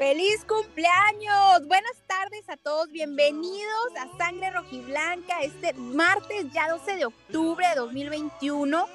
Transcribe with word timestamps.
¡Feliz 0.00 0.46
cumpleaños! 0.46 1.66
Buenas 1.68 1.92
tardes 2.06 2.48
a 2.48 2.56
todos, 2.56 2.90
bienvenidos 2.90 3.92
a 4.00 4.16
Sangre 4.16 4.50
Rojiblanca 4.50 5.42
este 5.42 5.74
martes 5.74 6.50
ya 6.54 6.70
12 6.70 6.96
de 6.96 7.04
octubre 7.04 7.68
de 7.68 7.74
2021. 7.74 8.86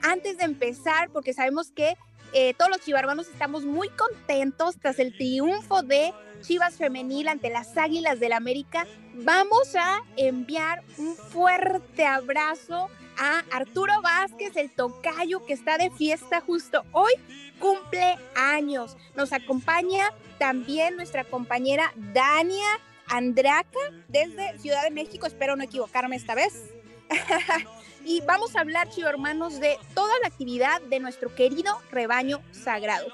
Antes 0.00 0.38
de 0.38 0.44
empezar, 0.44 1.10
porque 1.10 1.34
sabemos 1.34 1.72
que 1.72 1.98
eh, 2.32 2.54
todos 2.54 2.70
los 2.70 2.80
chivarmanos 2.80 3.28
estamos 3.28 3.66
muy 3.66 3.90
contentos 3.90 4.76
tras 4.80 4.98
el 4.98 5.14
triunfo 5.14 5.82
de 5.82 6.14
Chivas 6.40 6.76
Femenil 6.76 7.28
ante 7.28 7.50
las 7.50 7.76
Águilas 7.76 8.18
del 8.18 8.32
América, 8.32 8.86
vamos 9.12 9.76
a 9.76 10.00
enviar 10.16 10.82
un 10.96 11.16
fuerte 11.16 12.06
abrazo 12.06 12.88
a 13.18 13.42
Arturo 13.52 14.00
Vázquez, 14.00 14.56
el 14.56 14.70
tocayo 14.70 15.44
que 15.44 15.52
está 15.52 15.76
de 15.76 15.90
fiesta 15.90 16.40
justo 16.40 16.82
hoy, 16.92 17.12
cumple 17.58 18.16
años. 18.34 18.96
Nos 19.14 19.34
acompaña 19.34 20.14
también 20.38 20.96
nuestra 20.96 21.24
compañera 21.24 21.92
Dania 22.12 22.66
Andraca 23.08 23.78
desde 24.08 24.58
Ciudad 24.58 24.82
de 24.82 24.90
México, 24.90 25.26
espero 25.26 25.56
no 25.56 25.64
equivocarme 25.64 26.16
esta 26.16 26.34
vez. 26.34 26.70
y 28.04 28.20
vamos 28.22 28.56
a 28.56 28.60
hablar, 28.60 28.88
chivo 28.90 29.08
hermanos, 29.08 29.60
de 29.60 29.78
toda 29.94 30.12
la 30.22 30.28
actividad 30.28 30.80
de 30.82 31.00
nuestro 31.00 31.34
querido 31.34 31.80
rebaño 31.90 32.40
sagrado. 32.52 33.06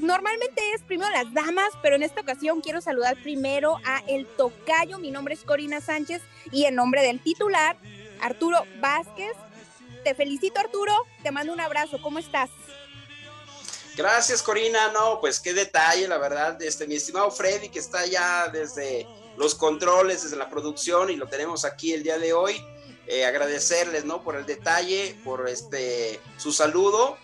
Normalmente 0.00 0.62
es 0.74 0.82
primero 0.82 1.10
las 1.10 1.32
damas, 1.34 1.68
pero 1.82 1.96
en 1.96 2.02
esta 2.02 2.20
ocasión 2.20 2.60
quiero 2.60 2.80
saludar 2.80 3.16
primero 3.22 3.76
a 3.84 4.02
el 4.06 4.26
tocayo. 4.26 4.98
Mi 4.98 5.10
nombre 5.10 5.34
es 5.34 5.44
Corina 5.44 5.80
Sánchez 5.80 6.22
y 6.50 6.64
en 6.64 6.74
nombre 6.74 7.02
del 7.02 7.20
titular, 7.20 7.76
Arturo 8.20 8.64
Vázquez. 8.80 9.32
Te 10.04 10.14
felicito, 10.14 10.60
Arturo. 10.60 10.94
Te 11.22 11.30
mando 11.30 11.52
un 11.52 11.60
abrazo. 11.60 12.00
¿Cómo 12.00 12.18
estás? 12.18 12.48
Gracias, 14.00 14.42
Corina. 14.42 14.90
No, 14.92 15.20
pues 15.20 15.40
qué 15.40 15.52
detalle, 15.52 16.08
la 16.08 16.16
verdad. 16.16 16.60
Este, 16.62 16.86
mi 16.86 16.94
estimado 16.94 17.30
Freddy, 17.30 17.68
que 17.68 17.80
está 17.80 18.06
ya 18.06 18.48
desde 18.48 19.06
los 19.36 19.54
controles, 19.54 20.22
desde 20.22 20.36
la 20.36 20.48
producción, 20.48 21.10
y 21.10 21.16
lo 21.16 21.28
tenemos 21.28 21.66
aquí 21.66 21.92
el 21.92 22.02
día 22.02 22.18
de 22.18 22.32
hoy. 22.32 22.64
Eh, 23.06 23.26
agradecerles, 23.26 24.06
¿no? 24.06 24.24
Por 24.24 24.36
el 24.36 24.46
detalle, 24.46 25.20
por 25.22 25.46
este 25.50 26.18
su 26.38 26.50
saludo. 26.50 27.18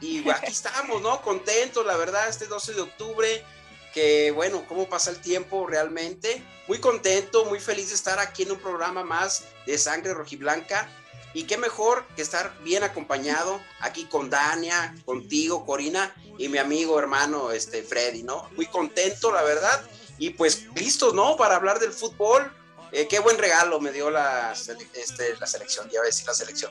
Y 0.00 0.26
aquí 0.30 0.46
estamos, 0.50 1.02
¿no? 1.02 1.20
Contentos, 1.20 1.84
la 1.84 1.98
verdad, 1.98 2.26
este 2.26 2.46
12 2.46 2.72
de 2.72 2.80
octubre, 2.80 3.44
que 3.92 4.30
bueno, 4.30 4.64
cómo 4.66 4.88
pasa 4.88 5.10
el 5.10 5.20
tiempo 5.20 5.66
realmente. 5.66 6.42
Muy 6.66 6.78
contento, 6.78 7.44
muy 7.44 7.60
feliz 7.60 7.90
de 7.90 7.94
estar 7.94 8.18
aquí 8.18 8.44
en 8.44 8.52
un 8.52 8.58
programa 8.58 9.04
más 9.04 9.44
de 9.66 9.76
Sangre 9.76 10.14
Rojiblanca. 10.14 10.88
Y 11.34 11.44
qué 11.44 11.56
mejor 11.56 12.06
que 12.14 12.22
estar 12.22 12.52
bien 12.62 12.82
acompañado 12.82 13.60
aquí 13.80 14.04
con 14.04 14.28
Dania, 14.28 14.94
contigo, 15.04 15.64
Corina, 15.64 16.14
y 16.38 16.48
mi 16.48 16.58
amigo 16.58 16.98
hermano 16.98 17.52
este, 17.52 17.82
Freddy, 17.82 18.22
¿no? 18.22 18.50
Muy 18.56 18.66
contento, 18.66 19.32
la 19.32 19.42
verdad. 19.42 19.82
Y 20.18 20.30
pues 20.30 20.66
listos, 20.74 21.14
¿no? 21.14 21.36
Para 21.36 21.56
hablar 21.56 21.78
del 21.78 21.92
fútbol. 21.92 22.52
Eh, 22.92 23.08
qué 23.08 23.20
buen 23.20 23.38
regalo 23.38 23.80
me 23.80 23.90
dio 23.90 24.10
la, 24.10 24.52
este, 24.52 25.36
la 25.40 25.46
selección, 25.46 25.88
ya 25.90 26.02
ves, 26.02 26.24
la 26.26 26.34
selección. 26.34 26.70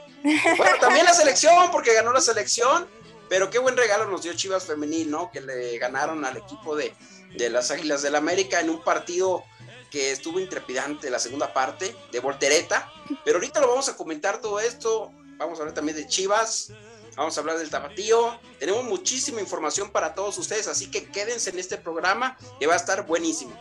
Bueno, 0.57 0.77
también 0.79 1.05
la 1.05 1.13
selección, 1.13 1.71
porque 1.71 1.95
ganó 1.95 2.13
la 2.13 2.21
selección, 2.21 2.87
pero 3.27 3.49
qué 3.49 3.57
buen 3.57 3.75
regalo 3.75 4.05
nos 4.05 4.21
dio 4.21 4.33
Chivas 4.33 4.65
Femenil, 4.65 5.09
¿no? 5.09 5.31
Que 5.31 5.41
le 5.41 5.79
ganaron 5.79 6.23
al 6.23 6.37
equipo 6.37 6.75
de, 6.75 6.93
de 7.35 7.49
las 7.49 7.71
Águilas 7.71 8.03
del 8.03 8.15
América 8.15 8.59
en 8.59 8.69
un 8.69 8.83
partido 8.83 9.43
que 9.91 10.11
estuvo 10.11 10.39
intrepidante 10.39 11.11
la 11.11 11.19
segunda 11.19 11.53
parte, 11.53 11.95
de 12.11 12.19
voltereta, 12.19 12.91
pero 13.23 13.37
ahorita 13.37 13.59
lo 13.59 13.67
vamos 13.67 13.89
a 13.89 13.97
comentar 13.97 14.41
todo 14.41 14.59
esto, 14.59 15.11
vamos 15.37 15.59
a 15.59 15.61
hablar 15.61 15.75
también 15.75 15.97
de 15.97 16.07
Chivas, 16.07 16.71
vamos 17.15 17.37
a 17.37 17.41
hablar 17.41 17.57
del 17.59 17.69
tapatío, 17.69 18.39
tenemos 18.57 18.85
muchísima 18.85 19.41
información 19.41 19.91
para 19.91 20.15
todos 20.15 20.37
ustedes, 20.37 20.67
así 20.67 20.89
que 20.89 21.11
quédense 21.11 21.49
en 21.49 21.59
este 21.59 21.77
programa 21.77 22.37
que 22.59 22.67
va 22.67 22.73
a 22.73 22.77
estar 22.77 23.05
buenísimo. 23.05 23.53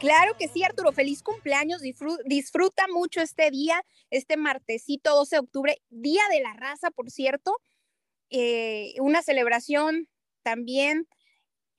Claro 0.00 0.34
que 0.38 0.48
sí, 0.48 0.64
Arturo, 0.64 0.92
feliz 0.92 1.22
cumpleaños, 1.22 1.82
disfruta, 1.82 2.86
mucho 2.88 3.20
este 3.20 3.50
día, 3.50 3.84
este 4.08 4.38
martesito 4.38 5.14
12 5.14 5.36
de 5.36 5.40
octubre, 5.40 5.82
Día 5.90 6.22
de 6.30 6.40
la 6.40 6.54
Raza, 6.54 6.90
por 6.90 7.10
cierto, 7.10 7.54
eh, 8.30 8.94
una 9.00 9.20
celebración 9.20 10.08
también 10.42 11.06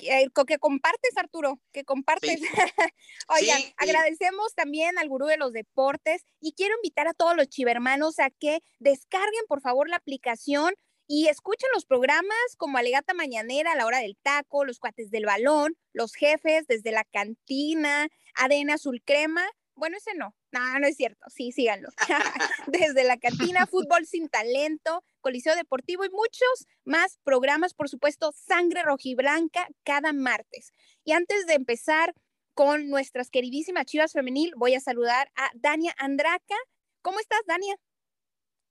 que, 0.02 0.46
que 0.48 0.58
compartes, 0.60 1.18
Arturo, 1.18 1.60
que 1.72 1.84
compartes. 1.84 2.40
Sí. 2.40 2.48
Oigan, 3.30 3.58
sí, 3.58 3.64
sí. 3.64 3.74
agradecemos 3.78 4.54
también 4.56 4.98
al 4.98 5.08
gurú 5.08 5.28
de 5.28 5.38
los 5.38 5.54
deportes 5.54 6.24
y 6.40 6.54
quiero 6.54 6.76
invitar 6.76 7.08
a 7.08 7.14
todos 7.14 7.36
los 7.36 7.48
chivermanos 7.48 8.20
a 8.20 8.30
que 8.30 8.62
descarguen 8.80 9.46
por 9.48 9.62
favor 9.62 9.90
la 9.90 9.98
aplicación 9.98 10.74
y 11.08 11.28
escuchen 11.28 11.70
los 11.74 11.86
programas 11.86 12.56
como 12.58 12.78
Alegata 12.78 13.14
Mañanera 13.14 13.76
la 13.76 13.86
hora 13.86 14.00
del 14.00 14.16
taco, 14.16 14.64
los 14.64 14.80
cuates 14.80 15.12
del 15.12 15.26
balón, 15.26 15.76
los 15.92 16.14
jefes 16.14 16.68
desde 16.68 16.92
la 16.92 17.04
cantina, 17.04 18.08
ADN 18.36 18.70
Azul 18.70 19.02
Crema. 19.06 19.44
Bueno, 19.82 19.98
ese 19.98 20.14
no, 20.14 20.36
no, 20.52 20.78
no 20.78 20.86
es 20.86 20.96
cierto, 20.96 21.26
sí, 21.28 21.52
síganlo. 21.52 21.90
desde 22.68 23.04
la 23.04 23.18
cantina, 23.18 23.66
fútbol 23.66 24.06
sin 24.06 24.30
talento, 24.30 25.04
Coliseo 25.22 25.56
Deportivo 25.56 26.06
y 26.06 26.10
muchos 26.12 26.68
más 26.86 27.18
programas, 27.24 27.74
por 27.74 27.90
supuesto, 27.90 28.32
Sangre 28.32 28.84
Rojiblanca 28.84 29.68
cada 29.84 30.14
martes. 30.14 30.72
Y 31.04 31.14
antes 31.14 31.48
de 31.48 31.56
empezar 31.56 32.14
con 32.54 32.92
nuestras 32.92 33.32
queridísimas 33.32 33.88
Chivas 33.88 34.14
Femenil, 34.14 34.54
voy 34.56 34.76
a 34.76 34.80
saludar 34.80 35.32
a 35.36 35.50
Dania 35.56 35.96
Andraca. 35.98 36.56
¿Cómo 37.02 37.20
estás, 37.20 37.42
Dania? 37.48 37.76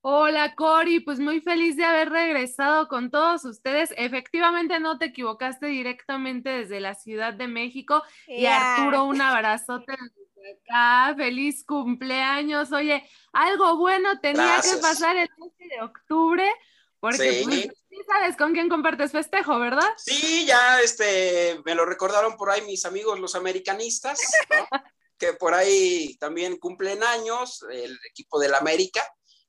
Hola 0.03 0.55
Cori, 0.55 1.01
pues 1.01 1.19
muy 1.19 1.41
feliz 1.41 1.77
de 1.77 1.85
haber 1.85 2.11
regresado 2.11 2.87
con 2.87 3.11
todos 3.11 3.45
ustedes. 3.45 3.93
Efectivamente 3.97 4.79
no 4.79 4.97
te 4.97 5.07
equivocaste 5.07 5.67
directamente 5.67 6.51
desde 6.51 6.79
la 6.79 6.95
Ciudad 6.95 7.35
de 7.35 7.49
México 7.49 8.05
yeah. 8.29 8.37
y 8.39 8.47
Arturo, 8.47 9.05
un 9.07 9.21
abrazote 9.21 9.93
acá. 10.45 11.15
Feliz 11.17 11.65
cumpleaños. 11.65 12.73
Oye, 12.73 13.09
algo 13.33 13.77
bueno 13.77 14.21
tenía 14.21 14.55
Gracias. 14.55 14.77
que 14.77 14.83
pasar 14.83 15.17
el 15.17 15.29
12 15.39 15.65
de 15.69 15.83
octubre 15.83 16.51
porque 17.01 17.33
sí. 17.33 17.45
pues, 17.45 17.79
sí 17.89 17.97
sabes 18.07 18.37
con 18.37 18.53
quién 18.53 18.69
compartes 18.69 19.11
festejo, 19.11 19.59
¿verdad? 19.59 19.89
Sí, 19.97 20.45
ya 20.47 20.81
este 20.83 21.59
me 21.65 21.75
lo 21.75 21.87
recordaron 21.87 22.37
por 22.37 22.51
ahí 22.51 22.61
mis 22.63 22.85
amigos 22.85 23.19
los 23.19 23.35
americanistas, 23.35 24.21
¿no? 24.51 24.69
que 25.19 25.33
por 25.33 25.55
ahí 25.55 26.17
también 26.19 26.59
cumplen 26.59 27.03
años 27.03 27.65
el 27.71 27.99
equipo 28.11 28.39
del 28.39 28.55
América 28.55 29.03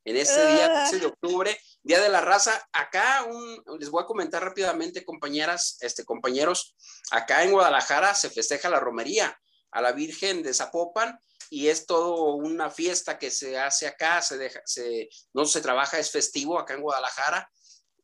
en 0.03 0.17
este 0.17 0.45
día 0.47 0.87
13 0.89 0.99
de 0.99 1.05
octubre, 1.05 1.61
Día 1.83 2.01
de 2.01 2.09
la 2.09 2.21
Raza. 2.21 2.67
Acá 2.71 3.25
un, 3.29 3.63
les 3.79 3.89
voy 3.89 4.03
a 4.03 4.07
comentar 4.07 4.43
rápidamente, 4.43 5.05
compañeras, 5.05 5.77
este, 5.81 6.05
compañeros, 6.05 6.75
acá 7.11 7.43
en 7.43 7.51
Guadalajara 7.51 8.15
se 8.15 8.29
festeja 8.29 8.69
la 8.69 8.79
romería 8.79 9.37
a 9.71 9.81
la 9.81 9.91
Virgen 9.91 10.43
de 10.43 10.53
Zapopan 10.53 11.19
y 11.49 11.67
es 11.67 11.85
todo 11.85 12.35
una 12.35 12.69
fiesta 12.69 13.17
que 13.17 13.31
se 13.31 13.59
hace 13.59 13.87
acá, 13.87 14.21
se 14.21 14.37
deja, 14.37 14.61
se, 14.65 15.09
no 15.33 15.45
se 15.45 15.61
trabaja, 15.61 15.99
es 15.99 16.11
festivo 16.11 16.57
acá 16.57 16.75
en 16.75 16.81
Guadalajara 16.81 17.49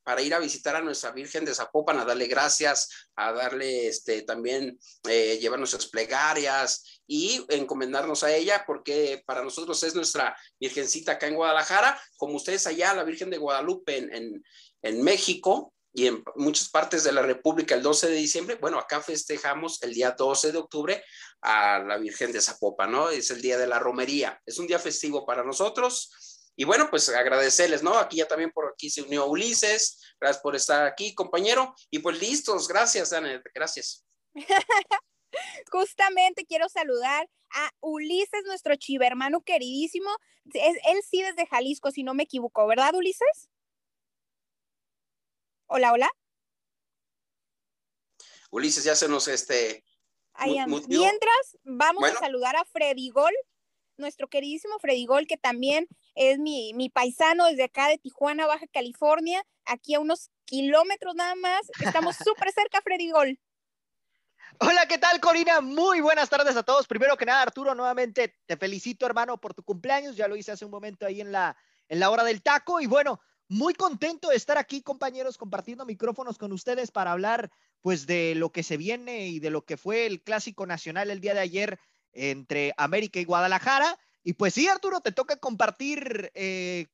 para 0.08 0.22
ir 0.22 0.34
a 0.34 0.40
visitar 0.40 0.74
a 0.74 0.82
nuestra 0.82 1.12
Virgen 1.12 1.44
de 1.44 1.54
Zapopan, 1.54 2.00
a 2.00 2.06
darle 2.06 2.28
gracias, 2.28 3.10
a 3.18 3.34
darle 3.34 3.88
este, 3.90 4.22
también, 4.22 4.80
eh, 5.10 5.38
llevar 5.38 5.60
nuestras 5.60 5.88
plegarias 5.88 7.02
y 7.06 7.46
encomendarnos 7.50 8.24
a 8.24 8.34
ella, 8.34 8.64
porque 8.66 9.22
para 9.26 9.44
nosotros 9.44 9.84
es 9.84 9.96
nuestra 9.96 10.34
Virgencita 10.62 11.14
acá 11.14 11.28
en 11.28 11.36
Guadalajara, 11.36 12.02
como 12.16 12.38
ustedes 12.38 12.66
allá, 12.68 12.94
la 12.94 13.04
Virgen 13.04 13.30
de 13.30 13.38
Guadalupe 13.38 13.98
en, 13.98 14.14
en, 14.14 14.44
en 14.82 15.04
México 15.04 15.74
y 15.98 16.06
en 16.06 16.24
muchas 16.36 16.70
partes 16.70 17.04
de 17.04 17.12
la 17.12 17.24
República 17.24 17.74
el 17.74 17.82
12 17.82 18.10
de 18.10 18.16
diciembre, 18.18 18.56
bueno, 18.62 18.78
acá 18.78 19.02
festejamos 19.02 19.82
el 19.82 19.96
día 19.96 20.12
12 20.12 20.52
de 20.52 20.60
octubre 20.60 21.04
a 21.42 21.80
la 21.80 21.98
Virgen 21.98 22.32
de 22.32 22.40
Zapopan, 22.40 22.92
¿no? 22.92 23.10
Es 23.10 23.32
el 23.32 23.42
día 23.42 23.58
de 23.58 23.66
la 23.66 23.80
romería, 23.80 24.40
es 24.46 24.60
un 24.60 24.68
día 24.68 24.78
festivo 24.78 25.26
para 25.26 25.44
nosotros 25.44 26.52
y 26.56 26.66
bueno, 26.66 26.92
pues 26.92 27.10
agradecerles, 27.10 27.82
¿no? 27.82 27.98
Aquí 27.98 28.18
ya 28.18 28.28
también 28.28 28.52
por 28.52 28.72
aquí 28.72 28.92
se 28.92 29.02
unió 29.02 29.26
Ulises. 29.26 30.00
Gracias 30.22 30.44
por 30.44 30.56
estar 30.56 30.86
aquí, 30.86 31.16
compañero. 31.16 31.74
Y 31.90 31.98
pues 31.98 32.20
listos, 32.20 32.68
gracias, 32.68 33.10
Dana, 33.10 33.42
gracias. 33.56 34.06
Justamente 35.72 36.46
quiero 36.46 36.70
saludar 36.70 37.28
a 37.50 37.72
Ulises, 37.80 38.44
nuestro 38.46 38.76
chivermano 38.76 39.42
queridísimo. 39.42 40.12
Él 40.54 41.02
sí 41.10 41.24
desde 41.24 41.48
Jalisco, 41.48 41.90
si 41.90 42.04
no 42.04 42.14
me 42.14 42.24
equivoco, 42.24 42.68
¿verdad, 42.68 42.94
Ulises? 42.94 43.50
Hola, 45.68 45.94
hola. 45.94 46.10
Ulises 48.50 48.84
ya 48.84 48.96
se 48.96 49.08
nos 49.08 49.28
este. 49.28 49.84
Mientras, 50.88 51.58
vamos 51.64 52.02
bueno. 52.02 52.18
a 52.18 52.22
saludar 52.22 52.56
a 52.56 52.66
Freddy 52.66 53.10
Gol 53.10 53.34
nuestro 53.98 54.28
queridísimo 54.28 54.80
Freddy 54.80 55.06
Gol, 55.06 55.28
que 55.28 55.38
también 55.38 55.88
es 56.16 56.40
mi, 56.40 56.74
mi 56.74 56.90
paisano 56.90 57.46
desde 57.46 57.64
acá 57.64 57.88
de 57.88 57.98
Tijuana, 57.98 58.48
Baja 58.48 58.68
California, 58.72 59.44
aquí 59.66 59.96
a 59.96 60.00
unos 60.00 60.30
kilómetros 60.46 61.16
nada 61.16 61.36
más. 61.36 61.62
Estamos 61.80 62.16
súper 62.24 62.52
cerca, 62.52 62.82
Freddy 62.82 63.12
Gol. 63.12 63.40
Hola, 64.60 64.88
¿qué 64.88 64.98
tal, 64.98 65.20
Corina? 65.20 65.62
Muy 65.62 66.02
buenas 66.02 66.30
tardes 66.30 66.56
a 66.56 66.64
todos. 66.64 66.88
Primero 66.88 67.18
que 67.18 67.26
nada, 67.26 67.44
Arturo, 67.44 67.76
nuevamente 67.76 68.40
te 68.46 68.58
felicito, 68.58 69.06
hermano, 69.06 69.40
por 69.40 69.54
tu 69.54 69.64
cumpleaños. 69.64 70.16
Ya 70.16 70.28
lo 70.28 70.36
hice 70.36 70.52
hace 70.52 70.66
un 70.66 70.72
momento 70.72 71.06
ahí 71.06 71.22
en 71.22 71.32
la, 71.32 71.56
en 71.90 72.00
la 72.00 72.10
hora 72.10 72.24
del 72.24 72.42
taco. 72.42 72.80
Y 72.80 72.88
bueno, 72.88 73.20
muy 73.50 73.74
contento 73.74 74.30
de 74.30 74.36
estar 74.36 74.58
aquí, 74.58 74.82
compañeros, 74.82 75.38
compartiendo 75.38 75.86
micrófonos 75.86 76.38
con 76.38 76.52
ustedes 76.52 76.92
para 76.92 77.12
hablar, 77.12 77.50
pues, 77.82 78.08
de 78.08 78.36
lo 78.36 78.52
que 78.52 78.64
se 78.64 78.78
viene 78.78 79.28
y 79.28 79.40
de 79.40 79.50
lo 79.50 79.64
que 79.64 79.78
fue 79.78 80.06
el 80.06 80.22
clásico 80.22 80.66
nacional 80.66 81.10
el 81.10 81.22
día 81.22 81.34
de 81.34 81.40
ayer 81.40 81.80
entre 82.14 82.74
América 82.78 83.20
y 83.20 83.26
Guadalajara. 83.26 83.98
Y 84.24 84.34
pues 84.34 84.54
sí, 84.54 84.68
Arturo, 84.68 85.00
te 85.00 85.14
toca 85.14 85.38
compartir 85.38 86.32
eh, 86.34 86.88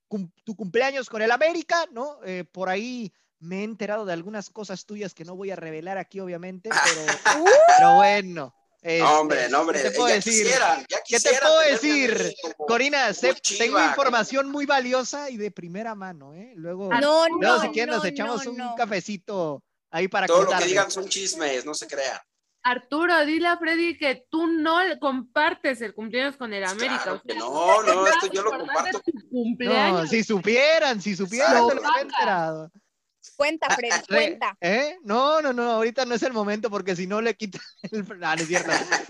tu 0.43 0.55
cumpleaños 0.55 1.09
con 1.09 1.23
el 1.23 1.31
América, 1.31 1.87
¿no? 1.91 2.19
Eh, 2.23 2.43
por 2.43 2.69
ahí 2.69 3.11
me 3.39 3.61
he 3.61 3.63
enterado 3.63 4.05
de 4.05 4.13
algunas 4.13 4.49
cosas 4.49 4.85
tuyas 4.85 5.13
que 5.13 5.25
no 5.25 5.35
voy 5.35 5.49
a 5.49 5.55
revelar 5.55 5.97
aquí, 5.97 6.19
obviamente, 6.19 6.69
pero, 6.69 7.01
pero 7.77 7.95
bueno. 7.95 8.53
Hombre, 9.01 9.49
no, 9.49 9.61
hombre, 9.61 9.81
¿qué 9.81 9.89
te 9.89 9.95
puedo 9.95 10.13
decir? 10.13 10.47
¿Qué 11.07 11.19
te 11.19 11.29
puedo 11.39 11.59
decir? 11.61 12.35
Corina, 12.57 13.11
tengo 13.57 13.83
información 13.83 14.51
muy 14.51 14.65
valiosa 14.65 15.29
y 15.29 15.37
de 15.37 15.51
primera 15.51 15.95
mano, 15.95 16.33
¿eh? 16.33 16.53
Luego, 16.55 16.89
no, 16.89 17.27
luego 17.39 17.61
si 17.61 17.69
quieren 17.69 17.95
nos 17.95 18.05
echamos 18.05 18.45
un 18.45 18.57
cafecito 18.75 19.63
ahí 19.89 20.07
para 20.07 20.27
Todo 20.27 20.43
lo 20.43 20.57
que 20.57 20.65
digan 20.65 20.91
son 20.91 21.07
chismes, 21.07 21.65
no 21.65 21.73
se 21.73 21.87
crean. 21.87 22.19
Arturo, 22.65 23.25
dile 23.25 23.47
a 23.49 23.57
Freddy 23.57 23.97
que 23.97 24.25
tú 24.29 24.47
no 24.47 24.77
compartes 25.01 25.81
el 25.81 25.93
cumpleaños 25.93 26.37
con 26.37 26.53
el 26.53 26.63
América. 26.63 27.21
no, 27.37 27.83
no, 27.83 28.07
esto 28.07 28.27
yo 28.31 28.41
lo 28.41 28.51
comparto. 28.51 29.01
No, 29.31 30.07
si 30.07 30.23
supieran, 30.23 31.01
si 31.01 31.15
supieran, 31.15 31.67
se 31.67 31.75
lo 31.75 31.81
he 31.81 32.01
enterado. 32.01 32.71
Cuenta, 33.35 33.67
Freddy, 33.69 34.05
cuenta. 34.07 34.57
¿Eh? 34.61 34.97
No, 35.03 35.41
no, 35.41 35.53
no, 35.53 35.71
ahorita 35.71 36.05
no 36.05 36.15
es 36.15 36.23
el 36.23 36.33
momento 36.33 36.69
porque 36.69 36.95
si 36.95 37.07
no 37.07 37.21
le 37.21 37.35
quita 37.35 37.59
el... 37.91 38.07
No, 38.07 38.15
no 38.15 38.33
es 38.33 38.47
cierto. 38.47 38.71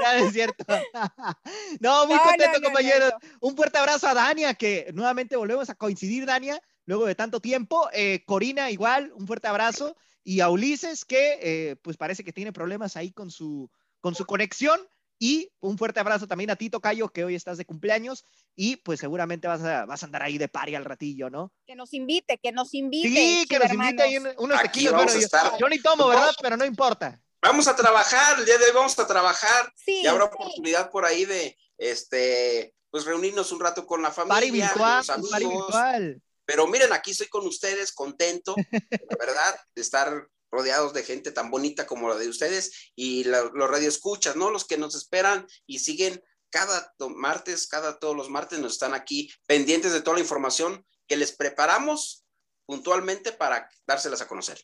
no, 0.00 0.10
es 0.12 0.32
cierto. 0.32 0.64
No, 1.80 2.06
muy 2.06 2.18
contento, 2.18 2.60
compañeros. 2.62 3.12
Un 3.40 3.56
fuerte 3.56 3.78
abrazo 3.78 4.06
a 4.06 4.14
Dania, 4.14 4.54
que 4.54 4.90
nuevamente 4.92 5.36
volvemos 5.36 5.68
a 5.70 5.74
coincidir, 5.74 6.26
Dania, 6.26 6.60
luego 6.84 7.06
de 7.06 7.14
tanto 7.14 7.40
tiempo. 7.40 7.88
Eh, 7.92 8.22
Corina, 8.26 8.70
igual, 8.70 9.12
un 9.14 9.26
fuerte 9.26 9.48
abrazo. 9.48 9.96
Y 10.22 10.40
a 10.40 10.50
Ulises, 10.50 11.04
que 11.04 11.38
eh, 11.42 11.76
pues 11.82 11.96
parece 11.96 12.24
que 12.24 12.32
tiene 12.32 12.52
problemas 12.52 12.96
ahí 12.96 13.10
con 13.12 13.30
su, 13.30 13.70
con 14.00 14.14
su 14.14 14.24
conexión. 14.26 14.80
Y 15.24 15.52
un 15.60 15.78
fuerte 15.78 16.00
abrazo 16.00 16.26
también 16.26 16.50
a 16.50 16.56
Tito 16.56 16.80
Cayo, 16.80 17.08
que 17.08 17.22
hoy 17.22 17.36
estás 17.36 17.56
de 17.56 17.64
cumpleaños 17.64 18.24
y 18.56 18.74
pues 18.78 18.98
seguramente 18.98 19.46
vas 19.46 19.62
a, 19.62 19.84
vas 19.86 20.02
a 20.02 20.06
andar 20.06 20.24
ahí 20.24 20.36
de 20.36 20.48
pari 20.48 20.74
al 20.74 20.84
ratillo, 20.84 21.30
¿no? 21.30 21.52
Que 21.64 21.76
nos 21.76 21.94
invite, 21.94 22.38
que 22.38 22.50
nos 22.50 22.74
invite. 22.74 23.08
Sí, 23.08 23.46
que 23.48 23.60
nos 23.60 23.72
invite 23.72 24.02
ahí 24.02 24.18
unos 24.18 24.60
tequilos. 24.62 24.94
Bueno, 24.94 25.12
yo, 25.60 25.68
ni 25.68 25.78
tomo, 25.80 26.08
¿verdad? 26.08 26.32
Pero 26.42 26.56
no 26.56 26.64
importa. 26.64 27.22
Vamos 27.40 27.68
a 27.68 27.76
trabajar, 27.76 28.40
el 28.40 28.46
día 28.46 28.58
de 28.58 28.64
hoy 28.64 28.72
vamos 28.74 28.98
a 28.98 29.06
trabajar. 29.06 29.72
Sí, 29.76 30.00
y 30.02 30.06
habrá 30.08 30.24
oportunidad 30.24 30.90
por 30.90 31.04
ahí 31.04 31.24
de, 31.24 31.56
este, 31.78 32.74
pues 32.90 33.04
reunirnos 33.04 33.52
un 33.52 33.60
rato 33.60 33.86
con 33.86 34.02
la 34.02 34.10
familia, 34.10 34.34
pari 34.34 34.50
virtual, 34.50 35.06
con 35.06 35.20
los 35.20 35.34
amigos. 35.34 35.66
virtual. 35.68 36.22
Pero 36.44 36.66
miren, 36.66 36.92
aquí 36.92 37.12
estoy 37.12 37.28
con 37.28 37.46
ustedes, 37.46 37.92
contento, 37.92 38.56
la 39.08 39.16
verdad, 39.20 39.54
de 39.72 39.82
estar 39.82 40.26
rodeados 40.52 40.92
de 40.92 41.02
gente 41.02 41.32
tan 41.32 41.50
bonita 41.50 41.86
como 41.86 42.08
la 42.08 42.16
de 42.16 42.28
ustedes 42.28 42.92
y 42.94 43.24
los 43.24 43.52
radioescuchas, 43.52 44.36
¿no? 44.36 44.50
Los 44.50 44.66
que 44.66 44.76
nos 44.76 44.94
esperan 44.94 45.46
y 45.66 45.80
siguen 45.80 46.22
cada 46.50 46.94
martes, 47.16 47.66
cada 47.66 47.98
todos 47.98 48.14
los 48.14 48.28
martes 48.28 48.58
nos 48.60 48.74
están 48.74 48.94
aquí 48.94 49.32
pendientes 49.46 49.92
de 49.92 50.02
toda 50.02 50.16
la 50.16 50.22
información 50.22 50.86
que 51.08 51.16
les 51.16 51.32
preparamos 51.32 52.24
puntualmente 52.66 53.32
para 53.32 53.68
dárselas 53.86 54.20
a 54.20 54.28
conocer. 54.28 54.62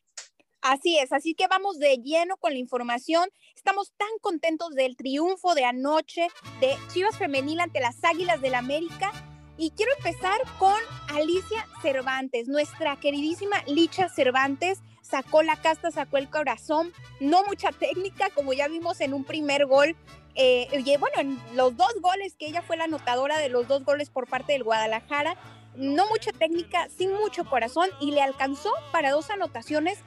Así 0.61 0.99
es, 0.99 1.13
así 1.13 1.35
que 1.35 1.47
vamos 1.47 1.79
de 1.79 1.97
lleno 1.97 2.37
con 2.37 2.53
la 2.53 2.59
información. 2.59 3.31
Estamos 3.55 3.93
tan 3.97 4.09
contentos 4.21 4.75
del 4.75 4.97
triunfo 4.97 5.55
de 5.55 5.65
anoche 5.65 6.29
de 6.61 6.77
Chivas 6.93 7.17
Femenil 7.17 7.61
ante 7.61 7.81
las 7.81 8.03
Águilas 8.05 8.43
del 8.43 8.55
América. 8.55 9.13
Y 9.57 9.71
quiero 9.71 9.93
empezar 9.97 10.41
con 10.59 10.77
Alicia 11.09 11.67
Cervantes, 11.81 12.49
nuestra 12.49 13.01
queridísima 13.01 13.63
Licha 13.67 14.09
Cervantes, 14.09 14.79
sacó 15.09 15.43
la 15.43 15.57
casta, 15.57 15.91
sacó 15.91 16.19
el 16.19 16.29
corazón, 16.29 16.93
no 17.21 17.45
mucha 17.45 17.73
técnica, 17.73 18.31
como 18.31 18.53
ya 18.53 18.69
vimos 18.69 19.01
en 19.01 19.15
un 19.15 19.25
primer 19.25 19.67
gol. 19.67 19.97
Eh, 20.35 20.69
bueno, 21.01 21.17
en 21.19 21.57
los 21.57 21.77
dos 21.77 21.93
goles, 22.01 22.35
que 22.37 22.47
ella 22.47 22.63
fue 22.63 22.77
la 22.77 22.85
anotadora 22.85 23.39
de 23.39 23.49
los 23.49 23.67
dos 23.67 23.85
goles 23.85 24.11
por 24.11 24.29
parte 24.29 24.53
del 24.53 24.65
Guadalajara, 24.65 25.37
no 25.77 26.07
mucha 26.09 26.33
técnica, 26.33 26.89
sin 26.97 27.13
mucho 27.13 27.45
corazón, 27.45 27.89
y 28.01 28.13
le 28.13 28.23
alcanzó 28.23 28.71
para 28.93 29.11
dos 29.11 29.31
anotaciones. 29.31 29.99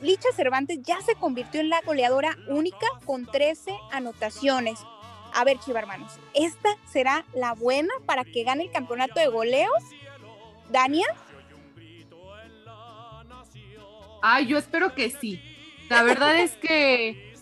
Licha 0.00 0.28
Cervantes 0.34 0.80
ya 0.82 1.00
se 1.00 1.14
convirtió 1.14 1.60
en 1.60 1.70
la 1.70 1.80
goleadora 1.80 2.36
única 2.48 2.86
con 3.04 3.26
13 3.26 3.76
anotaciones. 3.90 4.78
A 5.34 5.44
ver, 5.44 5.58
Chiva 5.58 5.80
hermanos, 5.80 6.12
¿esta 6.34 6.70
será 6.90 7.24
la 7.34 7.54
buena 7.54 7.92
para 8.06 8.24
que 8.24 8.44
gane 8.44 8.64
el 8.64 8.70
campeonato 8.70 9.20
de 9.20 9.28
goleos? 9.28 9.82
Dania. 10.70 11.06
Ay, 14.22 14.46
yo 14.46 14.58
espero 14.58 14.94
que 14.94 15.10
sí. 15.10 15.40
La 15.88 16.02
verdad 16.02 16.38
es 16.38 16.52
que. 16.56 17.34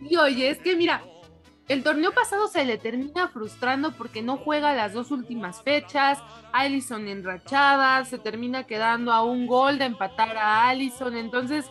Y 0.00 0.16
oye, 0.16 0.50
es 0.50 0.58
que 0.58 0.76
mira, 0.76 1.02
el 1.68 1.82
torneo 1.82 2.12
pasado 2.12 2.46
se 2.46 2.64
le 2.64 2.78
termina 2.78 3.28
frustrando 3.28 3.92
porque 3.92 4.22
no 4.22 4.36
juega 4.36 4.74
las 4.74 4.92
dos 4.92 5.10
últimas 5.10 5.62
fechas. 5.62 6.22
Allison 6.52 7.08
enrachada, 7.08 8.04
se 8.04 8.18
termina 8.18 8.64
quedando 8.64 9.12
a 9.12 9.22
un 9.22 9.46
gol 9.46 9.78
de 9.78 9.86
empatar 9.86 10.36
a 10.36 10.68
Allison. 10.68 11.16
Entonces, 11.16 11.66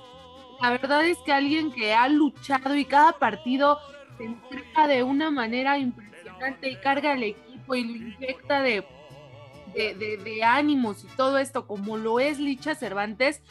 la 0.61 0.71
verdad 0.71 1.05
es 1.05 1.17
que 1.19 1.31
alguien 1.31 1.71
que 1.71 1.93
ha 1.93 2.09
luchado 2.09 2.75
y 2.75 2.85
cada 2.85 3.13
partido 3.13 3.79
se 4.17 4.25
entrega 4.25 4.87
de 4.87 5.03
una 5.03 5.31
manera 5.31 5.77
impresionante 5.77 6.69
y 6.69 6.75
carga 6.77 7.13
al 7.13 7.23
equipo 7.23 7.75
y 7.75 7.83
lo 7.83 7.95
inyecta 7.95 8.61
de, 8.61 8.85
de, 9.73 10.19
de 10.23 10.43
ánimos 10.43 11.03
y 11.03 11.07
todo 11.15 11.37
esto, 11.37 11.67
como 11.67 11.97
lo 11.97 12.19
es 12.19 12.37
Licha 12.37 12.75
Cervantes, 12.75 13.41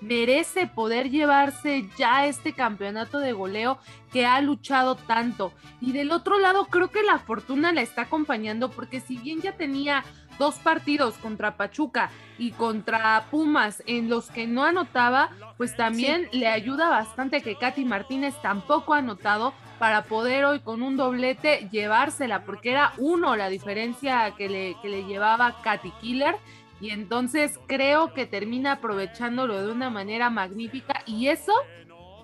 merece 0.00 0.66
poder 0.66 1.10
llevarse 1.10 1.88
ya 1.96 2.26
este 2.26 2.52
campeonato 2.52 3.18
de 3.18 3.32
goleo 3.32 3.78
que 4.12 4.26
ha 4.26 4.40
luchado 4.40 4.96
tanto. 4.96 5.52
Y 5.80 5.92
del 5.92 6.12
otro 6.12 6.38
lado, 6.38 6.66
creo 6.66 6.90
que 6.90 7.02
la 7.02 7.18
fortuna 7.18 7.72
la 7.72 7.82
está 7.82 8.02
acompañando 8.02 8.70
porque 8.70 9.00
si 9.00 9.16
bien 9.16 9.40
ya 9.40 9.52
tenía 9.56 10.04
dos 10.38 10.54
partidos 10.56 11.16
contra 11.18 11.56
Pachuca 11.56 12.10
y 12.38 12.52
contra 12.52 13.26
Pumas 13.30 13.82
en 13.86 14.08
los 14.08 14.30
que 14.30 14.46
no 14.46 14.64
anotaba, 14.64 15.30
pues 15.58 15.76
también 15.76 16.28
le 16.32 16.48
ayuda 16.48 16.88
bastante 16.88 17.42
que 17.42 17.56
Katy 17.56 17.84
Martínez 17.84 18.34
tampoco 18.40 18.94
ha 18.94 18.98
anotado 18.98 19.52
para 19.78 20.04
poder 20.04 20.46
hoy 20.46 20.60
con 20.60 20.82
un 20.82 20.96
doblete 20.96 21.68
llevársela, 21.70 22.44
porque 22.44 22.70
era 22.70 22.94
uno 22.96 23.36
la 23.36 23.50
diferencia 23.50 24.34
que 24.36 24.48
le, 24.48 24.76
que 24.80 24.88
le 24.88 25.04
llevaba 25.04 25.60
Katy 25.62 25.90
Killer 26.00 26.36
y 26.80 26.90
entonces 26.90 27.58
creo 27.66 28.14
que 28.14 28.26
termina 28.26 28.72
aprovechándolo 28.72 29.64
de 29.64 29.70
una 29.70 29.90
manera 29.90 30.30
magnífica 30.30 31.02
y 31.06 31.28
eso 31.28 31.52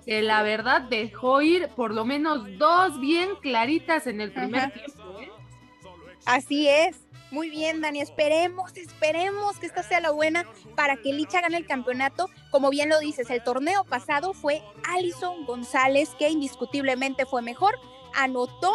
que 0.05 0.21
la 0.21 0.41
verdad 0.41 0.81
dejó 0.81 1.41
ir 1.41 1.67
por 1.75 1.93
lo 1.93 2.05
menos 2.05 2.57
dos 2.57 2.99
bien 2.99 3.35
claritas 3.41 4.07
en 4.07 4.21
el 4.21 4.31
primer 4.31 4.71
tiempo. 4.71 5.19
¿eh? 5.19 5.29
Así 6.25 6.67
es. 6.67 7.07
Muy 7.29 7.49
bien, 7.49 7.81
Dani. 7.81 7.99
Esperemos, 7.99 8.75
esperemos 8.77 9.57
que 9.57 9.65
esta 9.65 9.83
sea 9.83 9.99
la 9.99 10.11
buena 10.11 10.45
para 10.75 10.95
que 10.95 11.11
Licha 11.11 11.41
gane 11.41 11.57
el 11.57 11.67
campeonato. 11.67 12.29
Como 12.51 12.69
bien 12.69 12.87
lo 12.87 12.99
dices, 12.99 13.29
el 13.29 13.43
torneo 13.43 13.83
pasado 13.83 14.33
fue 14.33 14.61
Alison 14.85 15.45
González, 15.45 16.15
que 16.17 16.29
indiscutiblemente 16.29 17.25
fue 17.25 17.41
mejor. 17.41 17.77
Anotó 18.15 18.73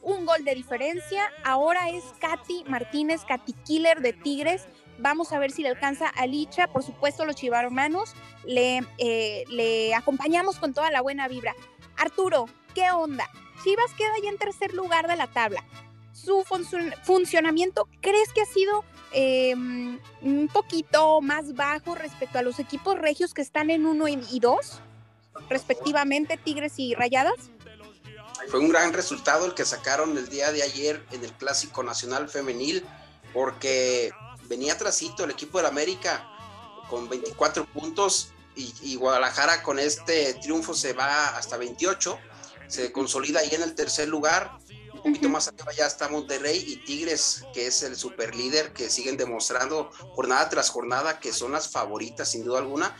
un 0.00 0.24
gol 0.24 0.44
de 0.44 0.54
diferencia. 0.54 1.30
Ahora 1.44 1.90
es 1.90 2.04
Katy 2.20 2.64
Martínez, 2.66 3.22
Katy 3.26 3.52
Killer 3.64 4.00
de 4.00 4.14
Tigres, 4.14 4.66
Vamos 5.00 5.32
a 5.32 5.38
ver 5.38 5.50
si 5.50 5.62
le 5.62 5.70
alcanza 5.70 6.08
a 6.08 6.26
Licha. 6.26 6.66
Por 6.68 6.82
supuesto, 6.82 7.24
los 7.24 7.36
chivarmanos 7.36 8.14
le, 8.44 8.82
eh, 8.98 9.44
le 9.48 9.94
acompañamos 9.94 10.58
con 10.58 10.74
toda 10.74 10.90
la 10.90 11.00
buena 11.00 11.26
vibra. 11.26 11.54
Arturo, 11.96 12.46
¿qué 12.74 12.90
onda? 12.90 13.28
Chivas 13.64 13.92
queda 13.96 14.12
ya 14.22 14.28
en 14.28 14.38
tercer 14.38 14.74
lugar 14.74 15.08
de 15.08 15.16
la 15.16 15.26
tabla. 15.26 15.64
Su 16.12 16.44
funcionamiento, 17.02 17.88
¿crees 18.00 18.32
que 18.32 18.42
ha 18.42 18.46
sido 18.46 18.84
em, 19.12 19.98
un 20.20 20.48
poquito 20.48 21.20
más 21.22 21.54
bajo 21.54 21.94
respecto 21.94 22.38
a 22.38 22.42
los 22.42 22.58
equipos 22.58 22.98
regios 22.98 23.32
que 23.32 23.42
están 23.42 23.70
en 23.70 23.86
1 23.86 24.08
y 24.08 24.40
2, 24.40 24.80
respectivamente 25.48 26.36
Tigres 26.36 26.74
y 26.76 26.94
Rayadas? 26.94 27.50
Fue 28.48 28.60
un 28.60 28.68
gran 28.68 28.92
resultado 28.92 29.46
el 29.46 29.54
que 29.54 29.64
sacaron 29.64 30.16
el 30.18 30.28
día 30.28 30.52
de 30.52 30.62
ayer 30.62 31.02
en 31.12 31.24
el 31.24 31.32
Clásico 31.32 31.82
Nacional 31.82 32.28
Femenil, 32.28 32.84
porque 33.32 34.10
venía 34.50 34.76
trasito 34.76 35.24
el 35.24 35.30
equipo 35.30 35.58
del 35.58 35.68
América 35.68 36.28
con 36.90 37.08
24 37.08 37.64
puntos 37.66 38.32
y, 38.56 38.96
Guadalajara 38.96 39.62
con 39.62 39.78
este 39.78 40.34
triunfo 40.34 40.74
se 40.74 40.92
va 40.92 41.28
hasta 41.28 41.56
28, 41.56 42.18
se 42.66 42.92
consolida 42.92 43.40
ahí 43.40 43.54
en 43.54 43.62
el 43.62 43.74
tercer 43.74 44.08
lugar 44.08 44.58
un 44.92 45.14
poquito 45.14 45.30
más 45.30 45.48
arriba 45.48 45.72
ya 45.72 45.86
está 45.86 46.08
Monterrey 46.08 46.62
y 46.66 46.76
Tigres, 46.84 47.44
que 47.54 47.66
es 47.66 47.82
el 47.82 47.96
super 47.96 48.34
líder, 48.34 48.74
que 48.74 48.90
siguen 48.90 49.16
demostrando 49.16 49.90
jornada 50.14 50.50
tras 50.50 50.68
jornada 50.68 51.20
que 51.20 51.32
son 51.32 51.52
las 51.52 51.70
favoritas 51.70 52.30
sin 52.30 52.44
duda 52.44 52.58
alguna. 52.58 52.94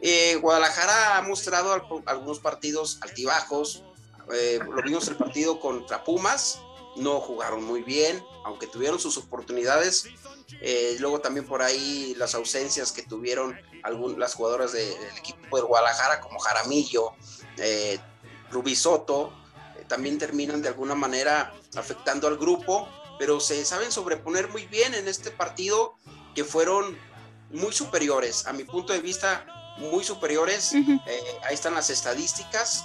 Eh, 0.00 0.36
Guadalajara 0.36 1.18
ha 1.18 1.22
mostrado 1.22 1.74
algunos 2.06 2.38
partidos 2.38 2.98
altibajos, 3.02 3.84
eh, 4.32 4.60
lo 4.64 4.82
vimos 4.82 5.08
el 5.08 5.16
partido 5.16 5.60
contra 5.60 6.04
Pumas, 6.04 6.58
no 6.96 7.20
jugaron 7.20 7.64
muy 7.64 7.82
bien, 7.82 8.24
aunque 8.44 8.66
tuvieron 8.66 8.98
sus 8.98 9.16
oportunidades. 9.18 10.06
Eh, 10.60 10.96
luego 11.00 11.20
también 11.20 11.46
por 11.46 11.62
ahí 11.62 12.14
las 12.16 12.34
ausencias 12.34 12.92
que 12.92 13.02
tuvieron 13.02 13.58
algunas 13.82 14.18
las 14.18 14.34
jugadoras 14.34 14.72
del 14.72 14.94
equipo 15.18 15.56
de 15.56 15.62
Guadalajara, 15.62 16.20
como 16.20 16.38
Jaramillo, 16.38 17.12
eh, 17.58 17.98
Rubisoto, 18.50 19.32
eh, 19.76 19.84
también 19.88 20.18
terminan 20.18 20.62
de 20.62 20.68
alguna 20.68 20.94
manera 20.94 21.52
afectando 21.74 22.28
al 22.28 22.36
grupo, 22.36 22.88
pero 23.18 23.40
se 23.40 23.64
saben 23.64 23.90
sobreponer 23.90 24.48
muy 24.48 24.66
bien 24.66 24.94
en 24.94 25.08
este 25.08 25.30
partido 25.30 25.96
que 26.34 26.44
fueron 26.44 26.96
muy 27.50 27.72
superiores, 27.72 28.46
a 28.46 28.52
mi 28.52 28.64
punto 28.64 28.92
de 28.92 29.00
vista, 29.00 29.46
muy 29.78 30.04
superiores. 30.04 30.72
ahí 30.72 31.54
están 31.54 31.74
las 31.74 31.90
estadísticas, 31.90 32.84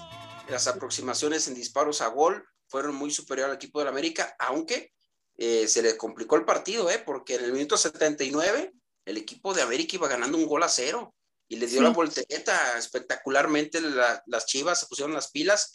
las 0.49 0.67
aproximaciones 0.67 1.47
en 1.47 1.53
disparos 1.53 2.01
a 2.01 2.07
gol, 2.07 2.43
fueron 2.67 2.95
muy 2.95 3.11
superiores 3.11 3.51
al 3.51 3.55
equipo 3.57 3.79
del 3.79 3.87
América, 3.87 4.35
aunque 4.39 4.93
eh, 5.37 5.67
se 5.67 5.83
le 5.83 5.95
complicó 5.97 6.35
el 6.35 6.45
partido, 6.45 6.89
¿eh? 6.89 7.01
porque 7.05 7.35
en 7.35 7.45
el 7.45 7.53
minuto 7.53 7.77
79 7.77 8.73
el 9.05 9.17
equipo 9.17 9.53
de 9.53 9.61
América 9.61 9.95
iba 9.95 10.07
ganando 10.07 10.37
un 10.37 10.47
gol 10.47 10.63
a 10.63 10.69
cero 10.69 11.13
y 11.47 11.57
le 11.57 11.67
dio 11.67 11.81
la 11.81 11.91
voltereta 11.91 12.77
espectacularmente. 12.77 13.79
las 13.81 14.45
Chivas 14.47 14.81
se 14.81 14.87
pusieron 14.87 15.13
las 15.13 15.31
pilas. 15.31 15.71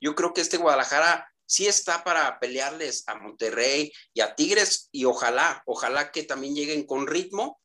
Yo 0.00 0.14
creo 0.14 0.34
que 0.34 0.42
este 0.42 0.58
Guadalajara 0.58 1.26
sí 1.46 1.66
está 1.66 2.04
para 2.04 2.38
pelearles 2.40 3.04
a 3.06 3.14
Monterrey 3.14 3.90
y 4.12 4.20
a 4.20 4.34
Tigres 4.34 4.88
y 4.92 5.06
ojalá, 5.06 5.62
ojalá 5.64 6.10
que 6.10 6.24
también 6.24 6.54
lleguen 6.54 6.84
con 6.84 7.06
ritmo, 7.06 7.60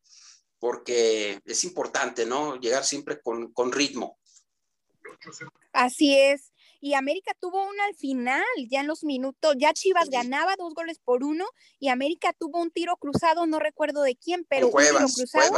porque 0.59 1.41
es 1.43 1.63
importante, 1.65 2.25
¿no? 2.25 2.57
Llegar 2.57 2.85
siempre 2.85 3.19
con, 3.21 3.51
con 3.51 3.73
ritmo. 3.73 4.19
Así 5.73 6.17
es 6.17 6.48
y 6.79 6.93
América 6.93 7.33
tuvo 7.39 7.67
una 7.67 7.85
al 7.85 7.95
final, 7.95 8.43
ya 8.69 8.81
en 8.81 8.87
los 8.87 9.03
minutos, 9.03 9.55
ya 9.57 9.73
Chivas 9.73 10.09
ganaba 10.09 10.55
dos 10.57 10.73
goles 10.73 10.99
por 10.99 11.23
uno 11.23 11.45
y 11.79 11.89
América 11.89 12.33
tuvo 12.33 12.59
un 12.61 12.71
tiro 12.71 12.95
cruzado, 12.97 13.45
no 13.45 13.59
recuerdo 13.59 14.01
de 14.01 14.15
quién, 14.15 14.45
pero 14.47 14.67
un 14.67 14.83
tiro 14.83 15.07
cruzado. 15.13 15.57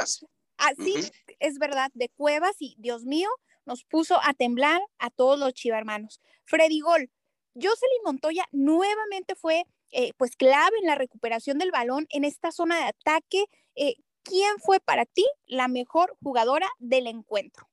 Así 0.57 0.93
ah, 0.97 1.33
es 1.39 1.57
verdad, 1.57 1.89
de 1.93 2.09
Cuevas 2.09 2.55
y 2.59 2.75
Dios 2.77 3.03
mío, 3.03 3.29
nos 3.65 3.83
puso 3.83 4.19
a 4.23 4.33
temblar 4.33 4.81
a 4.99 5.09
todos 5.09 5.39
los 5.39 5.53
chivarmanos. 5.53 6.21
Freddy 6.43 6.81
Gol, 6.81 7.09
Jocelyn 7.55 8.03
Montoya 8.03 8.45
nuevamente 8.51 9.35
fue 9.35 9.65
eh, 9.91 10.13
pues 10.17 10.35
clave 10.35 10.75
en 10.79 10.87
la 10.87 10.95
recuperación 10.95 11.57
del 11.57 11.71
balón 11.71 12.07
en 12.09 12.23
esta 12.23 12.51
zona 12.51 12.77
de 12.77 12.83
ataque. 12.85 13.45
Eh, 13.75 13.95
¿Quién 14.23 14.59
fue 14.59 14.79
para 14.79 15.05
ti 15.05 15.25
la 15.47 15.67
mejor 15.67 16.15
jugadora 16.21 16.69
del 16.77 17.07
encuentro? 17.07 17.67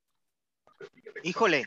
Híjole, 1.22 1.66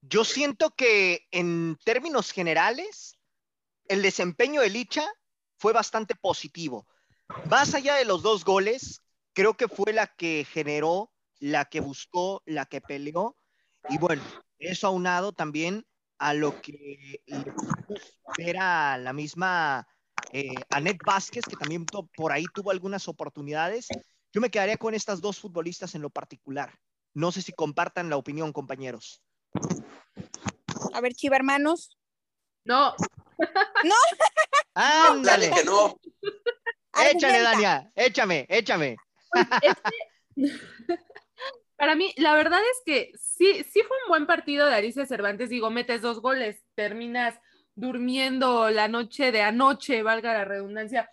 yo 0.00 0.24
siento 0.24 0.70
que 0.70 1.26
en 1.30 1.76
términos 1.84 2.30
generales, 2.30 3.18
el 3.86 4.02
desempeño 4.02 4.60
de 4.60 4.70
Licha 4.70 5.06
fue 5.58 5.72
bastante 5.72 6.14
positivo. 6.14 6.86
Más 7.50 7.74
allá 7.74 7.96
de 7.96 8.04
los 8.04 8.22
dos 8.22 8.44
goles, 8.44 9.02
creo 9.32 9.54
que 9.54 9.68
fue 9.68 9.92
la 9.92 10.06
que 10.06 10.46
generó, 10.50 11.12
la 11.40 11.64
que 11.66 11.80
buscó, 11.80 12.42
la 12.46 12.66
que 12.66 12.80
peleó. 12.80 13.36
Y 13.88 13.98
bueno, 13.98 14.22
eso 14.58 14.86
aunado 14.86 15.32
también 15.32 15.86
a 16.18 16.34
lo 16.34 16.60
que 16.60 17.22
era 18.38 18.98
la 18.98 19.12
misma 19.12 19.86
eh, 20.32 20.54
Anet 20.70 20.98
Vázquez, 21.04 21.44
que 21.44 21.56
también 21.56 21.86
por 21.86 22.32
ahí 22.32 22.44
tuvo 22.54 22.70
algunas 22.70 23.08
oportunidades. 23.08 23.88
Yo 24.32 24.40
me 24.40 24.50
quedaría 24.50 24.76
con 24.76 24.94
estas 24.94 25.20
dos 25.20 25.38
futbolistas 25.38 25.94
en 25.94 26.02
lo 26.02 26.10
particular. 26.10 26.78
No 27.14 27.32
sé 27.32 27.42
si 27.42 27.52
compartan 27.52 28.10
la 28.10 28.16
opinión, 28.16 28.52
compañeros. 28.52 29.22
A 30.92 31.00
ver, 31.00 31.14
chiva 31.14 31.36
hermanos. 31.36 31.96
No. 32.64 32.94
No. 33.84 33.94
Ándale. 34.74 35.50
que 35.50 35.64
no. 35.64 35.98
Échale, 37.10 37.40
Dania, 37.42 37.90
échame, 37.94 38.46
échame. 38.48 38.96
para 41.76 41.94
mí, 41.94 42.12
la 42.16 42.34
verdad 42.34 42.60
es 42.60 42.82
que 42.84 43.12
sí, 43.14 43.64
sí 43.70 43.82
fue 43.86 43.96
un 44.04 44.08
buen 44.08 44.26
partido 44.26 44.66
de 44.66 44.74
Alicia 44.74 45.06
Cervantes. 45.06 45.48
Digo, 45.50 45.70
metes 45.70 46.02
dos 46.02 46.20
goles, 46.20 46.64
terminas 46.74 47.38
durmiendo 47.74 48.70
la 48.70 48.88
noche 48.88 49.30
de 49.30 49.42
anoche, 49.42 50.02
valga 50.02 50.32
la 50.32 50.44
redundancia, 50.44 51.08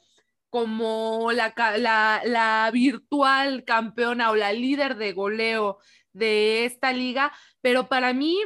como 0.49 1.31
la, 1.31 1.53
la, 1.77 2.21
la 2.25 2.71
virtual 2.73 3.63
campeona 3.63 4.31
o 4.31 4.35
la 4.35 4.51
líder 4.51 4.95
de 4.95 5.13
goleo 5.13 5.77
de 6.15 6.65
esta 6.65 6.91
liga, 6.91 7.31
pero 7.61 7.87
para 7.87 8.13
mí 8.13 8.37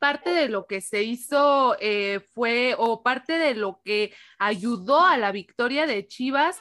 parte 0.00 0.30
de 0.30 0.48
lo 0.48 0.66
que 0.66 0.80
se 0.80 1.02
hizo 1.02 1.76
eh, 1.80 2.20
fue, 2.34 2.74
o 2.76 3.02
parte 3.02 3.38
de 3.38 3.54
lo 3.54 3.80
que 3.84 4.12
ayudó 4.38 5.04
a 5.04 5.16
la 5.16 5.32
victoria 5.32 5.86
de 5.86 6.06
Chivas 6.06 6.60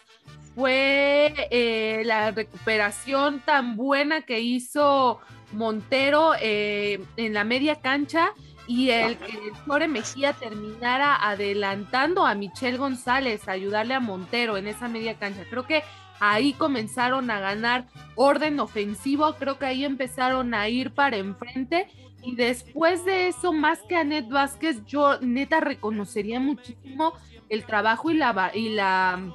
fue 0.56 1.34
eh, 1.51 2.04
la 2.06 2.32
recuperación 2.32 3.42
tan 3.42 3.75
buena 3.75 4.22
que 4.22 4.39
hizo 4.39 5.20
Montero 5.51 6.34
eh, 6.39 7.04
en 7.16 7.34
la 7.34 7.44
media 7.44 7.80
cancha 7.82 8.32
y 8.68 8.89
el 8.89 9.18
que 9.18 9.51
Jorge 9.66 9.88
Mejía 9.88 10.34
terminara 10.34 11.16
adelantando 11.30 12.25
a 12.25 12.36
Michelle 12.36 12.77
González, 12.77 13.48
ayudarle 13.48 13.94
a 13.94 14.01
Montero 14.01 14.58
en 14.58 14.68
esa 14.68 14.89
media 14.89 15.18
cancha. 15.18 15.46
Creo 15.50 15.66
que 15.66 15.84
ahí 16.19 16.53
comenzaron 16.53 17.29
a 17.31 17.39
ganar 17.39 17.88
orden 18.15 18.59
ofensivo, 18.59 19.33
creo 19.36 19.57
que 19.59 19.65
ahí 19.65 19.86
empezaron 19.86 20.53
a 20.53 20.69
ir 20.69 20.91
para 20.91 21.17
enfrente 21.17 21.88
y 22.24 22.36
después 22.36 23.05
de 23.05 23.27
eso, 23.27 23.53
más 23.53 23.79
que 23.88 23.95
a 23.95 24.03
Net 24.03 24.27
Vázquez, 24.27 24.83
yo 24.86 25.19
neta 25.21 25.59
reconocería 25.59 26.39
muchísimo 26.39 27.13
el 27.50 27.65
trabajo 27.65 28.12
y 28.12 28.15
la 28.15 28.51
y 28.53 28.69
la, 28.69 29.31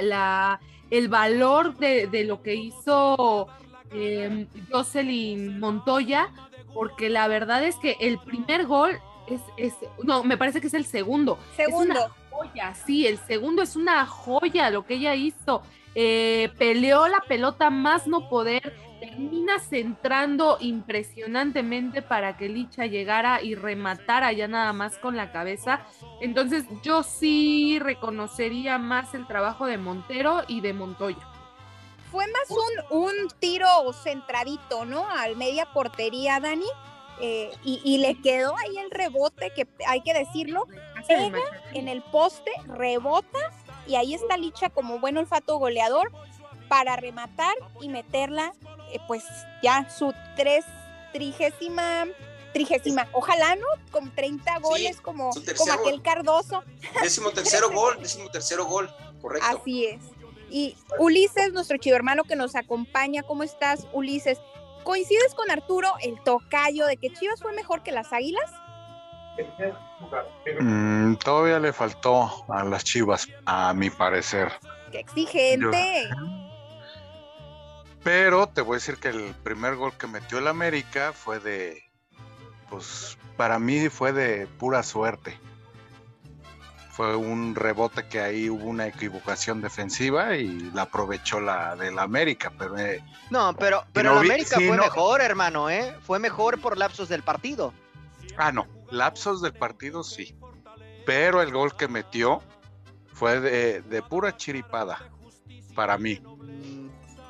la, 0.00 0.60
el 0.90 1.08
valor 1.08 1.76
de, 1.76 2.24
lo 2.24 2.42
que 2.42 2.54
hizo 2.54 3.48
eh, 3.92 4.46
Jocelyn 4.70 5.60
Montoya, 5.60 6.32
porque 6.72 7.10
la 7.10 7.28
verdad 7.28 7.64
es 7.64 7.76
que 7.76 7.96
el 8.00 8.18
primer 8.18 8.66
gol 8.66 8.98
es, 9.28 9.40
es, 9.56 9.74
no, 10.02 10.24
me 10.24 10.36
parece 10.36 10.60
que 10.60 10.68
es 10.68 10.74
el 10.74 10.86
segundo. 10.86 11.38
Segundo. 11.56 11.92
Es 11.92 12.00
una 12.00 12.08
joya, 12.30 12.74
sí, 12.74 13.06
el 13.06 13.18
segundo 13.18 13.62
es 13.62 13.76
una 13.76 14.06
joya 14.06 14.70
lo 14.70 14.86
que 14.86 14.94
ella 14.94 15.14
hizo. 15.14 15.62
Eh, 15.94 16.50
peleó 16.58 17.08
la 17.08 17.20
pelota 17.20 17.70
más 17.70 18.06
no 18.06 18.28
poder, 18.28 18.74
termina 19.00 19.58
centrando 19.58 20.58
impresionantemente 20.60 22.00
para 22.00 22.36
que 22.36 22.48
Licha 22.48 22.86
llegara 22.86 23.42
y 23.42 23.56
rematara 23.56 24.32
ya 24.32 24.46
nada 24.46 24.72
más 24.72 24.98
con 24.98 25.16
la 25.16 25.32
cabeza. 25.32 25.80
Entonces 26.20 26.64
yo 26.82 27.02
sí 27.02 27.78
reconocería 27.80 28.78
más 28.78 29.14
el 29.14 29.26
trabajo 29.26 29.66
de 29.66 29.78
Montero 29.78 30.42
y 30.46 30.60
de 30.60 30.72
Montoya. 30.72 31.26
Fue 32.12 32.24
más 32.26 32.50
un, 32.90 32.98
un 32.98 33.14
tiro 33.38 33.92
centradito, 33.92 34.84
¿no? 34.84 35.08
Al 35.08 35.36
media 35.36 35.66
portería, 35.72 36.40
Dani. 36.40 36.66
Eh, 37.22 37.50
y, 37.64 37.98
le 37.98 38.18
quedó 38.22 38.56
ahí 38.56 38.78
el 38.78 38.90
rebote, 38.90 39.52
que 39.54 39.68
hay 39.86 40.00
que 40.00 40.14
decirlo, 40.14 40.66
pega 41.06 41.38
en 41.74 41.88
el 41.88 42.00
poste, 42.00 42.50
rebota 42.64 43.38
y 43.86 43.96
ahí 43.96 44.14
está 44.14 44.36
Licha 44.36 44.70
como 44.70 44.98
buen 44.98 45.16
olfato 45.16 45.58
goleador 45.58 46.10
para 46.68 46.96
rematar 46.96 47.54
y 47.80 47.88
meterla, 47.88 48.52
eh, 48.92 48.98
pues 49.06 49.24
ya 49.62 49.88
su 49.90 50.14
tres 50.36 50.64
trigésima, 51.12 52.06
trigésima, 52.52 53.08
ojalá, 53.12 53.56
¿no? 53.56 53.66
Con 53.90 54.14
30 54.14 54.58
goles 54.60 55.00
como, 55.00 55.30
como 55.56 55.72
aquel 55.72 56.02
Cardoso. 56.02 56.62
Décimo 57.02 57.30
tercero 57.32 57.70
gol, 57.70 57.98
décimo 58.00 58.30
tercero 58.30 58.66
gol, 58.66 58.88
correcto. 59.20 59.46
Así 59.48 59.86
es. 59.86 60.00
Y 60.50 60.76
Ulises, 60.98 61.52
nuestro 61.52 61.76
chivo 61.76 61.96
hermano 61.96 62.24
que 62.24 62.36
nos 62.36 62.56
acompaña, 62.56 63.22
¿cómo 63.22 63.42
estás, 63.42 63.86
Ulises? 63.92 64.38
¿Coincides 64.84 65.34
con 65.34 65.50
Arturo, 65.50 65.92
el 66.02 66.20
tocayo, 66.22 66.86
de 66.86 66.96
que 66.96 67.12
Chivas 67.12 67.40
fue 67.40 67.52
mejor 67.52 67.82
que 67.82 67.92
las 67.92 68.12
Águilas? 68.12 68.50
Mm, 70.60 71.14
todavía 71.16 71.58
le 71.58 71.72
faltó 71.72 72.44
a 72.48 72.64
las 72.64 72.84
Chivas, 72.84 73.28
a 73.46 73.72
mi 73.74 73.90
parecer. 73.90 74.52
¡Qué 74.90 75.00
exigente! 75.00 76.08
pero 78.02 78.46
te 78.48 78.62
voy 78.62 78.74
a 78.74 78.78
decir 78.78 78.96
que 78.96 79.08
el 79.08 79.34
primer 79.42 79.76
gol 79.76 79.92
que 79.96 80.06
metió 80.06 80.38
el 80.38 80.48
América 80.48 81.12
fue 81.12 81.38
de, 81.38 81.82
pues 82.68 83.18
para 83.36 83.58
mí 83.58 83.88
fue 83.88 84.12
de 84.12 84.46
pura 84.46 84.82
suerte. 84.82 85.38
Fue 86.92 87.16
un 87.16 87.54
rebote 87.54 88.08
que 88.08 88.20
ahí 88.20 88.50
hubo 88.50 88.64
una 88.64 88.86
equivocación 88.86 89.62
defensiva 89.62 90.36
y 90.36 90.70
la 90.74 90.82
aprovechó 90.82 91.40
la 91.40 91.76
del 91.76 91.98
América, 91.98 92.52
pero 92.58 92.76
eh, 92.78 93.02
no, 93.30 93.54
pero 93.56 93.84
pero 93.92 94.12
el 94.12 94.18
América 94.18 94.56
fue 94.56 94.76
mejor, 94.76 95.20
hermano, 95.20 95.70
¿eh? 95.70 95.96
Fue 96.02 96.18
mejor 96.18 96.60
por 96.60 96.76
lapsos 96.76 97.08
del 97.08 97.22
partido. 97.22 97.72
Ah, 98.36 98.52
no, 98.52 98.66
lapsos 98.90 99.42
del 99.42 99.52
partido 99.52 100.02
sí 100.02 100.36
pero 101.10 101.42
el 101.42 101.50
gol 101.52 101.76
que 101.76 101.88
metió 101.88 102.40
fue 103.14 103.40
de, 103.40 103.82
de 103.82 104.02
pura 104.02 104.36
chiripada 104.36 105.10
para 105.74 105.98
mí. 105.98 106.22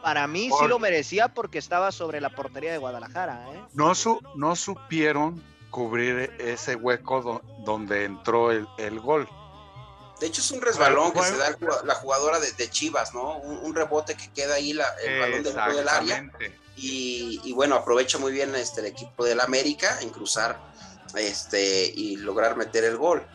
Para 0.02 0.26
mí 0.26 0.50
sí 0.58 0.66
lo 0.66 0.78
merecía 0.78 1.28
porque 1.28 1.58
estaba 1.58 1.92
sobre 1.92 2.20
la 2.20 2.30
portería 2.30 2.72
de 2.72 2.78
Guadalajara. 2.78 3.46
¿eh? 3.52 3.64
No, 3.72 3.94
su, 3.94 4.20
no 4.34 4.56
supieron 4.56 5.42
cubrir 5.70 6.34
ese 6.38 6.74
hueco 6.74 7.42
donde 7.64 8.04
entró 8.04 8.50
el, 8.50 9.00
gol. 9.00 9.28
De 10.20 10.26
hecho, 10.26 10.40
es 10.40 10.50
un 10.50 10.60
resbalón 10.60 11.12
que 11.12 11.22
se 11.22 11.36
da 11.36 11.56
la 11.84 11.94
jugadora 11.94 12.38
de, 12.38 12.70
Chivas, 12.70 13.14
¿no? 13.14 13.38
Un, 13.38 13.74
rebote 13.74 14.14
que 14.14 14.30
queda 14.32 14.54
ahí 14.54 14.72
la, 14.72 14.86
el 15.04 15.20
balón 15.20 15.42
dentro 15.42 15.74
del 15.74 15.88
área. 15.88 16.30
Y, 16.76 17.52
bueno, 17.54 17.76
aprovecha 17.76 18.18
muy 18.18 18.32
bien 18.32 18.54
este, 18.54 18.80
el 18.80 18.86
equipo 18.86 19.24
del 19.24 19.40
América 19.40 20.00
en 20.00 20.10
cruzar 20.10 20.69
este, 21.14 21.92
y 21.94 22.16
lograr 22.16 22.56
meter 22.56 22.84
el 22.84 22.96
gol. 22.96 23.26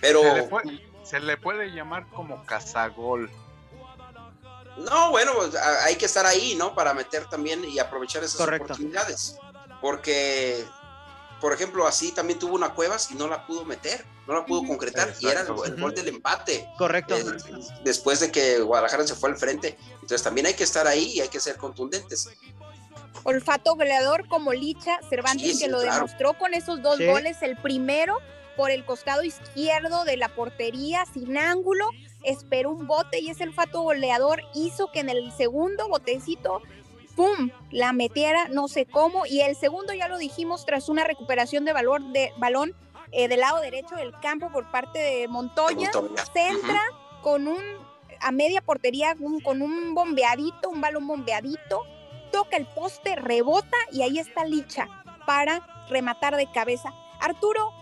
Pero. 0.00 0.22
Se 0.22 0.34
le 0.34 0.42
puede, 0.44 0.90
se 1.04 1.20
le 1.20 1.36
puede 1.36 1.72
llamar 1.72 2.08
como 2.10 2.44
cazagol. 2.44 3.30
No, 4.78 5.10
bueno, 5.10 5.32
pues, 5.34 5.54
hay 5.54 5.96
que 5.96 6.06
estar 6.06 6.26
ahí, 6.26 6.54
¿no? 6.54 6.74
Para 6.74 6.94
meter 6.94 7.26
también 7.26 7.64
y 7.64 7.78
aprovechar 7.78 8.24
esas 8.24 8.40
oportunidades. 8.40 9.36
Porque, 9.80 10.64
por 11.40 11.52
ejemplo, 11.52 11.86
así 11.86 12.12
también 12.12 12.38
tuvo 12.38 12.54
una 12.54 12.74
Cuevas 12.74 13.10
y 13.10 13.14
no 13.14 13.28
la 13.28 13.46
pudo 13.46 13.64
meter, 13.64 14.04
no 14.26 14.34
la 14.34 14.46
pudo 14.46 14.66
concretar 14.66 15.14
y 15.18 15.26
era 15.26 15.40
el, 15.40 15.80
gol 15.80 15.94
del 15.94 16.08
empate. 16.08 16.66
Correcto. 16.78 17.16
Eh, 17.16 17.24
después 17.84 18.20
de 18.20 18.30
que 18.30 18.60
Guadalajara 18.60 19.06
se 19.06 19.14
fue 19.14 19.30
al 19.30 19.36
frente. 19.36 19.76
Entonces 19.94 20.22
también 20.22 20.46
hay 20.46 20.54
que 20.54 20.64
estar 20.64 20.86
ahí 20.86 21.12
y 21.14 21.20
hay 21.20 21.28
que 21.28 21.40
ser 21.40 21.56
contundentes. 21.56 22.28
Olfato 23.24 23.74
goleador 23.74 24.26
como 24.28 24.52
Licha 24.52 24.98
Cervantes, 25.08 25.60
que 25.60 25.68
lo 25.68 25.80
demostró 25.80 26.34
con 26.34 26.54
esos 26.54 26.82
dos 26.82 26.98
goles. 26.98 27.42
El 27.42 27.56
primero 27.56 28.18
por 28.56 28.70
el 28.70 28.84
costado 28.84 29.22
izquierdo 29.22 30.04
de 30.04 30.16
la 30.16 30.28
portería 30.28 31.04
sin 31.12 31.38
ángulo 31.38 31.86
esperó 32.22 32.70
un 32.70 32.86
bote 32.86 33.20
y 33.20 33.30
ese 33.30 33.44
olfato 33.44 33.82
goleador 33.82 34.42
hizo 34.54 34.90
que 34.92 35.00
en 35.00 35.08
el 35.08 35.32
segundo 35.32 35.88
botecito, 35.88 36.62
¡pum!, 37.16 37.50
la 37.70 37.92
metiera, 37.92 38.48
no 38.48 38.68
sé 38.68 38.86
cómo. 38.86 39.26
Y 39.26 39.40
el 39.40 39.56
segundo, 39.56 39.92
ya 39.92 40.08
lo 40.08 40.18
dijimos, 40.18 40.66
tras 40.66 40.88
una 40.88 41.04
recuperación 41.04 41.64
de, 41.64 41.72
valor 41.72 42.02
de 42.12 42.32
balón 42.38 42.74
eh, 43.12 43.28
del 43.28 43.40
lado 43.40 43.60
derecho 43.60 43.96
del 43.96 44.12
campo 44.20 44.50
por 44.52 44.70
parte 44.70 44.98
de 44.98 45.28
Montoya, 45.28 45.90
centra 46.32 46.82
con 47.22 47.48
un, 47.48 47.62
a 48.20 48.30
media 48.30 48.60
portería, 48.60 49.16
con 49.42 49.62
un 49.62 49.94
bombeadito, 49.94 50.68
un 50.68 50.80
balón 50.80 51.06
bombeadito, 51.06 51.84
toca 52.30 52.56
el 52.56 52.66
poste, 52.66 53.16
rebota 53.16 53.76
y 53.92 54.02
ahí 54.02 54.18
está 54.18 54.44
Licha 54.44 54.86
para 55.26 55.86
rematar 55.88 56.36
de 56.36 56.50
cabeza. 56.50 56.92
Arturo, 57.20 57.72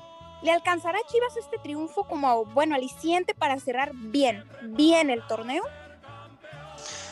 ¿Le 0.40 0.52
alcanzará 0.52 1.00
Chivas 1.10 1.36
este 1.36 1.58
triunfo 1.58 2.04
como, 2.04 2.44
bueno, 2.44 2.76
aliciente 2.76 3.34
para 3.34 3.58
cerrar 3.58 3.90
bien, 3.94 4.44
bien 4.62 5.10
el 5.10 5.26
torneo? 5.26 5.64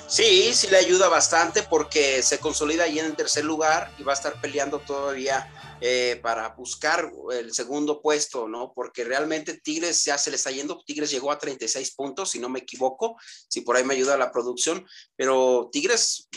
Sí, 0.06 0.54
sí 0.54 0.68
le 0.68 0.76
ayuda 0.76 1.08
bastante 1.08 1.64
porque 1.64 2.22
se 2.22 2.38
consolida 2.38 2.84
ahí 2.84 3.00
en 3.00 3.06
el 3.06 3.16
tercer 3.16 3.44
lugar 3.44 3.92
y 3.98 4.04
va 4.04 4.12
a 4.12 4.14
estar 4.14 4.40
peleando 4.40 4.78
todavía 4.78 5.52
eh, 5.80 6.20
para 6.22 6.48
buscar 6.50 7.10
el 7.32 7.52
segundo 7.52 8.00
puesto, 8.00 8.46
¿no? 8.46 8.72
Porque 8.72 9.02
realmente 9.02 9.60
Tigres 9.60 10.04
ya 10.04 10.16
se 10.16 10.30
le 10.30 10.36
está 10.36 10.52
yendo. 10.52 10.80
Tigres 10.86 11.10
llegó 11.10 11.32
a 11.32 11.38
36 11.38 11.96
puntos, 11.96 12.30
si 12.30 12.38
no 12.38 12.48
me 12.48 12.60
equivoco, 12.60 13.16
si 13.48 13.62
por 13.62 13.74
ahí 13.74 13.82
me 13.82 13.94
ayuda 13.94 14.16
la 14.16 14.30
producción, 14.30 14.86
pero 15.16 15.68
Tigres 15.72 16.28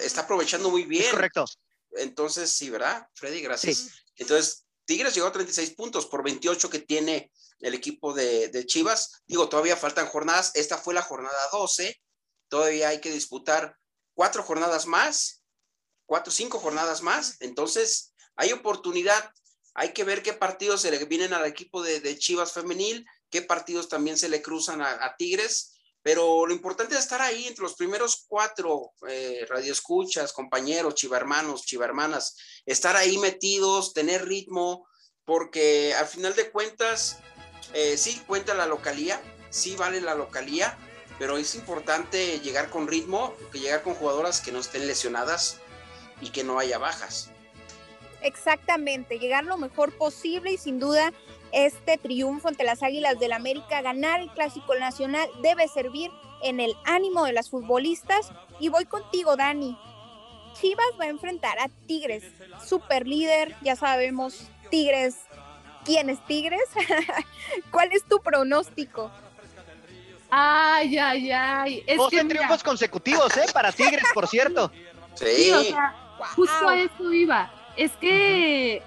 está 0.00 0.22
aprovechando 0.22 0.70
muy 0.70 0.84
bien. 0.84 1.10
correcto. 1.10 1.44
Entonces, 1.92 2.50
sí, 2.50 2.70
¿verdad, 2.70 3.06
Freddy? 3.14 3.42
Gracias. 3.42 3.90
Entonces, 4.16 4.64
Tigres 4.84 5.14
llegó 5.14 5.26
a 5.26 5.32
36 5.32 5.70
puntos 5.74 6.06
por 6.06 6.24
28 6.24 6.70
que 6.70 6.80
tiene 6.80 7.30
el 7.60 7.74
equipo 7.74 8.12
de, 8.12 8.64
Chivas. 8.66 9.22
Digo, 9.26 9.48
todavía 9.48 9.76
faltan 9.76 10.06
jornadas. 10.06 10.52
Esta 10.54 10.76
fue 10.76 10.94
la 10.94 11.02
jornada 11.02 11.38
12. 11.52 12.00
Todavía 12.48 12.88
hay 12.88 13.00
que 13.00 13.10
disputar 13.10 13.76
cuatro 14.14 14.42
jornadas 14.42 14.86
más, 14.86 15.42
cuatro, 16.04 16.32
cinco 16.32 16.58
jornadas 16.58 17.02
más. 17.02 17.36
Entonces, 17.40 18.12
hay 18.36 18.52
oportunidad. 18.52 19.32
Hay 19.74 19.92
que 19.92 20.04
ver 20.04 20.22
qué 20.22 20.34
partidos 20.34 20.82
se 20.82 20.90
le 20.90 21.02
vienen 21.06 21.32
al 21.32 21.46
equipo 21.46 21.82
de, 21.82 22.18
Chivas 22.18 22.52
femenil, 22.52 23.06
qué 23.30 23.40
partidos 23.40 23.88
también 23.88 24.18
se 24.18 24.28
le 24.28 24.42
cruzan 24.42 24.82
a, 24.82 25.14
Tigres. 25.16 25.72
Pero 26.02 26.46
lo 26.46 26.52
importante 26.52 26.94
es 26.94 27.00
estar 27.00 27.22
ahí 27.22 27.46
entre 27.46 27.62
los 27.62 27.74
primeros 27.74 28.24
cuatro 28.28 28.92
eh, 29.08 29.46
radioescuchas, 29.48 30.32
compañeros, 30.32 30.96
chivarmanos, 30.96 31.64
chivarmanas, 31.64 32.36
estar 32.66 32.96
ahí 32.96 33.18
metidos, 33.18 33.94
tener 33.94 34.26
ritmo, 34.26 34.86
porque 35.24 35.94
al 35.94 36.06
final 36.06 36.34
de 36.34 36.50
cuentas, 36.50 37.18
eh, 37.72 37.96
sí 37.96 38.20
cuenta 38.26 38.54
la 38.54 38.66
localía, 38.66 39.22
sí 39.50 39.76
vale 39.76 40.00
la 40.00 40.14
localía, 40.14 40.76
pero 41.18 41.38
es 41.38 41.54
importante 41.54 42.40
llegar 42.40 42.68
con 42.68 42.88
ritmo, 42.88 43.36
que 43.52 43.60
llegar 43.60 43.82
con 43.82 43.94
jugadoras 43.94 44.40
que 44.40 44.50
no 44.50 44.58
estén 44.58 44.86
lesionadas 44.88 45.58
y 46.20 46.30
que 46.30 46.42
no 46.42 46.58
haya 46.58 46.78
bajas. 46.78 47.30
Exactamente, 48.22 49.18
llegar 49.18 49.44
lo 49.44 49.56
mejor 49.56 49.92
posible 49.92 50.52
y 50.52 50.56
sin 50.56 50.78
duda 50.78 51.12
este 51.52 51.98
triunfo 51.98 52.48
ante 52.48 52.64
las 52.64 52.82
Águilas 52.82 53.18
del 53.18 53.32
América, 53.32 53.82
ganar 53.82 54.20
el 54.20 54.30
Clásico 54.30 54.74
Nacional 54.74 55.28
debe 55.42 55.68
servir 55.68 56.10
en 56.42 56.60
el 56.60 56.74
ánimo 56.84 57.24
de 57.24 57.32
las 57.32 57.50
futbolistas. 57.50 58.32
Y 58.58 58.68
voy 58.68 58.86
contigo, 58.86 59.36
Dani. 59.36 59.76
Chivas 60.60 60.86
va 61.00 61.04
a 61.04 61.08
enfrentar 61.08 61.58
a 61.58 61.68
Tigres, 61.86 62.24
super 62.64 63.06
líder, 63.06 63.56
ya 63.62 63.74
sabemos, 63.74 64.48
Tigres, 64.70 65.16
¿quién 65.84 66.10
es 66.10 66.24
Tigres? 66.26 66.68
¿Cuál 67.70 67.90
es 67.92 68.04
tu 68.04 68.20
pronóstico? 68.20 69.10
Ay, 70.30 70.98
ay, 70.98 71.30
ay. 71.30 71.84
Es 71.86 71.98
triunfos 72.08 72.62
consecutivos, 72.62 73.36
¿eh? 73.36 73.46
Para 73.52 73.72
Tigres, 73.72 74.04
por 74.14 74.26
cierto. 74.26 74.70
Sí. 75.14 75.50
o 75.52 75.62
sea, 75.62 75.94
justo 76.34 76.68
a 76.68 76.78
eso 76.78 77.12
iba. 77.12 77.52
Es 77.76 77.92
que 77.92 78.82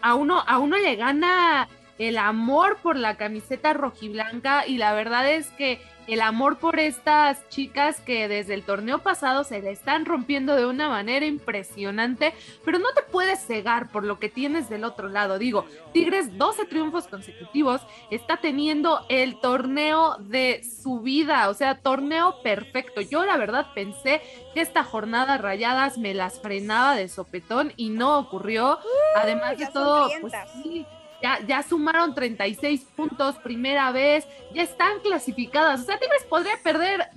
a 0.00 0.14
uno, 0.14 0.42
a 0.46 0.58
uno 0.58 0.76
le 0.78 0.96
gana 0.96 1.68
el 2.00 2.16
amor 2.16 2.78
por 2.82 2.96
la 2.96 3.18
camiseta 3.18 3.74
rojiblanca 3.74 4.66
y 4.66 4.78
la 4.78 4.94
verdad 4.94 5.30
es 5.30 5.48
que 5.50 5.82
el 6.06 6.22
amor 6.22 6.58
por 6.58 6.80
estas 6.80 7.46
chicas 7.50 8.00
que 8.00 8.26
desde 8.26 8.54
el 8.54 8.64
torneo 8.64 9.00
pasado 9.00 9.44
se 9.44 9.60
le 9.60 9.70
están 9.70 10.06
rompiendo 10.06 10.56
de 10.56 10.64
una 10.64 10.88
manera 10.88 11.26
impresionante, 11.26 12.32
pero 12.64 12.78
no 12.78 12.88
te 12.94 13.02
puedes 13.02 13.46
cegar 13.46 13.90
por 13.90 14.04
lo 14.04 14.18
que 14.18 14.30
tienes 14.30 14.70
del 14.70 14.84
otro 14.84 15.10
lado. 15.10 15.38
Digo, 15.38 15.66
Tigres 15.92 16.38
12 16.38 16.64
triunfos 16.64 17.06
consecutivos, 17.06 17.82
está 18.10 18.38
teniendo 18.38 19.04
el 19.10 19.38
torneo 19.38 20.16
de 20.20 20.62
su 20.64 21.00
vida, 21.00 21.50
o 21.50 21.54
sea, 21.54 21.82
torneo 21.82 22.40
perfecto. 22.42 23.02
Yo 23.02 23.26
la 23.26 23.36
verdad 23.36 23.66
pensé 23.74 24.22
que 24.54 24.62
esta 24.62 24.84
jornada 24.84 25.36
rayadas 25.36 25.98
me 25.98 26.14
las 26.14 26.40
frenaba 26.40 26.96
de 26.96 27.08
sopetón 27.08 27.74
y 27.76 27.90
no 27.90 28.18
ocurrió. 28.18 28.78
Además 29.16 29.58
de 29.58 29.66
todo, 29.66 30.08
pues 30.22 30.32
sí 30.64 30.86
ya, 31.22 31.62
sumaron 31.62 32.14
36 32.14 32.86
puntos 32.96 33.36
primera 33.36 33.92
vez, 33.92 34.26
ya 34.54 34.62
están 34.62 35.00
clasificadas. 35.00 35.80
O 35.80 35.84
sea, 35.84 35.98
Tigres 35.98 36.24
podría 36.24 36.56
perder 36.62 37.08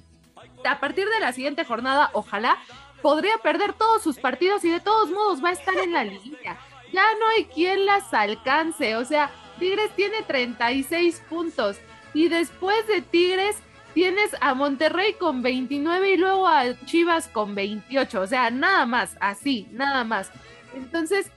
a 0.65 0.79
partir 0.79 1.07
de 1.07 1.19
la 1.19 1.33
siguiente 1.33 1.65
jornada, 1.65 2.09
ojalá, 2.13 2.57
podría 3.01 3.37
perder 3.37 3.73
todos 3.73 4.01
sus 4.01 4.17
partidos 4.17 4.63
y 4.63 4.69
de 4.69 4.79
todos 4.79 5.09
modos 5.09 5.43
va 5.43 5.49
a 5.49 5.53
estar 5.53 5.77
en 5.77 5.93
la 5.93 6.03
línea. 6.03 6.57
Ya 6.91 7.03
no 7.19 7.27
hay 7.35 7.45
quien 7.45 7.85
las 7.85 8.13
alcance. 8.13 8.95
O 8.95 9.03
sea, 9.03 9.29
Tigres 9.59 9.91
tiene 9.95 10.21
36 10.23 11.23
puntos 11.29 11.77
y 12.13 12.29
después 12.29 12.87
de 12.87 13.01
Tigres 13.01 13.57
tienes 13.93 14.35
a 14.41 14.53
Monterrey 14.53 15.13
con 15.13 15.41
29 15.41 16.11
y 16.11 16.17
luego 16.17 16.47
a 16.47 16.79
Chivas 16.85 17.27
con 17.27 17.55
28. 17.55 18.21
O 18.21 18.27
sea, 18.27 18.49
nada 18.51 18.85
más, 18.85 19.17
así, 19.19 19.67
nada 19.71 20.03
más. 20.03 20.31
Entonces, 20.75 21.31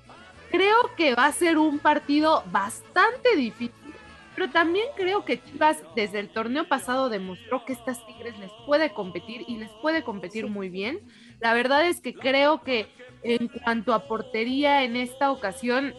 Creo 0.50 0.94
que 0.96 1.14
va 1.14 1.26
a 1.26 1.32
ser 1.32 1.58
un 1.58 1.78
partido 1.78 2.44
bastante 2.50 3.36
difícil, 3.36 3.94
pero 4.34 4.50
también 4.50 4.86
creo 4.96 5.24
que 5.24 5.42
Chivas 5.42 5.82
desde 5.94 6.20
el 6.20 6.28
torneo 6.28 6.68
pasado 6.68 7.08
demostró 7.08 7.64
que 7.64 7.72
estas 7.72 8.04
Tigres 8.06 8.38
les 8.38 8.50
puede 8.66 8.92
competir 8.92 9.44
y 9.48 9.56
les 9.56 9.70
puede 9.82 10.04
competir 10.04 10.46
muy 10.46 10.68
bien. 10.68 11.00
La 11.40 11.54
verdad 11.54 11.86
es 11.86 12.00
que 12.00 12.14
creo 12.14 12.62
que 12.62 12.86
en 13.22 13.48
cuanto 13.48 13.92
a 13.92 14.06
portería 14.06 14.84
en 14.84 14.96
esta 14.96 15.30
ocasión, 15.30 15.94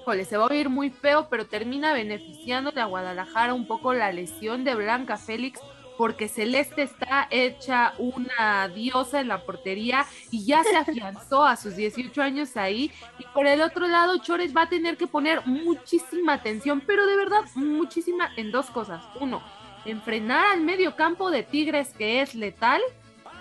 híjole, 0.00 0.24
se 0.24 0.36
va 0.36 0.44
a 0.44 0.48
oír 0.48 0.68
muy 0.68 0.90
feo, 0.90 1.28
pero 1.28 1.46
termina 1.46 1.92
beneficiándole 1.92 2.80
a 2.80 2.86
Guadalajara 2.86 3.54
un 3.54 3.66
poco 3.66 3.94
la 3.94 4.12
lesión 4.12 4.64
de 4.64 4.74
Blanca 4.74 5.16
Félix 5.16 5.60
porque 6.02 6.26
Celeste 6.26 6.82
está 6.82 7.28
hecha 7.30 7.94
una 7.96 8.66
diosa 8.66 9.20
en 9.20 9.28
la 9.28 9.44
portería 9.44 10.04
y 10.32 10.44
ya 10.44 10.64
se 10.64 10.74
afianzó 10.74 11.44
a 11.44 11.54
sus 11.54 11.76
18 11.76 12.20
años 12.20 12.56
ahí. 12.56 12.90
Y 13.20 13.24
por 13.32 13.46
el 13.46 13.62
otro 13.62 13.86
lado, 13.86 14.18
Chores 14.18 14.52
va 14.52 14.62
a 14.62 14.68
tener 14.68 14.96
que 14.96 15.06
poner 15.06 15.46
muchísima 15.46 16.32
atención, 16.32 16.82
pero 16.84 17.06
de 17.06 17.14
verdad 17.14 17.42
muchísima 17.54 18.32
en 18.36 18.50
dos 18.50 18.66
cosas. 18.66 19.00
Uno, 19.20 19.44
en 19.84 20.02
frenar 20.02 20.44
al 20.46 20.62
medio 20.62 20.96
campo 20.96 21.30
de 21.30 21.44
Tigres 21.44 21.94
que 21.96 22.20
es 22.20 22.34
letal. 22.34 22.80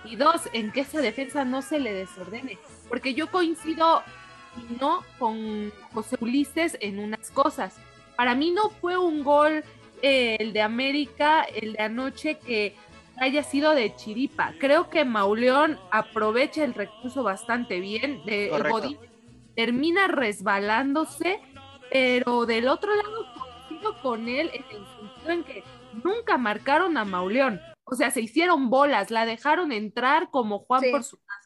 Y 0.05 0.15
dos, 0.15 0.43
en 0.53 0.71
que 0.71 0.81
esa 0.81 1.01
defensa 1.01 1.43
no 1.43 1.63
se 1.63 1.79
le 1.79 1.91
desordene. 1.91 2.59
Porque 2.89 3.15
yo 3.15 3.31
coincido 3.31 4.03
no 4.79 5.03
con 5.17 5.73
José 5.95 6.15
Ulises 6.19 6.77
en 6.79 6.99
unas 6.99 7.31
cosas 7.31 7.79
para 8.21 8.35
mí 8.35 8.51
no 8.51 8.69
fue 8.69 8.99
un 8.99 9.23
gol 9.23 9.63
eh, 10.01 10.37
el 10.39 10.53
de 10.53 10.61
América, 10.61 11.43
el 11.43 11.73
de 11.73 11.83
anoche 11.83 12.39
que 12.39 12.75
haya 13.17 13.43
sido 13.43 13.75
de 13.75 13.95
chiripa. 13.95 14.53
Creo 14.59 14.89
que 14.89 15.05
Mauleón 15.05 15.77
aprovecha 15.91 16.63
el 16.63 16.73
recurso 16.73 17.23
bastante 17.23 17.79
bien. 17.79 18.23
De, 18.25 18.49
el 18.49 18.63
Godín 18.69 18.97
termina 19.55 20.07
resbalándose, 20.07 21.39
pero 21.91 22.45
del 22.45 22.67
otro 22.67 22.95
lado 22.95 23.25
coincido 23.37 24.01
con 24.01 24.27
él 24.27 24.49
en 24.53 24.63
el 24.63 24.85
sentido 24.87 25.31
en 25.31 25.43
que 25.43 25.63
nunca 26.03 26.37
marcaron 26.37 26.97
a 26.97 27.05
Mauleón. 27.05 27.61
O 27.83 27.95
sea, 27.95 28.09
se 28.09 28.21
hicieron 28.21 28.69
bolas, 28.69 29.11
la 29.11 29.25
dejaron 29.25 29.71
entrar 29.71 30.29
como 30.31 30.59
Juan 30.59 30.83
por 30.91 31.03
su 31.03 31.17
casa. 31.17 31.40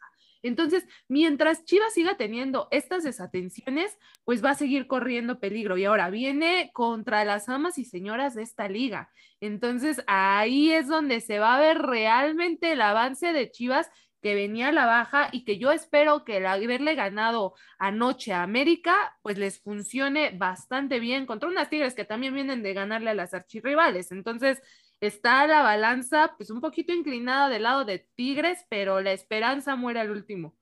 Entonces, 0.48 0.86
mientras 1.08 1.66
Chivas 1.66 1.94
siga 1.94 2.18
teniendo 2.18 2.68
estas 2.72 3.04
desatenciones, 3.04 3.98
pues 4.24 4.44
va 4.44 4.52
a 4.52 4.56
seguir 4.56 4.88
corriendo 4.88 5.40
peligro. 5.40 5.78
Y 5.78 5.86
ahora 5.86 6.10
viene 6.10 6.72
contra 6.74 7.26
las 7.26 7.50
amas 7.50 7.78
y 7.78 7.86
señoras 7.86 8.36
de 8.36 8.44
esta 8.44 8.68
liga. 8.70 9.10
Entonces, 9.42 10.04
ahí 10.08 10.72
es 10.72 10.88
donde 10.88 11.22
se 11.22 11.40
va 11.40 11.56
a 11.56 11.60
ver 11.60 11.80
realmente 11.80 12.72
el 12.72 12.82
avance 12.82 13.34
de 13.34 13.50
Chivas 13.52 13.90
que 14.26 14.34
venía 14.34 14.70
a 14.70 14.72
la 14.72 14.88
baja 14.88 15.30
y 15.32 15.46
que 15.46 15.60
yo 15.60 15.72
espero 15.72 16.26
que 16.26 16.38
el 16.38 16.48
haberle 16.48 16.96
ganado 16.96 17.54
anoche 17.78 18.34
a 18.34 18.42
América, 18.42 19.16
pues 19.22 19.38
les 19.38 19.60
funcione 19.60 20.32
bastante 20.32 21.00
bien 21.00 21.28
contra 21.28 21.48
unas 21.48 21.70
Tigres 21.70 21.94
que 21.94 22.06
también 22.06 22.34
vienen 22.34 22.64
de 22.64 22.74
ganarle 22.74 23.12
a 23.12 23.14
las 23.14 23.36
archirrivales. 23.36 24.12
Entonces, 24.12 24.64
está 25.02 25.48
la 25.48 25.62
balanza 25.62 26.34
pues 26.38 26.50
un 26.50 26.62
poquito 26.62 26.94
inclinada 26.94 27.50
del 27.50 27.64
lado 27.64 27.86
de 27.86 28.00
Tigres, 28.16 28.60
pero 28.70 29.02
la 29.02 29.12
esperanza 29.12 29.76
muere 29.76 30.00
al 30.00 30.12
último. 30.12 30.56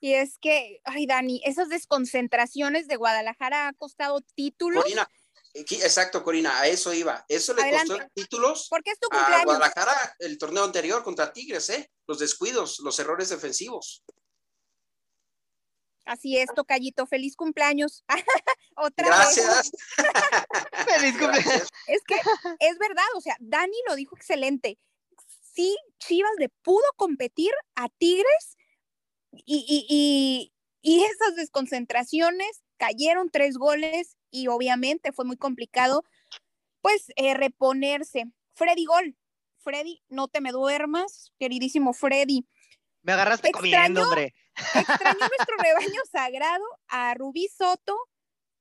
Y 0.00 0.14
es 0.14 0.38
que, 0.38 0.82
ay 0.84 1.06
Dani, 1.06 1.40
esas 1.44 1.70
desconcentraciones 1.70 2.88
de 2.88 2.96
Guadalajara 2.96 3.68
ha 3.68 3.72
costado 3.72 4.20
títulos. 4.34 4.82
Corina, 4.82 5.08
exacto, 5.54 6.22
Corina, 6.22 6.60
a 6.60 6.66
eso 6.66 6.92
iba. 6.92 7.24
Eso 7.28 7.54
le 7.54 7.70
costó 7.70 7.98
títulos 8.12 8.66
¿Por 8.68 8.82
es 8.84 8.98
tu 8.98 9.08
cumpleaños? 9.08 9.40
a 9.40 9.44
Guadalajara 9.44 10.16
el 10.18 10.36
torneo 10.36 10.64
anterior 10.64 11.02
contra 11.02 11.32
Tigres, 11.32 11.70
¿eh? 11.70 11.90
Los 12.06 12.18
descuidos, 12.18 12.80
los 12.80 12.98
errores 12.98 13.30
defensivos. 13.30 14.04
Así 16.04 16.36
es, 16.36 16.50
Tocayito, 16.54 17.06
feliz 17.06 17.34
cumpleaños. 17.36 18.04
Otra 18.76 19.06
Gracias. 19.06 19.72
feliz 20.86 21.18
cumpleaños. 21.18 21.68
Es 21.86 22.02
que 22.06 22.16
es 22.60 22.78
verdad, 22.78 23.04
o 23.16 23.20
sea, 23.20 23.36
Dani 23.40 23.76
lo 23.88 23.94
dijo 23.94 24.16
excelente. 24.16 24.78
Sí, 25.54 25.76
Chivas 25.98 26.32
le 26.38 26.48
pudo 26.48 26.84
competir 26.96 27.52
a 27.74 27.88
Tigres 27.88 28.56
y, 29.46 30.50
esas 30.82 31.36
desconcentraciones 31.36 32.62
cayeron 32.76 33.30
tres 33.30 33.56
goles 33.56 34.18
y 34.30 34.48
obviamente 34.48 35.12
fue 35.12 35.24
muy 35.24 35.36
complicado, 35.36 36.04
pues, 36.82 37.06
eh, 37.16 37.34
reponerse. 37.34 38.26
Freddy 38.52 38.84
Gol. 38.84 39.16
Freddy, 39.58 40.02
no 40.08 40.28
te 40.28 40.42
me 40.42 40.52
duermas, 40.52 41.32
queridísimo 41.38 41.94
Freddy. 41.94 42.46
Me 43.04 43.12
agarraste 43.12 43.52
comiendo, 43.52 44.02
hombre. 44.02 44.34
Extrañó 44.56 45.18
nuestro 45.38 45.56
rebaño 45.58 46.00
sagrado 46.10 46.64
a 46.88 47.12
Rubí 47.14 47.48
Soto, 47.48 47.98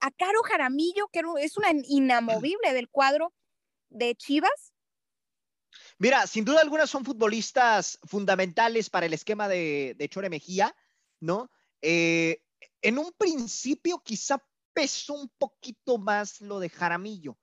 a 0.01 0.11
Caro 0.11 0.43
Jaramillo, 0.43 1.07
que 1.07 1.21
es 1.39 1.57
una 1.57 1.69
inamovible 1.71 2.73
del 2.73 2.89
cuadro 2.89 3.33
de 3.89 4.15
Chivas. 4.15 4.73
Mira, 5.97 6.27
sin 6.27 6.43
duda 6.43 6.59
alguna 6.59 6.87
son 6.87 7.05
futbolistas 7.05 7.97
fundamentales 8.03 8.89
para 8.89 9.05
el 9.05 9.13
esquema 9.13 9.47
de, 9.47 9.95
de 9.97 10.09
Chore 10.09 10.29
Mejía, 10.29 10.75
¿no? 11.21 11.49
Eh, 11.81 12.41
en 12.81 12.97
un 12.97 13.13
principio 13.13 13.99
quizá 14.03 14.43
pesó 14.73 15.13
un 15.13 15.29
poquito 15.37 15.97
más 15.97 16.41
lo 16.41 16.59
de 16.59 16.69
Jaramillo, 16.69 17.37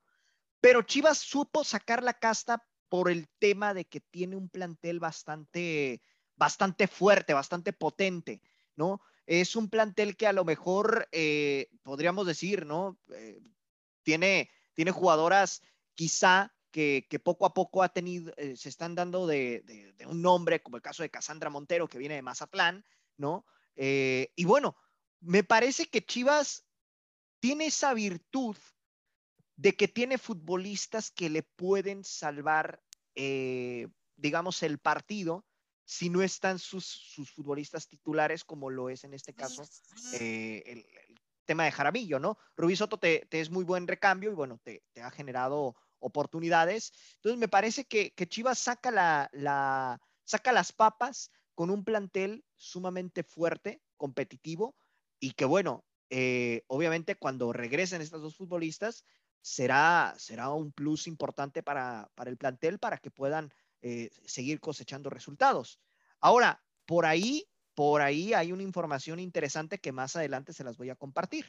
pero 0.60 0.82
Chivas 0.82 1.16
supo 1.16 1.64
sacar 1.64 2.02
la 2.02 2.12
casta 2.12 2.62
por 2.90 3.10
el 3.10 3.26
tema 3.38 3.72
de 3.72 3.86
que 3.86 4.00
tiene 4.00 4.36
un 4.36 4.50
plantel 4.50 5.00
bastante 5.00 6.02
bastante 6.40 6.88
fuerte, 6.88 7.34
bastante 7.34 7.74
potente, 7.74 8.40
¿no? 8.74 9.02
Es 9.26 9.56
un 9.56 9.68
plantel 9.68 10.16
que 10.16 10.26
a 10.26 10.32
lo 10.32 10.46
mejor 10.46 11.06
eh, 11.12 11.68
podríamos 11.82 12.26
decir, 12.26 12.64
¿no? 12.64 12.98
Eh, 13.10 13.42
tiene, 14.02 14.50
tiene 14.72 14.90
jugadoras 14.90 15.60
quizá 15.94 16.50
que, 16.70 17.06
poco 17.22 17.44
a 17.44 17.52
poco 17.52 17.82
ha 17.82 17.90
tenido, 17.90 18.32
eh, 18.38 18.56
se 18.56 18.70
están 18.70 18.94
dando 18.94 19.26
de, 19.26 19.94
un 20.06 20.22
nombre, 20.22 20.62
como 20.62 20.78
el 20.78 20.82
caso 20.82 21.02
de 21.02 21.10
Cassandra 21.10 21.50
Montero, 21.50 21.88
que 21.88 21.98
viene 21.98 22.14
de 22.14 22.22
Mazatlán, 22.22 22.84
¿no? 23.16 23.44
y 23.76 24.44
bueno, 24.44 24.76
me 25.20 25.42
parece 25.42 25.86
que 25.86 26.04
Chivas 26.04 26.66
tiene 27.38 27.66
esa 27.66 27.94
virtud 27.94 28.56
de 29.56 29.74
que 29.74 29.88
tiene 29.88 30.18
futbolistas 30.18 31.10
que 31.10 31.30
le 31.30 31.42
pueden 31.42 32.04
salvar, 32.04 32.82
digamos, 33.14 34.62
el 34.62 34.78
partido 34.78 35.46
si 35.90 36.08
no 36.08 36.22
están 36.22 36.60
sus, 36.60 36.86
sus 36.86 37.32
futbolistas 37.32 37.88
titulares, 37.88 38.44
como 38.44 38.70
lo 38.70 38.90
es 38.90 39.02
en 39.02 39.12
este 39.12 39.34
caso 39.34 39.64
eh, 40.12 40.62
el, 40.64 40.86
tema 41.44 41.64
de 41.64 41.72
Jaramillo, 41.72 42.20
¿no? 42.20 42.38
Rubí 42.56 42.76
Soto 42.76 42.96
te, 42.96 43.26
es 43.28 43.50
muy 43.50 43.64
buen 43.64 43.88
recambio 43.88 44.30
y 44.30 44.34
bueno, 44.34 44.60
te, 44.62 44.84
ha 45.02 45.10
generado 45.10 45.74
oportunidades. 45.98 46.92
Entonces 47.16 47.40
me 47.40 47.48
parece 47.48 47.86
que, 47.86 48.12
Chivas 48.28 48.60
saca, 48.60 48.92
la, 48.92 50.00
saca 50.22 50.52
las 50.52 50.70
papas 50.70 51.32
con 51.56 51.70
un 51.70 51.82
plantel 51.82 52.44
sumamente 52.54 53.24
fuerte, 53.24 53.82
competitivo 53.96 54.76
y 55.18 55.32
que 55.32 55.44
bueno, 55.44 55.84
eh, 56.08 56.62
obviamente 56.68 57.16
cuando 57.16 57.52
regresen 57.52 58.00
estas 58.00 58.20
dos 58.20 58.36
futbolistas 58.36 59.04
será, 59.40 60.14
será 60.18 60.50
un 60.50 60.70
plus 60.70 61.08
importante 61.08 61.64
para, 61.64 62.08
para 62.14 62.30
el 62.30 62.36
plantel 62.36 62.78
para 62.78 62.98
que 62.98 63.10
puedan 63.10 63.52
eh, 63.82 64.10
seguir 64.26 64.60
cosechando 64.60 65.10
resultados. 65.10 65.80
Ahora, 66.20 66.62
por 66.86 67.06
ahí, 67.06 67.48
por 67.74 68.02
ahí 68.02 68.34
hay 68.34 68.52
una 68.52 68.62
información 68.62 69.18
interesante 69.20 69.78
que 69.78 69.92
más 69.92 70.16
adelante 70.16 70.52
se 70.52 70.64
las 70.64 70.76
voy 70.76 70.90
a 70.90 70.96
compartir. 70.96 71.46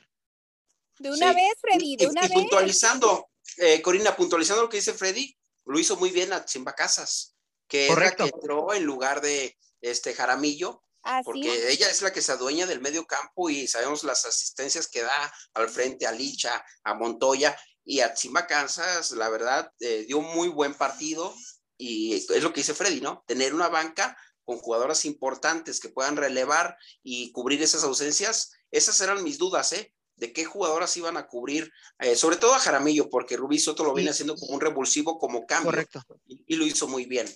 De 1.00 1.12
una 1.12 1.34
vez, 1.34 1.54
Freddy, 1.60 1.96
de 1.96 2.08
una 2.08 2.26
y, 2.26 2.30
puntualizando, 2.30 3.30
eh, 3.58 3.82
Corina, 3.82 4.16
puntualizando 4.16 4.64
lo 4.64 4.70
que 4.70 4.78
dice 4.78 4.94
Freddy, 4.94 5.36
lo 5.66 5.80
hizo 5.80 5.98
muy 5.98 6.12
bien 6.12 6.32
a 6.34 6.46
Chimba 6.46 6.74
Casas, 6.74 7.36
que 7.68 7.88
es 7.88 7.98
la 7.98 8.12
que 8.12 8.24
entró 8.24 8.74
en 8.74 8.84
lugar 8.84 9.22
de 9.22 9.58
este 9.82 10.14
Jaramillo, 10.14 10.84
porque 11.24 11.72
ella 11.72 11.90
es 11.90 12.02
la 12.02 12.14
que 12.14 12.22
se 12.22 12.32
adueña 12.32 12.66
del 12.66 12.82
medio 12.82 13.06
campo 13.06 13.50
y 13.50 13.68
sabemos 13.68 14.04
las 14.04 14.26
asistencias 14.26 14.88
que 14.88 15.02
da 15.02 15.34
al 15.54 15.70
frente 15.70 16.06
a 16.06 16.12
Licha, 16.12 16.64
a 16.84 16.94
Montoya 16.94 17.58
y 17.84 18.02
a 18.02 18.14
Chimba 18.14 18.46
Casas, 18.46 19.12
la 19.12 19.30
verdad, 19.30 19.72
eh, 19.80 20.06
dio 20.08 20.22
muy 20.22 20.50
buen 20.50 20.76
partido, 20.76 21.34
y 21.82 22.14
es 22.14 22.44
lo 22.44 22.54
que 22.54 22.60
dice 22.60 22.76
Freddy, 22.76 23.02
¿no? 23.02 23.24
Tener 23.26 23.56
una 23.56 23.68
banca 23.68 24.16
con 24.44 24.60
jugadoras 24.60 25.04
importantes 25.06 25.80
que 25.80 25.90
puedan 25.90 26.16
relevar 26.16 26.78
y 27.02 27.32
cubrir 27.32 27.62
esas 27.64 27.84
ausencias, 27.84 28.52
esas 28.70 29.02
eran 29.02 29.24
mis 29.24 29.40
dudas, 29.40 29.74
¿eh? 29.74 29.92
De 30.16 30.32
qué 30.32 30.46
jugadoras 30.46 30.96
iban 30.98 31.18
a 31.18 31.26
cubrir, 31.26 31.72
eh, 31.98 32.16
sobre 32.16 32.36
todo 32.36 32.54
a 32.54 32.60
Jaramillo, 32.60 33.10
porque 33.10 33.36
Rubí 33.36 33.58
Soto 33.58 33.84
lo 33.84 33.96
viene 33.96 34.12
haciendo 34.12 34.36
como 34.36 34.54
un 34.54 34.62
revulsivo, 34.62 35.18
como 35.18 35.48
cambio. 35.48 35.72
Correcto. 35.72 36.04
Y, 36.28 36.56
lo 36.56 36.66
hizo 36.66 36.88
muy 36.88 37.06
bien. 37.06 37.28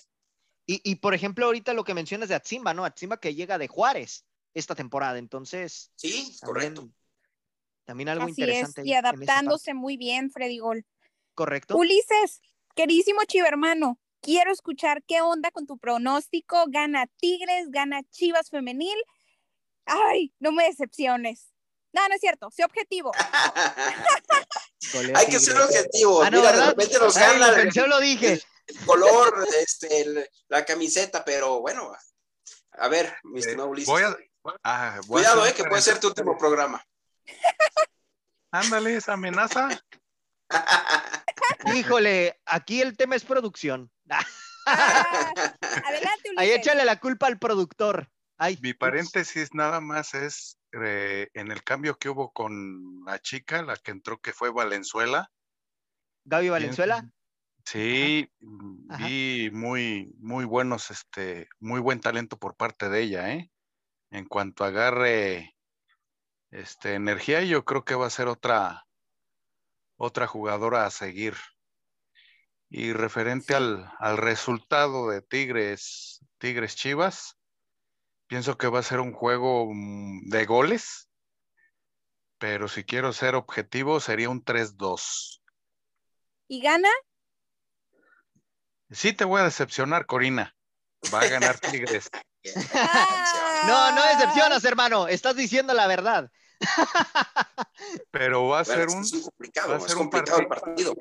Y, 0.68 0.96
por 0.96 1.14
ejemplo, 1.14 1.46
ahorita 1.46 1.74
lo 1.74 1.84
que 1.84 1.94
mencionas 1.94 2.28
de 2.28 2.34
Atzimba, 2.34 2.74
¿no? 2.74 2.84
Atzimba 2.84 3.18
que 3.18 3.34
llega 3.34 3.56
de 3.56 3.68
Juárez 3.68 4.24
esta 4.52 4.74
temporada, 4.74 5.18
entonces. 5.18 5.92
Sí, 5.94 6.36
correcto. 6.42 6.88
También 7.84 8.08
algo 8.08 8.28
interesante. 8.28 8.82
y 8.84 8.92
adaptándose 8.92 9.74
muy 9.74 9.96
bien, 9.96 10.30
Freddy 10.30 10.58
Gol. 10.58 10.84
Correcto. 11.34 11.76
Ulises, 11.76 12.40
queridísimo 12.74 13.22
chivo 13.26 13.46
hermano, 13.46 14.00
Quiero 14.26 14.50
escuchar 14.50 15.04
qué 15.06 15.20
onda 15.20 15.52
con 15.52 15.68
tu 15.68 15.78
pronóstico. 15.78 16.64
Gana 16.66 17.06
Tigres, 17.20 17.70
gana 17.70 18.02
Chivas 18.10 18.50
Femenil. 18.50 18.98
Ay, 19.84 20.34
no 20.40 20.50
me 20.50 20.64
decepciones. 20.64 21.46
No, 21.92 22.08
no 22.08 22.14
es 22.16 22.20
cierto, 22.20 22.50
sé 22.50 22.64
objetivo. 22.64 23.12
Hay 25.14 25.26
que 25.26 25.38
ser 25.38 25.56
objetivo. 25.56 26.24
Ah, 26.24 26.30
Mira, 26.32 26.50
de 26.50 26.66
repente 26.66 26.98
nos 26.98 27.14
gana. 27.16 27.70
yo 27.72 27.86
lo 27.86 28.00
dije. 28.00 28.42
El, 28.66 28.84
color, 28.84 29.46
este, 29.60 30.28
la 30.48 30.64
camiseta, 30.64 31.24
pero 31.24 31.60
bueno, 31.60 31.92
a 32.72 32.88
ver, 32.88 33.14
mi 33.22 33.38
eh, 33.38 33.42
estimado 33.42 33.68
Ulises. 33.68 33.94
Ah, 34.64 34.98
Cuidado, 35.06 35.46
eh, 35.46 35.54
que 35.54 35.62
puede 35.62 35.82
ser 35.82 36.00
tu 36.00 36.08
último 36.08 36.36
programa. 36.36 36.84
Ándale, 38.50 38.96
esa 38.96 39.12
amenaza. 39.12 39.68
Híjole, 41.74 42.40
aquí 42.46 42.80
el 42.80 42.96
tema 42.96 43.16
es 43.16 43.24
producción. 43.24 43.90
Ah, 44.68 45.32
adelante, 45.84 46.30
Ahí 46.36 46.50
échale 46.50 46.84
la 46.84 46.98
culpa 46.98 47.28
al 47.28 47.38
productor. 47.38 48.10
Mi 48.60 48.74
paréntesis 48.74 49.54
nada 49.54 49.80
más 49.80 50.14
es 50.14 50.58
eh, 50.72 51.28
en 51.34 51.50
el 51.50 51.62
cambio 51.62 51.98
que 51.98 52.08
hubo 52.08 52.32
con 52.32 53.04
la 53.04 53.18
chica, 53.20 53.62
la 53.62 53.76
que 53.76 53.92
entró 53.92 54.20
que 54.20 54.32
fue 54.32 54.50
Valenzuela. 54.50 55.30
Gaby 56.24 56.50
Valenzuela. 56.50 57.08
Sí, 57.64 58.30
vi 58.40 59.50
muy, 59.52 60.12
muy 60.18 60.44
buenos, 60.44 60.90
este, 60.90 61.48
muy 61.58 61.80
buen 61.80 62.00
talento 62.00 62.38
por 62.38 62.56
parte 62.56 62.88
de 62.88 63.02
ella, 63.02 63.32
¿eh? 63.32 63.50
En 64.10 64.26
cuanto 64.26 64.64
agarre 64.64 65.56
este, 66.50 66.94
energía, 66.94 67.42
yo 67.42 67.64
creo 67.64 67.84
que 67.84 67.96
va 67.96 68.06
a 68.06 68.10
ser 68.10 68.28
otra, 68.28 68.85
otra 69.96 70.26
jugadora 70.26 70.86
a 70.86 70.90
seguir. 70.90 71.34
Y 72.68 72.92
referente 72.92 73.54
al, 73.54 73.90
al, 73.98 74.16
resultado 74.16 75.08
de 75.08 75.22
Tigres, 75.22 76.20
Tigres 76.38 76.74
Chivas, 76.74 77.38
pienso 78.26 78.58
que 78.58 78.68
va 78.68 78.80
a 78.80 78.82
ser 78.82 79.00
un 79.00 79.12
juego 79.12 79.68
mm, 79.72 80.28
de 80.28 80.46
goles, 80.46 81.08
pero 82.38 82.68
si 82.68 82.84
quiero 82.84 83.12
ser 83.12 83.34
objetivo 83.34 84.00
sería 84.00 84.28
un 84.28 84.44
3-2. 84.44 85.40
¿Y 86.48 86.60
gana? 86.60 86.90
Sí, 88.90 89.12
te 89.12 89.24
voy 89.24 89.40
a 89.40 89.44
decepcionar, 89.44 90.06
Corina. 90.06 90.54
Va 91.12 91.20
a 91.20 91.28
ganar 91.28 91.58
Tigres. 91.60 92.10
no, 93.66 93.94
no 93.94 94.06
decepcionas, 94.06 94.64
hermano. 94.64 95.08
Estás 95.08 95.36
diciendo 95.36 95.74
la 95.74 95.86
verdad. 95.86 96.30
Pero 98.10 98.48
va 98.48 98.60
a 98.60 98.64
ser 98.64 98.88
un, 98.88 99.04
complicado, 99.22 99.70
va 99.70 99.76
a 99.76 99.80
ser 99.80 99.96
un 99.98 100.10
partido, 100.10 100.48
partido, 100.48 100.94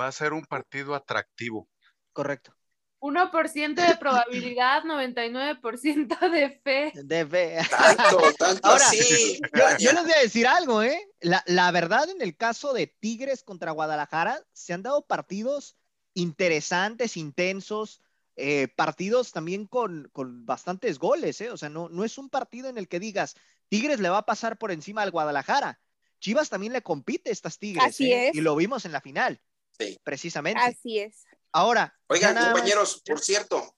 Va 0.00 0.06
a 0.06 0.12
ser 0.12 0.32
un 0.32 0.44
partido 0.44 0.94
atractivo. 0.94 1.68
Correcto. 2.12 2.54
1% 3.00 3.74
de 3.74 3.96
probabilidad, 3.96 4.82
99% 4.82 6.30
de 6.30 6.60
fe. 6.64 6.92
De 6.94 7.26
fe. 7.26 7.58
Tanto, 7.70 8.32
tanto 8.36 8.68
Ahora. 8.68 8.84
Yo, 8.92 9.78
yo, 9.78 9.92
les 9.92 10.02
voy 10.02 10.12
a 10.12 10.22
decir 10.22 10.46
algo, 10.46 10.82
¿eh? 10.82 10.98
La, 11.20 11.44
la, 11.46 11.70
verdad, 11.70 12.08
en 12.10 12.20
el 12.22 12.36
caso 12.36 12.72
de 12.72 12.88
Tigres 12.88 13.44
contra 13.44 13.70
Guadalajara, 13.70 14.42
se 14.52 14.72
han 14.72 14.82
dado 14.82 15.06
partidos 15.06 15.76
interesantes, 16.14 17.16
intensos, 17.16 18.00
eh, 18.40 18.68
partidos 18.68 19.32
también 19.32 19.66
con, 19.66 20.10
con, 20.12 20.44
bastantes 20.44 20.98
goles, 20.98 21.40
¿eh? 21.40 21.50
O 21.50 21.56
sea, 21.56 21.68
no, 21.68 21.88
no 21.88 22.04
es 22.04 22.18
un 22.18 22.28
partido 22.30 22.68
en 22.68 22.78
el 22.78 22.88
que 22.88 23.00
digas, 23.00 23.36
Tigres 23.68 24.00
le 24.00 24.08
va 24.08 24.18
a 24.18 24.26
pasar 24.26 24.58
por 24.58 24.70
encima 24.70 25.02
al 25.02 25.10
Guadalajara. 25.10 25.80
Chivas 26.20 26.48
también 26.48 26.72
le 26.72 26.82
compite 26.82 27.30
a 27.30 27.32
estas 27.32 27.58
Tigres. 27.58 27.84
Así 27.84 28.12
¿eh? 28.12 28.28
es. 28.28 28.34
Y 28.34 28.40
lo 28.40 28.56
vimos 28.56 28.84
en 28.84 28.92
la 28.92 29.00
final. 29.00 29.40
Sí. 29.78 29.98
Precisamente. 30.02 30.60
Así 30.60 30.98
es. 30.98 31.24
Ahora. 31.52 31.96
Oigan, 32.08 32.34
compañeros, 32.34 33.02
por 33.06 33.20
cierto, 33.20 33.76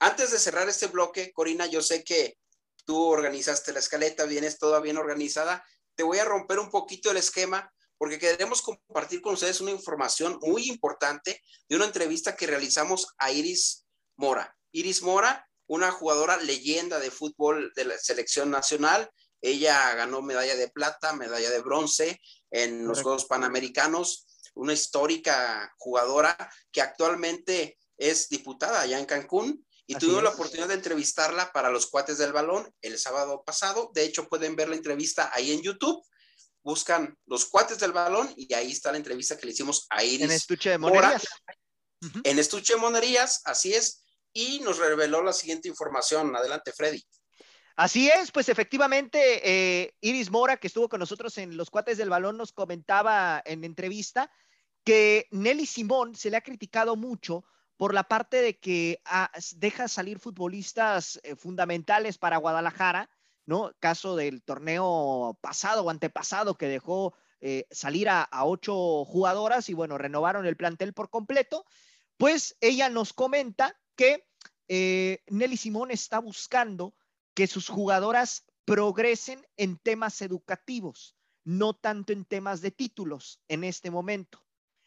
antes 0.00 0.30
de 0.30 0.38
cerrar 0.38 0.68
este 0.68 0.86
bloque, 0.86 1.32
Corina, 1.32 1.66
yo 1.66 1.82
sé 1.82 2.04
que 2.04 2.38
tú 2.84 3.04
organizaste 3.04 3.72
la 3.72 3.80
escaleta, 3.80 4.24
vienes 4.24 4.58
toda 4.58 4.80
bien 4.80 4.96
organizada. 4.96 5.64
Te 5.94 6.02
voy 6.02 6.18
a 6.18 6.24
romper 6.24 6.58
un 6.58 6.70
poquito 6.70 7.10
el 7.10 7.16
esquema 7.16 7.72
porque 7.98 8.18
queremos 8.18 8.62
compartir 8.62 9.20
con 9.20 9.34
ustedes 9.34 9.60
una 9.60 9.72
información 9.72 10.38
muy 10.40 10.68
importante 10.68 11.42
de 11.68 11.76
una 11.76 11.84
entrevista 11.84 12.36
que 12.36 12.46
realizamos 12.46 13.08
a 13.18 13.32
Iris 13.32 13.84
Mora. 14.16 14.56
Iris 14.70 15.02
Mora, 15.02 15.48
una 15.66 15.90
jugadora 15.90 16.36
leyenda 16.36 17.00
de 17.00 17.10
fútbol 17.10 17.72
de 17.74 17.84
la 17.86 17.98
selección 17.98 18.50
nacional. 18.50 19.10
Ella 19.40 19.94
ganó 19.94 20.22
medalla 20.22 20.56
de 20.56 20.68
plata, 20.68 21.12
medalla 21.12 21.50
de 21.50 21.60
bronce 21.60 22.20
en 22.50 22.86
los 22.86 23.02
Juegos 23.02 23.26
Panamericanos, 23.26 24.26
una 24.54 24.72
histórica 24.72 25.72
jugadora 25.78 26.36
que 26.72 26.80
actualmente 26.80 27.78
es 27.96 28.28
diputada 28.28 28.80
allá 28.80 28.98
en 28.98 29.06
Cancún 29.06 29.64
y 29.90 29.94
Así 29.94 30.04
tuvimos 30.04 30.22
la 30.22 30.30
oportunidad 30.30 30.68
de 30.68 30.74
entrevistarla 30.74 31.50
para 31.50 31.70
los 31.70 31.86
cuates 31.86 32.18
del 32.18 32.32
balón 32.32 32.70
el 32.82 32.98
sábado 32.98 33.42
pasado. 33.42 33.90
De 33.94 34.04
hecho, 34.04 34.28
pueden 34.28 34.54
ver 34.54 34.68
la 34.68 34.76
entrevista 34.76 35.30
ahí 35.32 35.50
en 35.50 35.62
YouTube. 35.62 36.04
Buscan 36.62 37.16
los 37.24 37.46
cuates 37.46 37.78
del 37.78 37.92
balón 37.92 38.30
y 38.36 38.52
ahí 38.52 38.72
está 38.72 38.92
la 38.92 38.98
entrevista 38.98 39.38
que 39.38 39.46
le 39.46 39.52
hicimos 39.52 39.86
a 39.88 40.04
Iris. 40.04 40.26
En 40.26 40.30
estuche 40.30 40.70
de 40.70 40.78
monerías. 40.78 41.22
En 42.22 42.38
estuche 42.38 42.74
de 42.74 42.80
monerías, 42.80 43.40
así 43.46 43.72
es, 43.72 44.04
y 44.34 44.60
nos 44.60 44.76
reveló 44.76 45.22
la 45.22 45.32
siguiente 45.32 45.68
información. 45.68 46.36
Adelante, 46.36 46.72
Freddy. 46.72 47.02
Así 47.78 48.08
es, 48.08 48.32
pues 48.32 48.48
efectivamente, 48.48 49.20
eh, 49.44 49.94
Iris 50.00 50.32
Mora, 50.32 50.56
que 50.56 50.66
estuvo 50.66 50.88
con 50.88 50.98
nosotros 50.98 51.38
en 51.38 51.56
Los 51.56 51.70
Cuates 51.70 51.96
del 51.96 52.10
Balón, 52.10 52.36
nos 52.36 52.50
comentaba 52.50 53.40
en 53.44 53.62
entrevista 53.62 54.32
que 54.82 55.28
Nelly 55.30 55.64
Simón 55.64 56.16
se 56.16 56.28
le 56.28 56.38
ha 56.38 56.40
criticado 56.40 56.96
mucho 56.96 57.44
por 57.76 57.94
la 57.94 58.02
parte 58.02 58.42
de 58.42 58.58
que 58.58 59.00
ah, 59.04 59.30
deja 59.54 59.86
salir 59.86 60.18
futbolistas 60.18 61.20
eh, 61.22 61.36
fundamentales 61.36 62.18
para 62.18 62.38
Guadalajara, 62.38 63.08
¿no? 63.46 63.70
Caso 63.78 64.16
del 64.16 64.42
torneo 64.42 65.38
pasado 65.40 65.84
o 65.84 65.90
antepasado 65.90 66.56
que 66.56 66.66
dejó 66.66 67.14
eh, 67.40 67.64
salir 67.70 68.08
a, 68.08 68.28
ocho 68.42 69.04
jugadoras 69.04 69.68
y 69.68 69.74
bueno, 69.74 69.98
renovaron 69.98 70.46
el 70.46 70.56
plantel 70.56 70.94
por 70.94 71.10
completo. 71.10 71.64
Pues 72.16 72.56
ella 72.60 72.88
nos 72.88 73.12
comenta 73.12 73.78
que 73.94 74.26
eh, 74.66 75.22
Nelly 75.28 75.56
Simón 75.56 75.92
está 75.92 76.18
buscando 76.18 76.96
que 77.38 77.46
sus 77.46 77.68
jugadoras 77.68 78.44
progresen 78.64 79.46
en 79.56 79.78
temas 79.78 80.22
educativos, 80.22 81.14
no 81.44 81.72
tanto 81.72 82.12
en 82.12 82.24
temas 82.24 82.62
de 82.62 82.72
títulos 82.72 83.40
en 83.46 83.62
este 83.62 83.92
momento. 83.92 84.44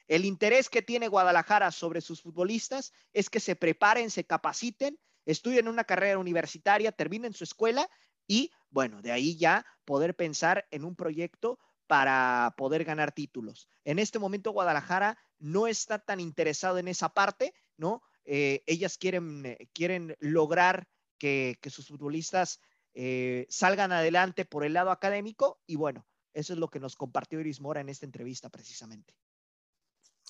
El 0.09 0.25
interés 0.25 0.67
que 0.67 0.81
tiene 0.81 1.07
Guadalajara 1.07 1.71
sobre 1.71 2.01
sus 2.01 2.21
futbolistas 2.21 2.91
es 3.13 3.29
que 3.29 3.39
se 3.39 3.55
preparen, 3.55 4.09
se 4.11 4.25
capaciten, 4.25 4.99
estudien 5.25 5.69
una 5.69 5.85
carrera 5.85 6.17
universitaria, 6.17 6.91
terminen 6.91 7.31
su 7.33 7.45
escuela 7.45 7.89
y, 8.27 8.51
bueno, 8.69 9.01
de 9.01 9.13
ahí 9.13 9.37
ya 9.37 9.65
poder 9.85 10.13
pensar 10.13 10.67
en 10.71 10.83
un 10.83 10.97
proyecto 10.97 11.57
para 11.87 12.53
poder 12.57 12.83
ganar 12.83 13.13
títulos. 13.13 13.69
En 13.85 13.97
este 13.97 14.19
momento 14.19 14.51
Guadalajara 14.51 15.17
no 15.39 15.67
está 15.67 15.99
tan 15.99 16.19
interesado 16.19 16.79
en 16.79 16.89
esa 16.89 17.13
parte, 17.13 17.53
¿no? 17.77 18.03
Eh, 18.25 18.61
ellas 18.65 18.97
quieren, 18.97 19.45
eh, 19.45 19.69
quieren 19.71 20.17
lograr 20.19 20.89
que, 21.21 21.59
que 21.61 21.69
sus 21.69 21.87
futbolistas 21.87 22.59
eh, 22.95 23.45
salgan 23.47 23.91
adelante 23.91 24.43
por 24.43 24.65
el 24.65 24.73
lado 24.73 24.89
académico 24.89 25.61
y 25.67 25.75
bueno, 25.75 26.07
eso 26.33 26.53
es 26.53 26.57
lo 26.59 26.67
que 26.67 26.79
nos 26.79 26.95
compartió 26.95 27.39
Iris 27.39 27.61
Mora 27.61 27.79
en 27.79 27.89
esta 27.89 28.07
entrevista 28.07 28.49
precisamente. 28.49 29.15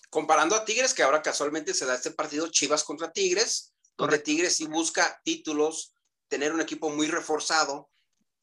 Comparando 0.10 0.54
a 0.54 0.66
Tigres, 0.66 0.94
que 0.94 1.04
ahora 1.04 1.22
casualmente 1.22 1.74
se 1.74 1.86
da 1.86 1.96
este 1.96 2.12
partido 2.12 2.50
Chivas 2.50 2.84
contra 2.84 3.10
Tigres, 3.10 3.72
donde 3.96 4.18
Correcto. 4.18 4.26
Tigres 4.26 4.58
sí 4.58 4.68
busca 4.68 5.22
títulos, 5.24 5.94
tener 6.28 6.52
un 6.52 6.60
equipo 6.60 6.90
muy 6.90 7.08
reforzado, 7.08 7.90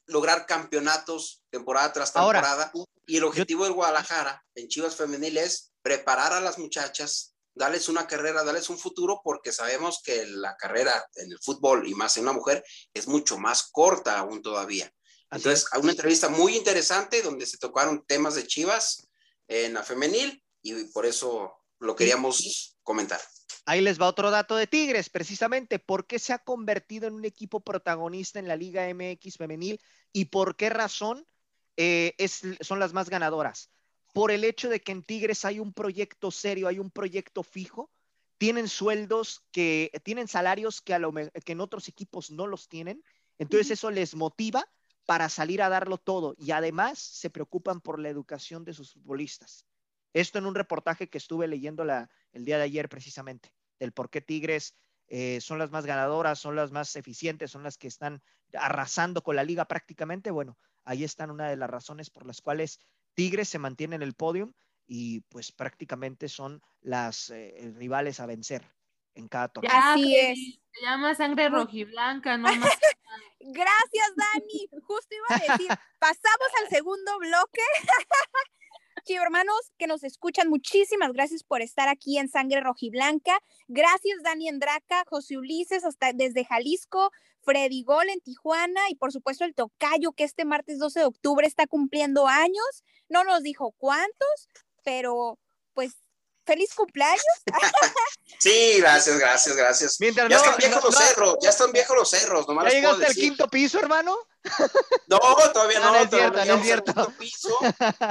lograr 0.07 0.47
campeonatos 0.47 1.43
temporada 1.51 1.93
tras 1.93 2.15
Ahora, 2.15 2.41
temporada. 2.41 2.71
y 3.05 3.17
el 3.17 3.25
objetivo 3.25 3.65
del 3.65 3.73
Guadalajara 3.73 4.43
en 4.55 4.69
Chivas 4.69 4.95
Femenil 4.95 5.37
es 5.37 5.71
preparar 5.83 6.33
a 6.33 6.41
las 6.41 6.57
muchachas, 6.57 7.35
darles 7.59 7.89
una 7.89 8.07
carrera, 8.07 8.43
darles 8.45 8.69
un 8.69 8.79
futuro, 8.79 9.19
porque 9.21 9.51
sabemos 9.51 10.01
que 10.01 10.25
la 10.25 10.55
carrera 10.55 11.05
en 11.15 11.29
el 11.29 11.39
fútbol 11.39 11.87
y 11.87 11.93
más 11.93 12.15
en 12.15 12.23
una 12.23 12.31
mujer 12.31 12.63
es 12.93 13.05
mucho 13.05 13.37
más 13.37 13.69
corta 13.69 14.17
aún 14.17 14.41
todavía. 14.41 14.91
Entonces, 15.29 15.67
hay 15.73 15.81
una 15.81 15.91
entrevista 15.91 16.29
muy 16.29 16.55
interesante 16.55 17.21
donde 17.21 17.45
se 17.45 17.57
tocaron 17.57 18.05
temas 18.07 18.35
de 18.35 18.47
Chivas 18.47 19.09
en 19.47 19.73
la 19.73 19.83
femenil 19.83 20.41
y 20.63 20.85
por 20.85 21.05
eso 21.05 21.53
lo 21.79 21.95
queríamos 21.97 22.77
comentar. 22.81 23.19
Ahí 23.65 23.81
les 23.81 23.99
va 23.99 24.07
otro 24.07 24.31
dato 24.31 24.55
de 24.55 24.65
Tigres, 24.65 25.09
precisamente, 25.09 25.79
¿por 25.79 26.07
qué 26.07 26.17
se 26.17 26.31
ha 26.31 26.39
convertido 26.39 27.07
en 27.07 27.13
un 27.13 27.25
equipo 27.25 27.59
protagonista 27.59 28.39
en 28.39 28.47
la 28.47 28.55
Liga 28.55 28.87
MX 28.91 29.35
femenil 29.35 29.81
y 30.13 30.25
por 30.25 30.55
qué 30.55 30.69
razón 30.69 31.27
eh, 31.75 32.15
es, 32.17 32.41
son 32.61 32.79
las 32.79 32.93
más 32.93 33.09
ganadoras? 33.09 33.69
Por 34.13 34.31
el 34.31 34.43
hecho 34.43 34.69
de 34.69 34.81
que 34.81 34.91
en 34.91 35.03
Tigres 35.03 35.45
hay 35.45 35.59
un 35.59 35.73
proyecto 35.73 36.31
serio, 36.31 36.67
hay 36.67 36.79
un 36.79 36.91
proyecto 36.91 37.43
fijo, 37.43 37.91
tienen 38.37 38.67
sueldos 38.67 39.43
que, 39.51 39.91
tienen 40.03 40.27
salarios 40.27 40.81
que, 40.81 40.93
a 40.93 40.99
lo, 40.99 41.13
que 41.13 41.51
en 41.51 41.61
otros 41.61 41.87
equipos 41.87 42.31
no 42.31 42.47
los 42.47 42.69
tienen, 42.69 43.03
entonces 43.37 43.71
eso 43.71 43.91
les 43.91 44.15
motiva 44.15 44.65
para 45.05 45.27
salir 45.29 45.61
a 45.61 45.69
darlo 45.69 45.97
todo 45.97 46.35
y 46.37 46.51
además 46.51 46.99
se 46.99 47.29
preocupan 47.29 47.81
por 47.81 47.99
la 47.99 48.09
educación 48.09 48.63
de 48.63 48.73
sus 48.73 48.93
futbolistas. 48.93 49.65
Esto 50.13 50.39
en 50.39 50.45
un 50.45 50.55
reportaje 50.55 51.09
que 51.09 51.17
estuve 51.17 51.47
leyendo 51.47 51.83
la, 51.83 52.09
el 52.31 52.45
día 52.45 52.57
de 52.57 52.63
ayer 52.63 52.89
precisamente, 52.89 53.53
del 53.79 53.91
por 53.91 54.09
qué 54.09 54.21
Tigres 54.21 54.75
eh, 55.07 55.41
son 55.41 55.57
las 55.57 55.71
más 55.71 55.85
ganadoras, 55.85 56.39
son 56.39 56.55
las 56.55 56.71
más 56.71 56.95
eficientes, 56.95 57.51
son 57.51 57.63
las 57.63 57.77
que 57.77 57.87
están 57.87 58.21
arrasando 58.53 59.23
con 59.23 59.35
la 59.35 59.43
liga 59.43 59.65
prácticamente. 59.65 60.31
Bueno, 60.31 60.57
ahí 60.83 61.03
están 61.03 61.31
una 61.31 61.49
de 61.49 61.57
las 61.57 61.69
razones 61.69 62.09
por 62.09 62.25
las 62.25 62.41
cuales 62.41 62.79
Tigres 63.19 63.49
se 63.49 63.59
mantiene 63.59 63.97
en 63.97 64.01
el 64.01 64.13
podium 64.13 64.53
y 64.87 65.19
pues 65.27 65.51
prácticamente 65.51 66.29
son 66.29 66.61
las 66.79 67.29
eh, 67.31 67.73
rivales 67.75 68.21
a 68.21 68.25
vencer 68.25 68.63
en 69.13 69.27
cada 69.27 69.49
torneo. 69.49 69.69
Ya, 69.69 69.91
Así 69.91 70.03
Freddy, 70.03 70.61
Se 70.71 70.81
llama 70.85 71.13
sangre 71.15 71.49
rojiblanca, 71.49 72.37
no 72.37 72.43
más. 72.55 72.79
Gracias, 73.41 74.15
Dani. 74.15 74.69
Justo 74.83 75.15
iba 75.15 75.35
a 75.35 75.51
decir, 75.51 75.67
pasamos 75.99 76.49
al 76.61 76.69
segundo 76.69 77.19
bloque. 77.19 77.61
Chivo 79.05 79.23
hermanos 79.23 79.71
que 79.77 79.87
nos 79.87 80.03
escuchan, 80.03 80.49
muchísimas 80.49 81.13
gracias 81.13 81.43
por 81.43 81.61
estar 81.61 81.87
aquí 81.87 82.17
en 82.17 82.29
Sangre 82.29 82.59
Rojiblanca. 82.59 83.39
Gracias, 83.67 84.21
Dani 84.23 84.47
Endraca, 84.49 85.03
José 85.07 85.37
Ulises, 85.37 85.85
hasta 85.85 86.11
desde 86.13 86.43
Jalisco, 86.43 87.11
Freddy 87.41 87.83
Gol 87.83 88.09
en 88.09 88.19
Tijuana 88.19 88.81
y 88.89 88.95
por 88.95 89.11
supuesto 89.11 89.45
el 89.45 89.55
Tocayo 89.55 90.11
que 90.11 90.23
este 90.23 90.43
martes 90.43 90.79
12 90.79 90.99
de 90.99 91.05
octubre 91.05 91.47
está 91.47 91.67
cumpliendo 91.67 92.27
años. 92.27 92.83
No 93.07 93.23
nos 93.23 93.43
dijo 93.43 93.73
cuántos, 93.77 94.49
pero 94.83 95.39
pues 95.73 95.97
feliz 96.49 96.73
cumpleaños. 96.73 97.23
sí, 98.39 98.77
gracias, 98.79 99.19
gracias, 99.19 99.55
gracias. 99.55 99.99
Mientras 99.99 100.29
ya 100.29 100.37
están 100.37 100.57
viejos 100.57 100.83
los 100.83 100.95
cerros, 100.95 101.35
ya 101.41 101.49
están 101.49 101.71
viejos 101.71 101.95
los 101.95 102.09
cerros, 102.09 102.47
nomás. 102.47 102.65
¿Ya 102.65 102.71
llegaste 102.71 103.05
al 103.05 103.13
quinto 103.13 103.47
piso, 103.47 103.79
hermano? 103.79 104.17
No, 105.07 105.19
todavía 105.53 105.79
no. 105.79 105.93
No, 105.93 106.45
no 106.45 106.55
es 106.55 106.63
cierto. 106.63 106.93
No 106.93 107.07
es. 107.07 107.15
Piso. 107.15 107.59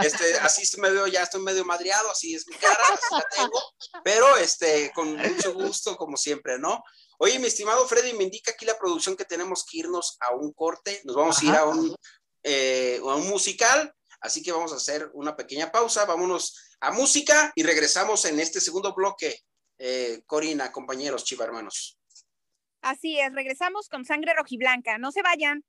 Este, 0.02 0.38
así 0.38 0.80
me 0.80 0.90
veo, 0.90 1.06
ya 1.06 1.22
estoy 1.22 1.42
medio 1.42 1.64
madreado, 1.64 2.10
así 2.10 2.34
es 2.34 2.46
mi 2.46 2.54
cara, 2.56 2.78
así 2.92 3.14
la 3.14 3.26
tengo, 3.34 3.60
pero 4.04 4.36
este, 4.36 4.92
con 4.94 5.16
mucho 5.16 5.54
gusto, 5.54 5.96
como 5.96 6.16
siempre, 6.16 6.58
¿no? 6.58 6.82
Oye, 7.18 7.38
mi 7.38 7.48
estimado 7.48 7.88
Freddy, 7.88 8.12
me 8.12 8.24
indica 8.24 8.52
aquí 8.52 8.64
la 8.64 8.78
producción 8.78 9.16
que 9.16 9.24
tenemos 9.24 9.64
que 9.64 9.78
irnos 9.78 10.16
a 10.20 10.34
un 10.34 10.52
corte, 10.52 11.00
nos 11.04 11.16
vamos 11.16 11.38
a 11.40 11.44
ir 11.44 11.54
a 11.54 11.64
un, 11.64 11.96
eh, 12.44 13.00
a 13.02 13.14
un 13.14 13.28
musical 13.28 13.92
Así 14.20 14.42
que 14.42 14.52
vamos 14.52 14.72
a 14.72 14.76
hacer 14.76 15.10
una 15.14 15.36
pequeña 15.36 15.70
pausa, 15.70 16.04
vámonos 16.04 16.76
a 16.80 16.90
música 16.90 17.52
y 17.54 17.62
regresamos 17.62 18.24
en 18.24 18.40
este 18.40 18.60
segundo 18.60 18.94
bloque. 18.94 19.40
Eh, 19.78 20.22
Corina, 20.26 20.72
compañeros, 20.72 21.24
chiva 21.24 21.44
hermanos. 21.44 21.98
Así 22.82 23.18
es, 23.18 23.32
regresamos 23.32 23.88
con 23.88 24.04
sangre 24.04 24.34
rojiblanca. 24.34 24.98
No 24.98 25.12
se 25.12 25.22
vayan. 25.22 25.64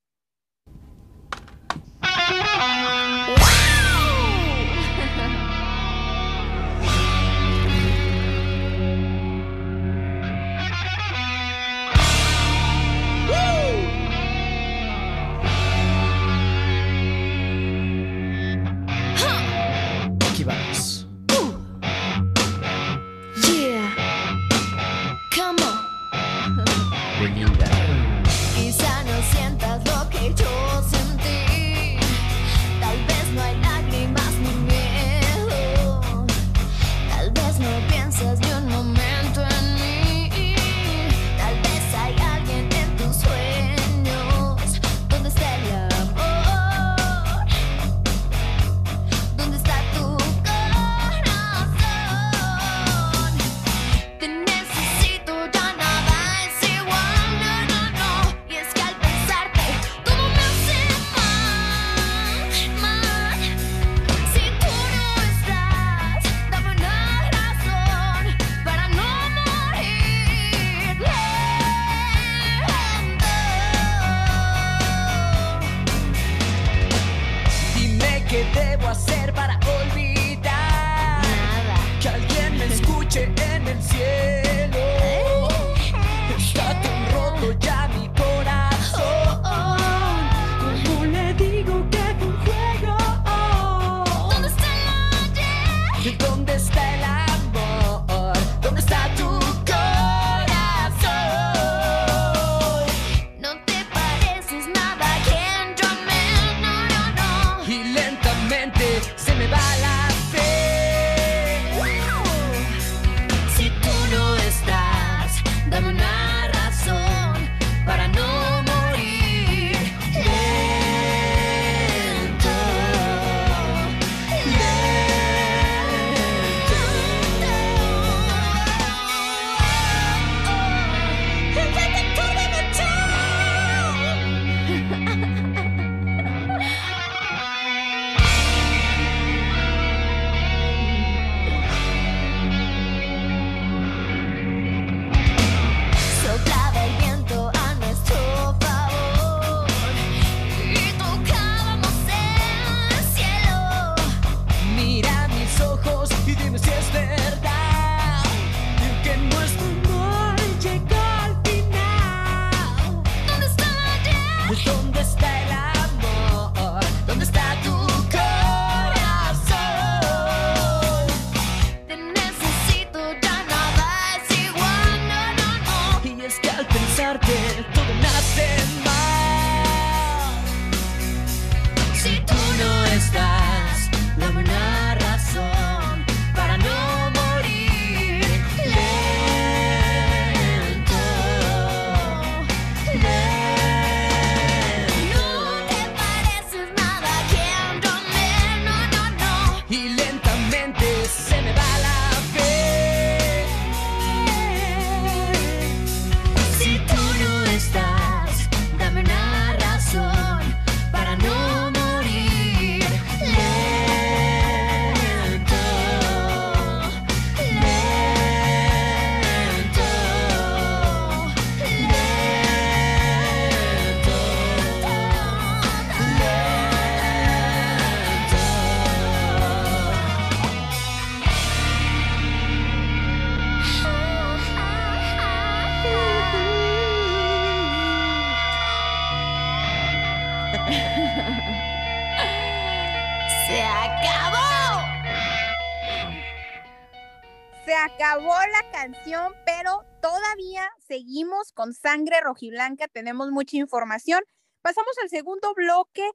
con 251.60 251.74
sangre 251.74 252.22
rojiblanca 252.22 252.88
tenemos 252.88 253.30
mucha 253.32 253.58
información. 253.58 254.24
Pasamos 254.62 254.96
al 255.02 255.10
segundo 255.10 255.52
bloque. 255.52 256.10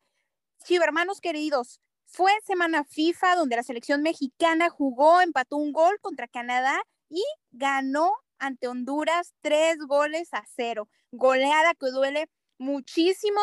Chivermanos 0.64 1.22
queridos, 1.22 1.80
fue 2.08 2.32
semana 2.48 2.84
FIFA 2.84 3.36
donde 3.36 3.56
la 3.56 3.62
selección 3.62 4.02
mexicana 4.02 4.72
jugó, 4.72 5.22
empató 5.22 5.58
un 5.58 5.72
gol 5.72 6.00
contra 6.02 6.28
Canadá 6.28 6.82
y 7.10 7.24
ganó 7.52 8.12
ante 8.40 8.68
Honduras 8.68 9.36
tres 9.42 9.78
goles 9.88 10.34
a 10.34 10.44
cero. 10.56 10.90
Goleada 11.12 11.76
que 11.76 11.92
duele 11.92 12.28
muchísimo. 12.58 13.40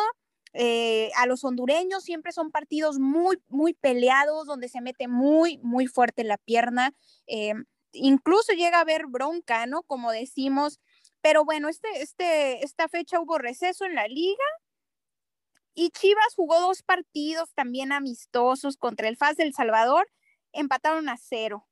Eh, 0.51 1.09
a 1.15 1.25
los 1.25 1.45
hondureños 1.45 2.03
siempre 2.03 2.33
son 2.33 2.51
partidos 2.51 2.99
muy, 2.99 3.41
muy 3.47 3.75
peleados, 3.75 4.45
donde 4.45 4.67
se 4.67 4.81
mete 4.81 5.07
muy, 5.07 5.57
muy 5.59 5.87
fuerte 5.87 6.25
la 6.25 6.37
pierna. 6.37 6.93
Eh, 7.27 7.53
incluso 7.93 8.51
llega 8.51 8.79
a 8.79 8.81
haber 8.81 9.07
bronca, 9.07 9.65
¿no? 9.67 9.83
Como 9.83 10.11
decimos 10.11 10.81
pero 11.23 11.45
bueno, 11.45 11.69
este, 11.69 11.87
este, 12.01 12.65
esta 12.65 12.89
fecha 12.89 13.17
hubo 13.21 13.37
receso 13.37 13.85
en 13.85 13.95
la 13.95 14.09
liga 14.09 14.43
y 15.73 15.89
Chivas 15.91 16.35
jugó 16.35 16.59
dos 16.59 16.83
partidos 16.83 17.53
también 17.53 17.93
amistosos 17.93 18.75
contra 18.75 19.07
el 19.07 19.15
FAS 19.15 19.37
del 19.37 19.53
Salvador, 19.53 20.11
empataron 20.51 21.07
a 21.07 21.15
cero. 21.17 21.65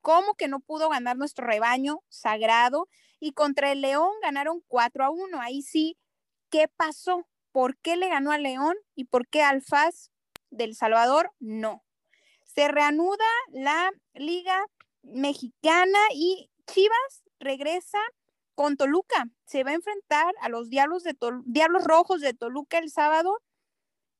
¿Cómo 0.00 0.34
que 0.34 0.48
no 0.48 0.60
pudo 0.60 0.88
ganar 0.88 1.18
nuestro 1.18 1.46
rebaño 1.46 2.02
sagrado? 2.08 2.88
Y 3.20 3.32
contra 3.32 3.70
el 3.70 3.82
León 3.82 4.10
ganaron 4.22 4.62
4 4.66 5.04
a 5.04 5.10
1. 5.10 5.42
Ahí 5.42 5.60
sí, 5.60 5.98
¿qué 6.48 6.66
pasó? 6.66 7.28
¿Por 7.52 7.76
qué 7.76 7.96
le 7.96 8.08
ganó 8.08 8.32
a 8.32 8.38
León 8.38 8.76
y 8.94 9.04
por 9.04 9.28
qué 9.28 9.42
al 9.42 9.60
FAS 9.60 10.10
del 10.48 10.74
Salvador 10.74 11.32
no? 11.38 11.84
Se 12.44 12.68
reanuda 12.68 13.26
la 13.50 13.92
Liga 14.14 14.64
Mexicana 15.02 15.98
y 16.14 16.50
Chivas 16.66 17.24
regresa 17.40 18.00
con 18.56 18.76
Toluca. 18.76 19.28
Se 19.44 19.62
va 19.62 19.70
a 19.70 19.74
enfrentar 19.74 20.34
a 20.40 20.48
los 20.48 20.68
Diablos, 20.68 21.04
de 21.04 21.14
Tol 21.14 21.42
Diablos 21.44 21.84
Rojos 21.84 22.20
de 22.20 22.34
Toluca 22.34 22.78
el 22.78 22.90
sábado 22.90 23.40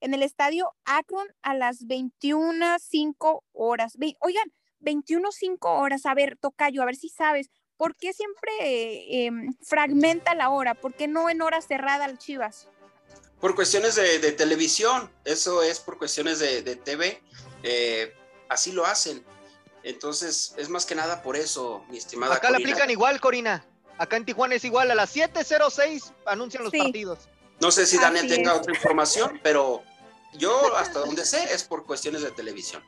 en 0.00 0.14
el 0.14 0.22
estadio 0.22 0.72
Akron 0.84 1.26
a 1.42 1.54
las 1.54 1.80
21.05 1.80 3.42
horas. 3.52 3.94
Ve 3.98 4.14
Oigan, 4.20 4.52
21.05 4.80 5.56
horas. 5.62 6.06
A 6.06 6.14
ver, 6.14 6.36
Tocayo, 6.40 6.82
a 6.82 6.86
ver 6.86 6.96
si 6.96 7.08
sabes. 7.08 7.48
¿Por 7.76 7.96
qué 7.96 8.12
siempre 8.12 8.52
eh, 8.62 9.30
fragmenta 9.62 10.34
la 10.34 10.50
hora? 10.50 10.74
¿Por 10.74 10.94
qué 10.94 11.08
no 11.08 11.28
en 11.28 11.42
hora 11.42 11.60
cerrada 11.60 12.04
al 12.04 12.18
Chivas? 12.18 12.68
Por 13.40 13.54
cuestiones 13.54 13.96
de, 13.96 14.18
de 14.18 14.32
televisión, 14.32 15.10
eso 15.24 15.62
es 15.62 15.80
por 15.80 15.98
cuestiones 15.98 16.38
de, 16.38 16.62
de 16.62 16.76
TV. 16.76 17.22
Eh, 17.62 18.14
así 18.48 18.72
lo 18.72 18.86
hacen. 18.86 19.24
Entonces, 19.82 20.54
es 20.56 20.68
más 20.68 20.86
que 20.86 20.94
nada 20.94 21.22
por 21.22 21.36
eso, 21.36 21.84
mi 21.88 21.98
estimada. 21.98 22.34
Acá 22.34 22.50
la 22.50 22.56
aplican 22.56 22.90
igual, 22.90 23.20
Corina. 23.20 23.64
Acá 23.98 24.16
en 24.16 24.24
Tijuana 24.24 24.54
es 24.54 24.64
igual, 24.64 24.90
a 24.90 24.94
las 24.94 25.14
7.06 25.14 26.12
anuncian 26.26 26.62
los 26.64 26.72
Sí. 26.72 26.78
partidos. 26.78 27.20
No 27.60 27.70
sé 27.70 27.86
si 27.86 27.96
Daniel 27.98 28.28
tenga 28.28 28.54
otra 28.54 28.74
información, 28.74 29.40
pero 29.42 29.82
yo 30.34 30.76
hasta 30.76 30.98
donde 31.00 31.24
sé 31.24 31.42
es 31.54 31.64
por 31.64 31.86
cuestiones 31.86 32.22
de 32.22 32.30
televisión. 32.30 32.82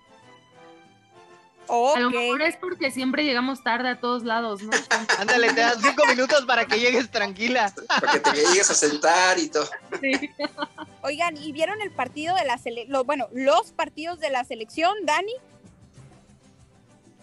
A 1.70 2.00
lo 2.00 2.08
mejor 2.10 2.40
es 2.40 2.56
porque 2.56 2.90
siempre 2.90 3.24
llegamos 3.24 3.62
tarde 3.62 3.90
a 3.90 4.00
todos 4.00 4.22
lados, 4.24 4.62
¿no? 4.62 4.70
Ándale, 5.18 5.52
te 5.52 5.60
das 5.60 5.76
cinco 5.82 6.06
minutos 6.06 6.46
para 6.46 6.64
que 6.66 6.80
llegues 6.80 7.10
tranquila. 7.10 7.72
Para 7.88 8.12
que 8.12 8.20
te 8.20 8.32
llegues 8.32 8.70
a 8.70 8.74
sentar 8.74 9.38
y 9.38 9.48
todo. 9.50 9.68
Sí. 10.00 10.30
Oigan, 11.02 11.36
¿y 11.36 11.52
vieron 11.52 11.80
el 11.82 11.90
partido 11.90 12.34
de 12.36 12.44
la 12.46 12.56
selección? 12.56 13.06
Bueno, 13.06 13.28
los 13.32 13.72
partidos 13.72 14.18
de 14.18 14.30
la 14.30 14.44
selección, 14.44 14.94
Dani. 15.04 15.34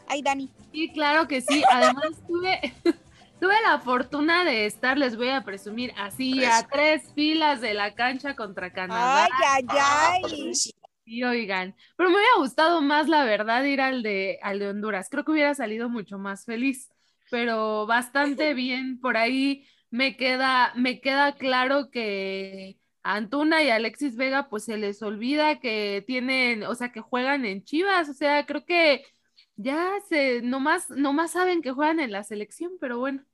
Ay, 0.08 0.22
Dani. 0.22 0.52
Sí, 0.72 0.92
claro 0.94 1.28
que 1.28 1.42
sí. 1.42 1.64
Además, 1.72 2.12
tuve, 2.28 2.74
tuve 3.40 3.54
la 3.64 3.80
fortuna 3.80 4.44
de 4.44 4.66
estar, 4.66 4.98
les 4.98 5.18
voy 5.18 5.30
a 5.30 5.44
presumir, 5.44 5.94
así 5.98 6.34
Tres. 6.38 6.50
a 6.50 6.68
tres 6.68 7.14
filas 7.14 7.62
de 7.62 7.74
la 7.74 7.94
cancha 7.96 8.36
contra 8.36 8.72
Canadá. 8.74 9.26
Ay, 9.26 9.32
ay, 9.48 9.66
Ah, 9.70 10.14
ay. 10.24 10.54
Sí, 11.06 11.24
oigan. 11.24 11.76
Pero 11.98 12.10
me 12.10 12.16
hubiera 12.16 12.36
gustado 12.38 12.82
más, 12.82 13.08
la 13.08 13.24
verdad, 13.26 13.64
ir 13.64 13.80
al 13.82 14.02
de, 14.02 14.40
al 14.42 14.58
de 14.60 14.70
Honduras. 14.70 15.08
Creo 15.10 15.24
que 15.24 15.32
hubiera 15.34 15.54
salido 15.54 15.88
mucho 15.90 16.18
más 16.18 16.46
feliz. 16.46 16.90
Pero 17.30 17.86
bastante 17.86 18.54
bien. 18.56 19.00
Por 19.00 19.16
ahí 19.18 19.68
me 19.92 20.18
queda, 20.18 20.74
me 20.76 21.02
queda 21.02 21.36
claro 21.36 21.92
que 21.92 22.78
a 23.04 23.16
Antuna 23.18 23.62
y 23.64 23.70
Alexis 23.70 24.16
Vega, 24.16 24.50
pues 24.50 24.66
se 24.66 24.78
les 24.78 25.04
olvida 25.04 25.60
que 25.60 26.04
tienen, 26.08 26.64
o 26.64 26.74
sea, 26.74 26.92
que 26.92 27.02
juegan 27.02 27.46
en 27.46 27.64
Chivas. 27.64 28.10
O 28.10 28.14
sea, 28.14 28.46
creo 28.48 28.66
que 28.66 29.06
ya 29.56 29.93
se, 30.08 30.41
nomás, 30.41 30.89
nomás 30.89 31.32
saben 31.32 31.62
que 31.62 31.72
juegan 31.72 31.99
en 31.99 32.12
la 32.12 32.24
selección, 32.24 32.78
pero 32.80 32.99
bueno. 32.99 33.26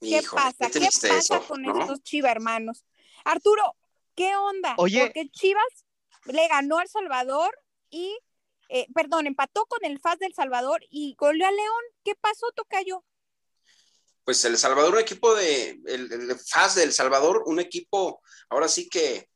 ¿Qué 0.00 0.18
Híjole, 0.18 0.42
pasa? 0.42 0.56
qué 0.58 0.70
¿Qué 0.70 0.78
triste 0.80 1.08
pasa 1.08 1.36
eso, 1.36 1.46
con 1.46 1.62
¿no? 1.62 1.80
estos 1.80 2.02
Chiva 2.02 2.30
hermanos? 2.30 2.84
Arturo, 3.24 3.76
¿qué 4.14 4.34
onda? 4.34 4.74
Oye. 4.78 5.00
Porque 5.02 5.30
Chivas 5.30 5.86
le 6.26 6.48
ganó 6.48 6.78
al 6.78 6.88
Salvador 6.88 7.56
y, 7.90 8.18
eh, 8.68 8.86
perdón, 8.94 9.26
empató 9.26 9.66
con 9.66 9.84
el 9.84 10.00
FAS 10.00 10.18
del 10.18 10.34
Salvador 10.34 10.82
y 10.90 11.14
goleó 11.16 11.46
a 11.46 11.52
León. 11.52 11.84
¿Qué 12.04 12.14
pasó, 12.16 12.46
Tocayo? 12.54 13.04
Pues 14.24 14.44
El 14.44 14.56
Salvador, 14.56 14.94
un 14.94 15.00
equipo 15.00 15.34
de, 15.34 15.80
el, 15.86 16.12
el 16.12 16.38
FAS 16.38 16.76
de 16.76 16.84
El 16.84 16.92
Salvador, 16.92 17.42
un 17.46 17.58
equipo 17.58 18.22
ahora 18.50 18.68
sí 18.68 18.88
que 18.88 19.28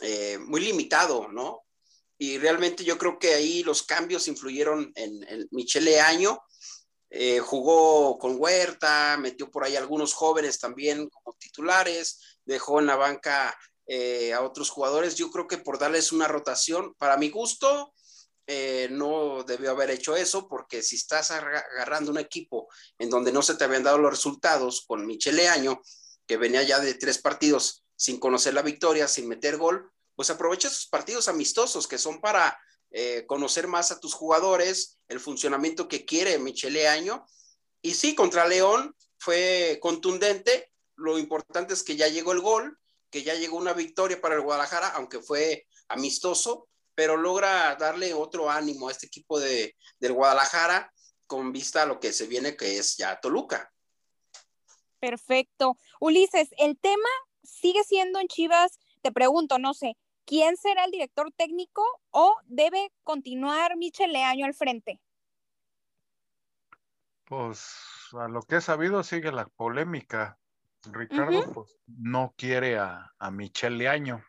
eh, 0.00 0.38
muy 0.38 0.60
limitado, 0.60 1.28
¿no? 1.28 1.64
Y 2.18 2.38
realmente 2.38 2.84
yo 2.84 2.98
creo 2.98 3.18
que 3.18 3.34
ahí 3.34 3.62
los 3.62 3.84
cambios 3.84 4.26
influyeron 4.28 4.92
en, 4.96 5.22
en 5.28 5.48
Michele 5.52 6.00
Año. 6.00 6.40
Eh, 7.10 7.38
jugó 7.38 8.18
con 8.18 8.36
Huerta, 8.38 9.16
metió 9.18 9.50
por 9.50 9.64
ahí 9.64 9.76
algunos 9.76 10.12
jóvenes 10.12 10.58
también 10.58 11.08
como 11.08 11.34
titulares, 11.38 12.38
dejó 12.44 12.80
en 12.80 12.86
la 12.86 12.96
banca 12.96 13.56
eh, 13.86 14.34
a 14.34 14.42
otros 14.42 14.68
jugadores. 14.68 15.14
Yo 15.14 15.30
creo 15.30 15.46
que 15.46 15.58
por 15.58 15.78
darles 15.78 16.12
una 16.12 16.28
rotación, 16.28 16.94
para 16.98 17.16
mi 17.16 17.30
gusto, 17.30 17.94
eh, 18.46 18.88
no 18.90 19.42
debió 19.44 19.70
haber 19.70 19.90
hecho 19.90 20.16
eso, 20.16 20.48
porque 20.48 20.82
si 20.82 20.96
estás 20.96 21.30
agarra- 21.30 21.64
agarrando 21.74 22.10
un 22.10 22.18
equipo 22.18 22.68
en 22.98 23.10
donde 23.10 23.32
no 23.32 23.42
se 23.42 23.54
te 23.54 23.64
habían 23.64 23.84
dado 23.84 23.98
los 23.98 24.10
resultados 24.10 24.84
con 24.86 25.06
Michele 25.06 25.48
Año, 25.48 25.80
que 26.26 26.36
venía 26.36 26.62
ya 26.62 26.78
de 26.80 26.94
tres 26.94 27.18
partidos 27.18 27.84
sin 27.96 28.18
conocer 28.20 28.54
la 28.54 28.62
victoria, 28.62 29.08
sin 29.08 29.28
meter 29.28 29.56
gol, 29.56 29.90
pues 30.18 30.30
aprovecha 30.30 30.66
esos 30.66 30.88
partidos 30.88 31.28
amistosos 31.28 31.86
que 31.86 31.96
son 31.96 32.20
para 32.20 32.60
eh, 32.90 33.24
conocer 33.28 33.68
más 33.68 33.92
a 33.92 34.00
tus 34.00 34.14
jugadores, 34.14 34.98
el 35.06 35.20
funcionamiento 35.20 35.86
que 35.86 36.04
quiere 36.04 36.40
Michele 36.40 36.88
Año. 36.88 37.24
Y 37.82 37.94
sí, 37.94 38.16
contra 38.16 38.48
León 38.48 38.96
fue 39.16 39.78
contundente. 39.80 40.72
Lo 40.96 41.20
importante 41.20 41.72
es 41.72 41.84
que 41.84 41.94
ya 41.94 42.08
llegó 42.08 42.32
el 42.32 42.40
gol, 42.40 42.80
que 43.10 43.22
ya 43.22 43.36
llegó 43.36 43.58
una 43.58 43.74
victoria 43.74 44.20
para 44.20 44.34
el 44.34 44.40
Guadalajara, 44.40 44.88
aunque 44.88 45.20
fue 45.20 45.68
amistoso, 45.86 46.66
pero 46.96 47.16
logra 47.16 47.76
darle 47.76 48.12
otro 48.12 48.50
ánimo 48.50 48.88
a 48.88 48.90
este 48.90 49.06
equipo 49.06 49.38
de, 49.38 49.76
del 50.00 50.14
Guadalajara 50.14 50.92
con 51.28 51.52
vista 51.52 51.82
a 51.82 51.86
lo 51.86 52.00
que 52.00 52.12
se 52.12 52.26
viene, 52.26 52.56
que 52.56 52.76
es 52.76 52.96
ya 52.96 53.20
Toluca. 53.20 53.72
Perfecto. 54.98 55.78
Ulises, 56.00 56.48
el 56.58 56.76
tema 56.76 57.08
sigue 57.44 57.84
siendo 57.84 58.18
en 58.18 58.26
Chivas, 58.26 58.80
te 59.00 59.12
pregunto, 59.12 59.60
no 59.60 59.74
sé, 59.74 59.96
¿quién 60.28 60.58
será 60.58 60.84
el 60.84 60.90
director 60.90 61.32
técnico 61.32 61.82
o 62.10 62.36
debe 62.44 62.92
continuar 63.02 63.76
Michel 63.78 64.12
Leaño 64.12 64.44
al 64.44 64.52
frente? 64.54 65.00
Pues 67.24 67.66
a 68.12 68.28
lo 68.28 68.42
que 68.42 68.56
he 68.56 68.60
sabido 68.60 69.02
sigue 69.02 69.32
la 69.32 69.46
polémica. 69.46 70.38
Ricardo 70.92 71.52
pues, 71.52 71.76
no 71.86 72.34
quiere 72.36 72.78
a, 72.78 73.12
a 73.18 73.30
Michel 73.30 73.78
Leaño. 73.78 74.22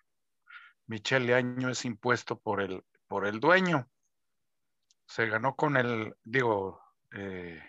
Michel 0.88 1.26
Leaño 1.26 1.70
es 1.70 1.84
impuesto 1.86 2.40
por 2.40 2.62
el, 2.62 2.84
por 3.08 3.28
el 3.28 3.40
dueño. 3.40 3.90
Se 5.06 5.28
ganó 5.28 5.56
con 5.56 5.76
el, 5.78 6.16
digo, 6.24 6.82
eh, 7.12 7.62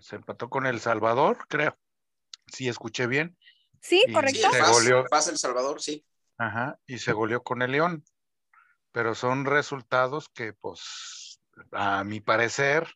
se 0.00 0.16
empató 0.16 0.50
con 0.50 0.66
El 0.66 0.80
Salvador, 0.80 1.46
creo. 1.48 1.78
Sí, 2.46 2.68
escuché 2.68 3.06
bien. 3.06 3.36
Sí, 3.80 4.02
Y- 4.06 4.12
correcto. 4.12 4.50
Se 4.50 4.60
goleó. 4.60 5.06
FAS 5.08 5.28
El 5.28 5.38
Salvador, 5.38 5.80
sí. 5.80 6.04
Ajá, 6.38 6.78
y 6.86 6.98
se 6.98 7.12
goleó 7.12 7.42
con 7.42 7.62
el 7.62 7.72
León. 7.72 8.04
Pero 8.92 9.14
son 9.14 9.44
resultados 9.44 10.28
que, 10.28 10.52
pues, 10.52 11.40
a 11.72 12.04
mi 12.04 12.20
parecer, 12.20 12.94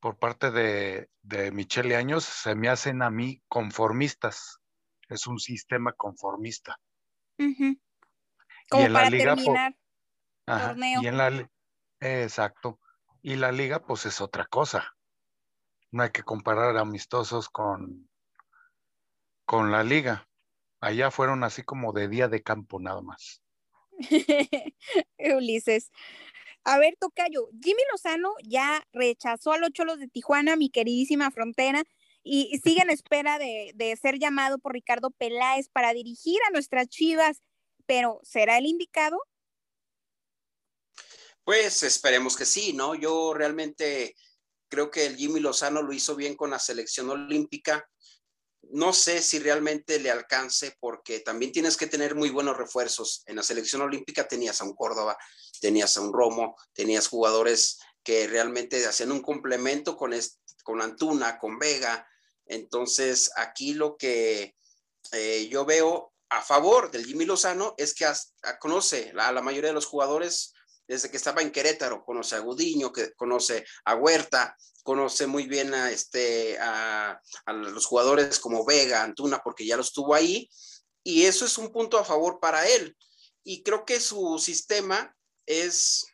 por 0.00 0.18
parte 0.18 0.50
de, 0.50 1.10
de 1.22 1.52
Michele 1.52 1.96
Años, 1.96 2.24
se 2.24 2.54
me 2.54 2.68
hacen 2.68 3.02
a 3.02 3.10
mí 3.10 3.42
conformistas. 3.48 4.58
Es 5.08 5.26
un 5.26 5.38
sistema 5.38 5.92
conformista. 5.92 6.78
Como 8.70 8.86
en 8.86 8.92
la 8.92 9.00
para 9.00 9.10
liga, 9.10 9.30
po- 9.36 9.42
terminar. 9.42 9.76
Ajá, 10.46 10.68
torneo. 10.70 11.02
y 11.02 11.06
en 11.06 11.18
la 11.18 11.30
li- 11.30 11.46
exacto. 12.00 12.80
Y 13.22 13.36
la 13.36 13.52
liga, 13.52 13.84
pues, 13.86 14.06
es 14.06 14.20
otra 14.20 14.46
cosa. 14.46 14.96
No 15.92 16.02
hay 16.02 16.10
que 16.10 16.22
comparar 16.24 16.76
amistosos 16.76 17.48
con, 17.48 18.08
con 19.44 19.70
la 19.70 19.84
liga. 19.84 20.26
Allá 20.82 21.12
fueron 21.12 21.44
así 21.44 21.62
como 21.62 21.92
de 21.92 22.08
día 22.08 22.26
de 22.26 22.42
campo 22.42 22.80
nada 22.80 23.00
más. 23.02 23.40
Ulises. 25.16 25.92
A 26.64 26.76
ver, 26.78 26.96
Tocayo, 26.98 27.50
Jimmy 27.62 27.82
Lozano 27.92 28.34
ya 28.42 28.84
rechazó 28.92 29.52
a 29.52 29.58
los 29.58 29.70
Cholos 29.70 30.00
de 30.00 30.08
Tijuana, 30.08 30.56
mi 30.56 30.70
queridísima 30.70 31.30
frontera, 31.30 31.84
y, 32.24 32.60
sigue 32.64 32.82
en 32.82 32.90
espera 32.90 33.38
de, 33.38 33.70
de 33.76 33.96
ser 33.96 34.18
llamado 34.18 34.58
por 34.58 34.72
Ricardo 34.72 35.12
Peláez 35.12 35.68
para 35.68 35.92
dirigir 35.92 36.40
a 36.48 36.50
nuestras 36.50 36.88
Chivas, 36.88 37.42
pero 37.86 38.18
¿será 38.24 38.58
el 38.58 38.66
indicado? 38.66 39.20
Pues 41.44 41.84
esperemos 41.84 42.36
que 42.36 42.44
sí, 42.44 42.72
¿no? 42.72 42.96
Yo 42.96 43.34
realmente 43.34 44.16
creo 44.68 44.90
que 44.90 45.06
el 45.06 45.16
Jimmy 45.16 45.38
Lozano 45.38 45.80
lo 45.80 45.92
hizo 45.92 46.16
bien 46.16 46.34
con 46.34 46.50
la 46.50 46.58
selección 46.58 47.08
olímpica. 47.08 47.88
No 48.72 48.94
sé 48.94 49.20
si 49.20 49.38
realmente 49.38 49.98
le 50.00 50.10
alcance 50.10 50.76
porque 50.80 51.20
también 51.20 51.52
tienes 51.52 51.76
que 51.76 51.86
tener 51.86 52.14
muy 52.14 52.30
buenos 52.30 52.56
refuerzos. 52.56 53.22
En 53.26 53.36
la 53.36 53.42
selección 53.42 53.82
olímpica 53.82 54.26
tenías 54.26 54.60
a 54.60 54.64
un 54.64 54.74
Córdoba, 54.74 55.18
tenías 55.60 55.94
a 55.96 56.00
un 56.00 56.10
Romo, 56.10 56.56
tenías 56.72 57.06
jugadores 57.06 57.78
que 58.02 58.26
realmente 58.26 58.84
hacían 58.86 59.12
un 59.12 59.20
complemento 59.20 59.94
con, 59.94 60.14
con 60.64 60.80
Antuna, 60.80 61.38
con 61.38 61.58
Vega. 61.58 62.08
Entonces, 62.46 63.30
aquí 63.36 63.74
lo 63.74 63.98
que 63.98 64.56
eh, 65.12 65.48
yo 65.50 65.66
veo 65.66 66.14
a 66.30 66.40
favor 66.40 66.90
del 66.90 67.04
Jimmy 67.04 67.26
Lozano 67.26 67.74
es 67.76 67.92
que 67.92 68.06
conoce 68.58 69.12
a 69.18 69.32
la 69.32 69.42
mayoría 69.42 69.68
de 69.68 69.74
los 69.74 69.86
jugadores 69.86 70.54
desde 70.88 71.10
que 71.10 71.18
estaba 71.18 71.42
en 71.42 71.52
Querétaro, 71.52 72.04
conoce 72.06 72.36
a 72.36 72.40
Gudiño, 72.40 72.90
que 72.90 73.12
conoce 73.12 73.66
a 73.84 73.94
Huerta, 73.96 74.56
conoce 74.82 75.26
muy 75.26 75.46
bien 75.46 75.74
a, 75.74 75.90
este, 75.90 76.58
a, 76.60 77.20
los 77.46 77.86
jugadores 77.86 78.38
como 78.38 78.64
Vega, 78.64 79.02
Antuna, 79.02 79.40
porque 79.42 79.66
ya 79.66 79.76
los 79.76 79.92
tuvo 79.92 80.14
ahí, 80.14 80.50
y 81.04 81.24
eso 81.24 81.44
es 81.44 81.58
un 81.58 81.72
punto 81.72 81.98
a 81.98 82.04
favor 82.04 82.40
para 82.40 82.66
él. 82.68 82.96
Y 83.44 83.62
creo 83.62 83.84
que 83.84 84.00
su 84.00 84.38
sistema 84.38 85.14
es, 85.46 86.06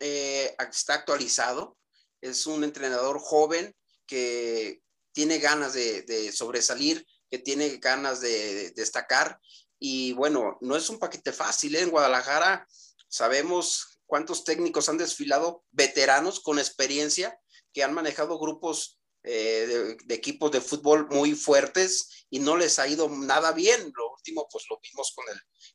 eh, 0.00 0.54
está 0.70 0.94
actualizado, 0.94 1.76
es 2.20 2.46
un 2.46 2.64
entrenador 2.64 3.18
joven 3.20 3.74
que 4.06 4.80
tiene 5.12 5.38
ganas 5.38 5.74
de, 5.74 6.32
sobresalir, 6.32 7.06
que 7.30 7.38
tiene 7.38 7.76
ganas 7.78 8.20
de, 8.20 8.70
destacar, 8.72 9.38
y 9.78 10.12
bueno, 10.12 10.56
no 10.60 10.76
es 10.76 10.88
un 10.88 10.98
paquete 10.98 11.32
fácil, 11.32 11.76
¿eh? 11.76 11.80
en 11.80 11.90
Guadalajara 11.90 12.66
sabemos 13.08 14.00
cuántos 14.06 14.44
técnicos 14.44 14.88
han 14.88 14.98
desfilado, 14.98 15.64
veteranos 15.70 16.40
con 16.40 16.58
experiencia, 16.58 17.38
que 17.74 17.82
han 17.82 17.92
manejado 17.92 18.38
grupos 18.38 18.98
eh, 19.24 19.96
de, 20.04 20.14
equipos 20.14 20.50
de 20.50 20.60
fútbol 20.60 21.08
muy 21.10 21.34
fuertes 21.34 22.26
y 22.30 22.38
no 22.38 22.56
les 22.56 22.78
ha 22.78 22.86
ido 22.86 23.08
nada 23.08 23.52
bien. 23.52 23.92
Lo 23.94 24.12
último, 24.12 24.46
pues 24.50 24.64
lo 24.70 24.78
vimos 24.80 25.12
con 25.14 25.26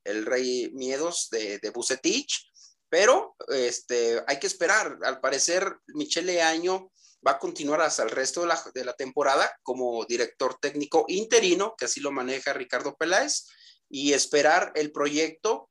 el, 0.06 0.26
Rey 0.26 0.72
Miedos 0.74 1.28
de, 1.30 1.60
de 1.60 1.70
Bucetich, 1.70 2.50
pero 2.90 3.36
este, 3.50 4.24
hay 4.26 4.40
que 4.40 4.48
esperar. 4.48 4.98
Al 5.04 5.20
parecer, 5.20 5.78
Michele 5.88 6.42
Año 6.42 6.92
va 7.26 7.32
a 7.32 7.40
continuar 7.40 7.82
hasta 7.82 8.04
el 8.04 8.10
resto 8.10 8.42
de 8.42 8.48
la, 8.48 8.64
de 8.74 8.86
la 8.86 8.94
temporada 8.94 9.52
como 9.62 10.06
director 10.06 10.58
técnico 10.60 11.06
interino, 11.10 11.76
que 11.78 11.86
así 11.86 12.00
lo 12.00 12.12
maneja 12.12 12.54
Ricardo 12.54 12.96
Peláez, 12.96 13.48
y 13.90 14.14
esperar 14.14 14.72
el 14.76 14.92
proyecto 14.92 15.70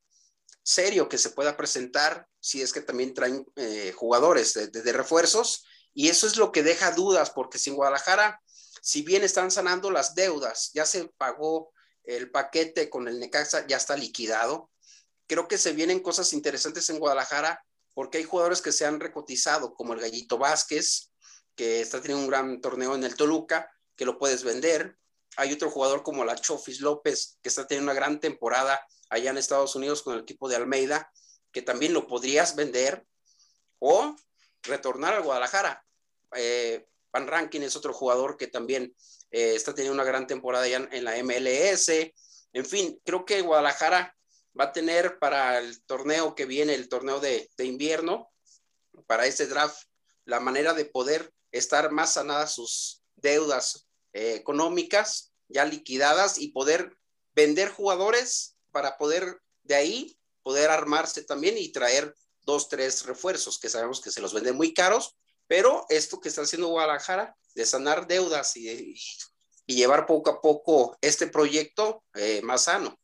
serio 0.62 1.08
que 1.08 1.16
se 1.16 1.30
pueda 1.30 1.56
presentar 1.56 2.26
si 2.40 2.60
es 2.60 2.72
que 2.72 2.82
también 2.82 3.14
traen 3.14 3.46
eh, 3.56 3.92
jugadores 3.96 4.54
de, 4.54 4.92
refuerzos. 4.92 5.64
Y 5.98 6.10
eso 6.10 6.28
es 6.28 6.36
lo 6.36 6.52
que 6.52 6.62
deja 6.62 6.92
dudas, 6.92 7.30
porque 7.30 7.58
si 7.58 7.70
en 7.70 7.76
Guadalajara, 7.76 8.40
si 8.80 9.02
bien 9.02 9.24
están 9.24 9.50
sanando 9.50 9.90
las 9.90 10.14
deudas, 10.14 10.70
ya 10.72 10.86
se 10.86 11.08
pagó 11.16 11.72
el 12.04 12.30
paquete 12.30 12.88
con 12.88 13.08
el 13.08 13.18
Necaxa, 13.18 13.66
ya 13.66 13.78
está 13.78 13.96
liquidado. 13.96 14.70
Creo 15.26 15.48
que 15.48 15.58
se 15.58 15.72
vienen 15.72 15.98
cosas 15.98 16.32
interesantes 16.32 16.88
en 16.88 17.00
Guadalajara 17.00 17.64
porque 17.94 18.18
hay 18.18 18.22
jugadores 18.22 18.62
que 18.62 18.70
se 18.70 18.86
han 18.86 19.00
recotizado, 19.00 19.74
como 19.74 19.92
el 19.92 19.98
Gallito 19.98 20.38
Vázquez, 20.38 21.10
que 21.56 21.80
está 21.80 22.00
teniendo 22.00 22.22
un 22.22 22.30
gran 22.30 22.60
torneo 22.60 22.94
en 22.94 23.02
el 23.02 23.16
Toluca, 23.16 23.68
que 23.96 24.04
lo 24.04 24.18
puedes 24.18 24.44
vender. 24.44 24.96
Hay 25.36 25.52
otro 25.52 25.68
jugador 25.68 26.04
como 26.04 26.24
la 26.24 26.36
Chofis 26.36 26.80
López, 26.80 27.40
que 27.42 27.48
está 27.48 27.66
teniendo 27.66 27.90
una 27.90 28.00
gran 28.00 28.20
temporada 28.20 28.80
allá 29.10 29.30
en 29.30 29.38
Estados 29.38 29.74
Unidos 29.74 30.04
con 30.04 30.14
el 30.14 30.20
equipo 30.20 30.48
de 30.48 30.54
Almeida, 30.54 31.10
que 31.50 31.60
también 31.60 31.92
lo 31.92 32.06
podrías 32.06 32.54
vender 32.54 33.04
o 33.80 34.14
retornar 34.62 35.14
a 35.14 35.22
Guadalajara. 35.22 35.84
Eh, 36.34 36.86
Van 37.12 37.26
Rankin 37.26 37.62
es 37.62 37.76
otro 37.76 37.92
jugador 37.92 38.36
que 38.36 38.46
también 38.46 38.94
eh, 39.30 39.54
está 39.54 39.74
teniendo 39.74 39.94
una 39.94 40.08
gran 40.08 40.26
temporada 40.26 40.66
en, 40.66 41.04
la 41.04 41.22
MLS. 41.22 41.88
En 42.52 42.66
fin, 42.66 43.00
creo 43.04 43.24
que 43.24 43.42
Guadalajara 43.42 44.14
va 44.58 44.64
a 44.64 44.72
tener 44.72 45.18
para 45.18 45.58
el 45.58 45.82
torneo 45.84 46.34
que 46.34 46.46
viene, 46.46 46.74
el 46.74 46.88
torneo 46.88 47.20
de, 47.20 47.48
invierno, 47.58 48.30
para 49.06 49.26
este 49.26 49.46
draft, 49.46 49.84
la 50.24 50.40
manera 50.40 50.74
de 50.74 50.84
poder 50.84 51.32
estar 51.52 51.90
más 51.90 52.14
sanadas 52.14 52.54
sus 52.54 53.02
deudas 53.16 53.86
eh, 54.12 54.34
económicas 54.34 55.32
ya 55.48 55.64
liquidadas 55.64 56.38
y 56.38 56.48
poder 56.48 56.96
vender 57.34 57.70
jugadores 57.70 58.56
para 58.70 58.98
poder 58.98 59.40
de 59.62 59.74
ahí 59.74 60.18
poder 60.42 60.70
armarse 60.70 61.22
también 61.22 61.58
y 61.58 61.72
traer 61.72 62.14
dos, 62.42 62.68
tres 62.68 63.04
refuerzos 63.04 63.58
que 63.58 63.68
sabemos 63.68 64.00
que 64.00 64.10
se 64.10 64.20
los 64.22 64.32
venden 64.32 64.56
muy 64.56 64.72
caros, 64.72 65.14
pero 65.48 65.84
esto 65.88 66.20
que 66.20 66.28
está 66.28 66.42
haciendo 66.42 66.68
Guadalajara 66.68 67.36
de 67.54 67.66
sanar 67.66 68.06
deudas 68.06 68.56
y, 68.56 68.94
y 69.66 69.74
llevar 69.74 70.06
poco 70.06 70.30
a 70.30 70.40
poco 70.40 70.96
este 71.00 71.26
proyecto 71.26 72.04
eh, 72.14 72.40
más 72.42 72.64
sano. 72.64 72.96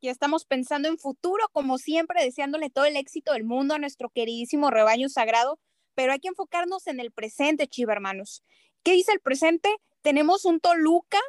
Ya 0.00 0.10
estamos 0.10 0.44
pensando 0.44 0.88
en 0.88 0.98
futuro, 0.98 1.48
como 1.52 1.78
siempre, 1.78 2.22
deseándole 2.22 2.70
todo 2.70 2.84
el 2.84 2.96
éxito 2.96 3.32
del 3.32 3.44
mundo 3.44 3.74
a 3.74 3.78
nuestro 3.78 4.10
queridísimo 4.10 4.70
rebaño 4.70 5.08
sagrado, 5.08 5.58
pero 5.94 6.12
hay 6.12 6.20
que 6.20 6.28
enfocarnos 6.28 6.86
en 6.86 7.00
el 7.00 7.10
presente, 7.10 7.66
chiva 7.66 7.92
hermanos. 7.92 8.44
¿Qué 8.82 8.92
dice 8.92 9.12
el 9.12 9.20
presente? 9.20 9.74
Tenemos 10.02 10.44
un 10.44 10.60
Toluca 10.60 11.20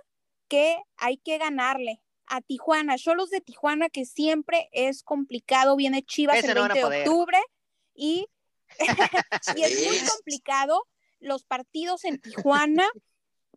que 0.50 0.78
hay 0.98 1.18
que 1.18 1.38
ganarle 1.38 2.02
a 2.28 2.42
Tijuana, 2.42 2.96
los 3.16 3.30
de 3.30 3.42
Tijuana, 3.42 3.90
que 3.90 4.06
siempre 4.06 4.70
es 4.72 5.04
complicado, 5.04 5.76
viene 5.76 6.04
Chivas 6.04 6.44
el 6.44 6.54
20 6.54 6.74
de 6.74 6.84
octubre 6.84 7.38
y, 7.94 8.28
y 9.56 9.64
es 9.64 9.86
muy 9.86 10.10
complicado 10.10 10.88
los 11.20 11.44
partidos 11.44 12.04
en 12.06 12.20
Tijuana 12.20 12.88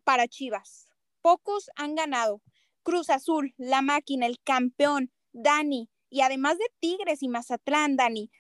para 0.05 0.29
Chivas. 0.29 0.89
Pocos 1.21 1.71
han 1.77 1.95
ganado. 1.95 2.43
Cruz 2.83 3.11
Azul, 3.11 3.55
la 3.59 3.83
máquina, 3.83 4.27
el 4.27 4.41
campeón, 4.43 5.13
Dani, 5.33 5.91
y 6.09 6.23
además 6.23 6.57
de 6.57 6.65
Tigres 6.81 7.23
y 7.23 7.29
Mazatlán, 7.29 7.97
Dani, 7.97 8.31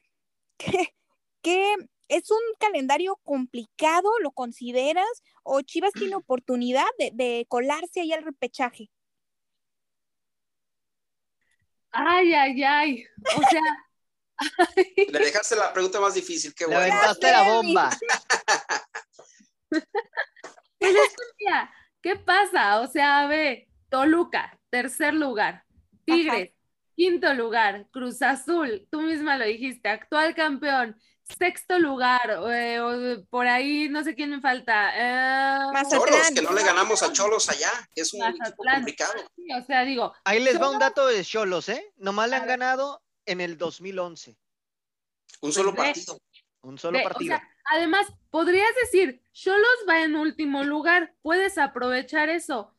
que, 0.56 1.74
es 2.08 2.30
un 2.30 2.38
calendario 2.58 3.16
complicado, 3.22 4.08
¿lo 4.22 4.30
consideras? 4.30 5.22
¿O 5.42 5.60
Chivas 5.60 5.92
tiene 5.92 6.16
oportunidad 6.16 6.86
de, 6.98 7.10
de 7.12 7.44
colarse 7.48 8.00
ahí 8.00 8.12
al 8.12 8.24
repechaje? 8.24 8.90
Ay, 11.90 12.32
ay, 12.32 12.62
ay. 12.62 13.04
O 13.36 13.42
sea. 13.50 13.87
Le 15.08 15.18
dejaste 15.18 15.56
la 15.56 15.72
pregunta 15.72 16.00
más 16.00 16.14
difícil, 16.14 16.54
qué 16.54 16.66
bueno. 16.66 16.80
Le 16.80 16.92
aventaste 16.92 17.30
la 17.30 17.42
bomba. 17.42 17.90
¿qué 22.02 22.16
pasa? 22.16 22.80
O 22.80 22.86
sea, 22.86 23.26
ve, 23.26 23.68
Toluca, 23.88 24.58
tercer 24.70 25.14
lugar. 25.14 25.64
Tigres, 26.04 26.50
quinto 26.96 27.32
lugar. 27.34 27.86
Cruz 27.90 28.22
Azul, 28.22 28.86
tú 28.90 29.02
misma 29.02 29.36
lo 29.36 29.44
dijiste, 29.44 29.88
actual 29.88 30.34
campeón. 30.34 30.96
Sexto 31.38 31.78
lugar, 31.78 32.40
eh, 32.50 33.22
por 33.28 33.46
ahí 33.46 33.90
no 33.90 34.02
sé 34.02 34.14
quién 34.14 34.30
me 34.30 34.40
falta. 34.40 34.92
Eh, 34.96 35.58
Cholos, 35.90 36.30
que 36.34 36.40
no 36.40 36.54
le 36.54 36.64
ganamos 36.64 37.02
a 37.02 37.12
Cholos 37.12 37.50
allá, 37.50 37.70
que 37.94 38.00
es 38.00 38.14
un 38.14 38.22
complicado. 38.56 39.12
o 39.60 39.66
sea, 39.66 39.84
digo. 39.84 40.14
Ahí 40.24 40.40
les 40.40 40.58
va 40.58 40.70
un 40.70 40.78
dato 40.78 41.06
de 41.06 41.22
Cholos, 41.22 41.68
¿eh? 41.68 41.92
Nomás 41.98 42.30
le 42.30 42.36
han 42.36 42.46
ganado 42.46 43.02
en 43.28 43.40
el 43.40 43.56
2011. 43.56 44.36
Un 45.40 45.52
solo 45.52 45.74
pues 45.74 45.88
partido. 45.88 46.18
Un 46.62 46.78
solo 46.78 46.98
partido. 47.02 47.36
además, 47.66 48.06
podrías 48.30 48.74
decir, 48.82 49.22
Cholos 49.32 49.84
va 49.88 50.02
en 50.02 50.16
último 50.16 50.64
lugar, 50.64 51.14
puedes 51.22 51.58
aprovechar 51.58 52.28
eso. 52.28 52.74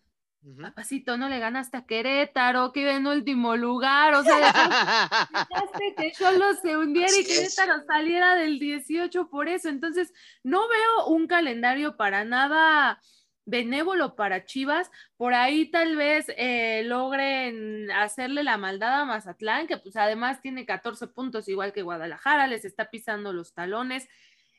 Papacito, 0.62 1.18
no 1.18 1.28
le 1.28 1.38
ganaste 1.38 1.76
a 1.78 1.86
Querétaro, 1.86 2.72
que 2.72 2.82
iba 2.82 2.94
en 2.94 3.08
último 3.08 3.58
lugar, 3.58 4.14
o 4.14 4.24
sea, 4.24 4.38
dejaste 4.38 5.96
que 5.98 6.12
Cholos 6.14 6.60
se 6.62 6.78
hundiera 6.78 7.12
y 7.18 7.26
Querétaro 7.26 7.84
saliera 7.86 8.36
del 8.36 8.58
18 8.58 9.30
por 9.30 9.50
eso. 9.50 9.68
Entonces, 9.68 10.14
no 10.44 10.68
veo 10.70 11.08
un 11.08 11.28
calendario 11.28 11.98
para 11.98 12.24
nada 12.24 13.02
benévolo 13.50 14.16
para 14.16 14.46
Chivas. 14.46 14.92
Por 15.18 15.34
ahí 15.34 15.66
tal 15.70 15.96
vez 15.96 16.28
eh, 16.38 16.84
logren 16.86 17.92
hacerle 17.92 18.44
la 18.44 18.58
maldad 18.58 19.02
a 19.02 19.06
Mazatlán, 19.06 19.68
que 19.68 19.78
pues 19.78 19.96
además 19.96 20.42
tiene 20.42 20.66
14 20.66 21.08
puntos 21.08 21.48
igual 21.48 21.74
que 21.74 21.82
Guadalajara, 21.82 22.48
les 22.48 22.66
está 22.66 22.90
pisando 22.90 23.34
los 23.34 23.54
talones. 23.54 24.08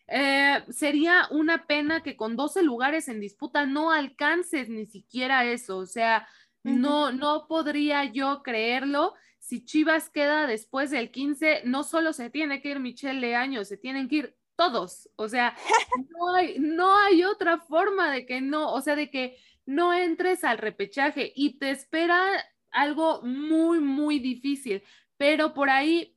Eh, 0.09 0.65
sería 0.71 1.29
una 1.31 1.67
pena 1.67 2.03
que 2.03 2.17
con 2.17 2.37
12 2.37 2.63
lugares 2.63 3.09
en 3.09 3.21
disputa 3.21 3.65
no 3.65 3.93
alcances 3.93 4.69
ni 4.69 4.87
siquiera 4.87 5.45
eso, 5.45 5.79
o 5.79 5.87
sea, 5.87 6.27
no, 6.65 7.13
no 7.13 7.47
podría 7.47 8.05
yo 8.05 8.43
creerlo. 8.43 9.15
Si 9.39 9.65
Chivas 9.65 10.11
queda 10.11 10.47
después 10.47 10.91
del 10.91 11.11
15, 11.11 11.63
no 11.65 11.85
solo 11.85 12.13
se 12.13 12.29
tiene 12.29 12.61
que 12.61 12.71
ir 12.71 12.81
Michelle 12.81 13.21
Leaño, 13.21 13.65
se 13.65 13.77
tienen 13.77 14.09
que 14.09 14.17
ir 14.17 14.37
todos, 14.61 15.09
o 15.17 15.29
sea, 15.29 15.57
no 16.11 16.35
hay, 16.35 16.59
no 16.59 16.95
hay 16.97 17.25
otra 17.25 17.59
forma 17.59 18.11
de 18.13 18.27
que 18.27 18.43
no, 18.43 18.73
o 18.73 18.81
sea, 18.83 18.95
de 18.95 19.11
que 19.11 19.39
no 19.65 19.95
entres 19.95 20.45
al 20.45 20.59
repechaje 20.59 21.33
y 21.35 21.59
te 21.59 21.71
espera 21.71 22.29
algo 22.71 23.23
muy, 23.23 23.81
muy 23.81 24.19
difícil, 24.19 24.83
pero 25.17 25.55
por 25.55 25.71
ahí 25.71 26.15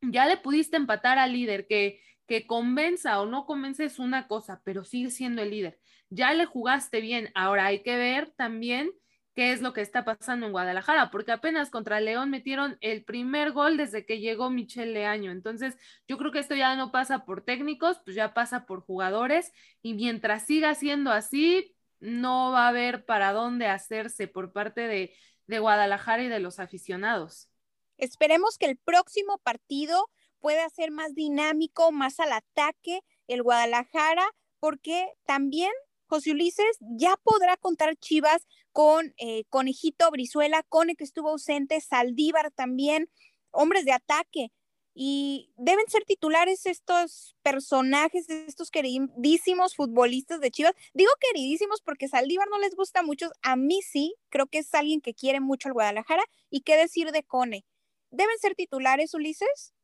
ya 0.00 0.26
le 0.26 0.36
pudiste 0.36 0.76
empatar 0.76 1.18
al 1.18 1.32
líder 1.32 1.66
que 1.66 2.00
que 2.26 2.46
convenza 2.46 3.20
o 3.20 3.26
no 3.26 3.46
convence 3.46 3.84
es 3.84 3.98
una 3.98 4.26
cosa, 4.26 4.60
pero 4.64 4.84
sigue 4.84 5.10
siendo 5.10 5.42
el 5.42 5.50
líder. 5.50 5.78
Ya 6.10 6.34
le 6.34 6.46
jugaste 6.46 7.00
bien, 7.00 7.30
ahora 7.34 7.66
hay 7.66 7.82
que 7.82 7.96
ver 7.96 8.30
también 8.36 8.90
qué 9.36 9.52
es 9.52 9.60
lo 9.60 9.74
que 9.74 9.82
está 9.82 10.02
pasando 10.06 10.46
en 10.46 10.52
Guadalajara, 10.52 11.10
porque 11.10 11.30
apenas 11.30 11.68
contra 11.68 12.00
León 12.00 12.30
metieron 12.30 12.78
el 12.80 13.04
primer 13.04 13.52
gol 13.52 13.76
desde 13.76 14.06
que 14.06 14.18
llegó 14.18 14.48
Michel 14.48 14.94
Leaño. 14.94 15.30
Entonces, 15.30 15.76
yo 16.08 16.16
creo 16.16 16.32
que 16.32 16.38
esto 16.38 16.54
ya 16.54 16.74
no 16.74 16.90
pasa 16.90 17.26
por 17.26 17.44
técnicos, 17.44 18.00
pues 18.02 18.16
ya 18.16 18.32
pasa 18.32 18.64
por 18.64 18.80
jugadores 18.80 19.52
y 19.82 19.92
mientras 19.92 20.46
siga 20.46 20.74
siendo 20.74 21.12
así, 21.12 21.76
no 22.00 22.50
va 22.50 22.64
a 22.64 22.68
haber 22.68 23.04
para 23.04 23.32
dónde 23.32 23.66
hacerse 23.66 24.26
por 24.26 24.52
parte 24.52 24.88
de, 24.88 25.14
de 25.46 25.58
Guadalajara 25.58 26.22
y 26.22 26.28
de 26.28 26.40
los 26.40 26.58
aficionados. 26.58 27.50
Esperemos 27.98 28.56
que 28.56 28.66
el 28.66 28.78
próximo 28.78 29.36
partido 29.38 30.10
pueda 30.40 30.66
ser 30.70 30.90
más 30.90 31.14
dinámico, 31.14 31.92
más 31.92 32.20
al 32.20 32.32
ataque 32.32 33.00
el 33.26 33.42
Guadalajara, 33.42 34.26
porque 34.60 35.12
también 35.26 35.72
José 36.06 36.32
Ulises 36.32 36.76
ya 36.80 37.16
podrá 37.22 37.56
contar 37.56 37.96
Chivas 37.96 38.46
con 38.72 39.14
eh, 39.16 39.44
Conejito 39.48 40.10
Brizuela, 40.10 40.62
Cone 40.62 40.96
que 40.96 41.04
estuvo 41.04 41.30
ausente, 41.30 41.80
Saldívar 41.80 42.50
también, 42.50 43.10
hombres 43.50 43.84
de 43.84 43.92
ataque. 43.92 44.52
Y 44.98 45.52
deben 45.56 45.86
ser 45.88 46.04
titulares 46.04 46.64
estos 46.64 47.36
personajes, 47.42 48.30
estos 48.30 48.70
queridísimos 48.70 49.76
futbolistas 49.76 50.40
de 50.40 50.50
Chivas. 50.50 50.72
Digo 50.94 51.10
queridísimos 51.20 51.82
porque 51.82 52.08
Saldívar 52.08 52.48
no 52.48 52.58
les 52.58 52.74
gusta 52.74 53.02
mucho. 53.02 53.30
A 53.42 53.56
mí 53.56 53.82
sí, 53.82 54.14
creo 54.30 54.46
que 54.46 54.58
es 54.58 54.74
alguien 54.74 55.02
que 55.02 55.12
quiere 55.12 55.40
mucho 55.40 55.68
al 55.68 55.74
Guadalajara. 55.74 56.24
¿Y 56.48 56.62
qué 56.62 56.76
decir 56.76 57.12
de 57.12 57.22
Cone? 57.22 57.66
¿Deben 58.10 58.38
ser 58.38 58.54
titulares, 58.54 59.12
Ulises? 59.12 59.74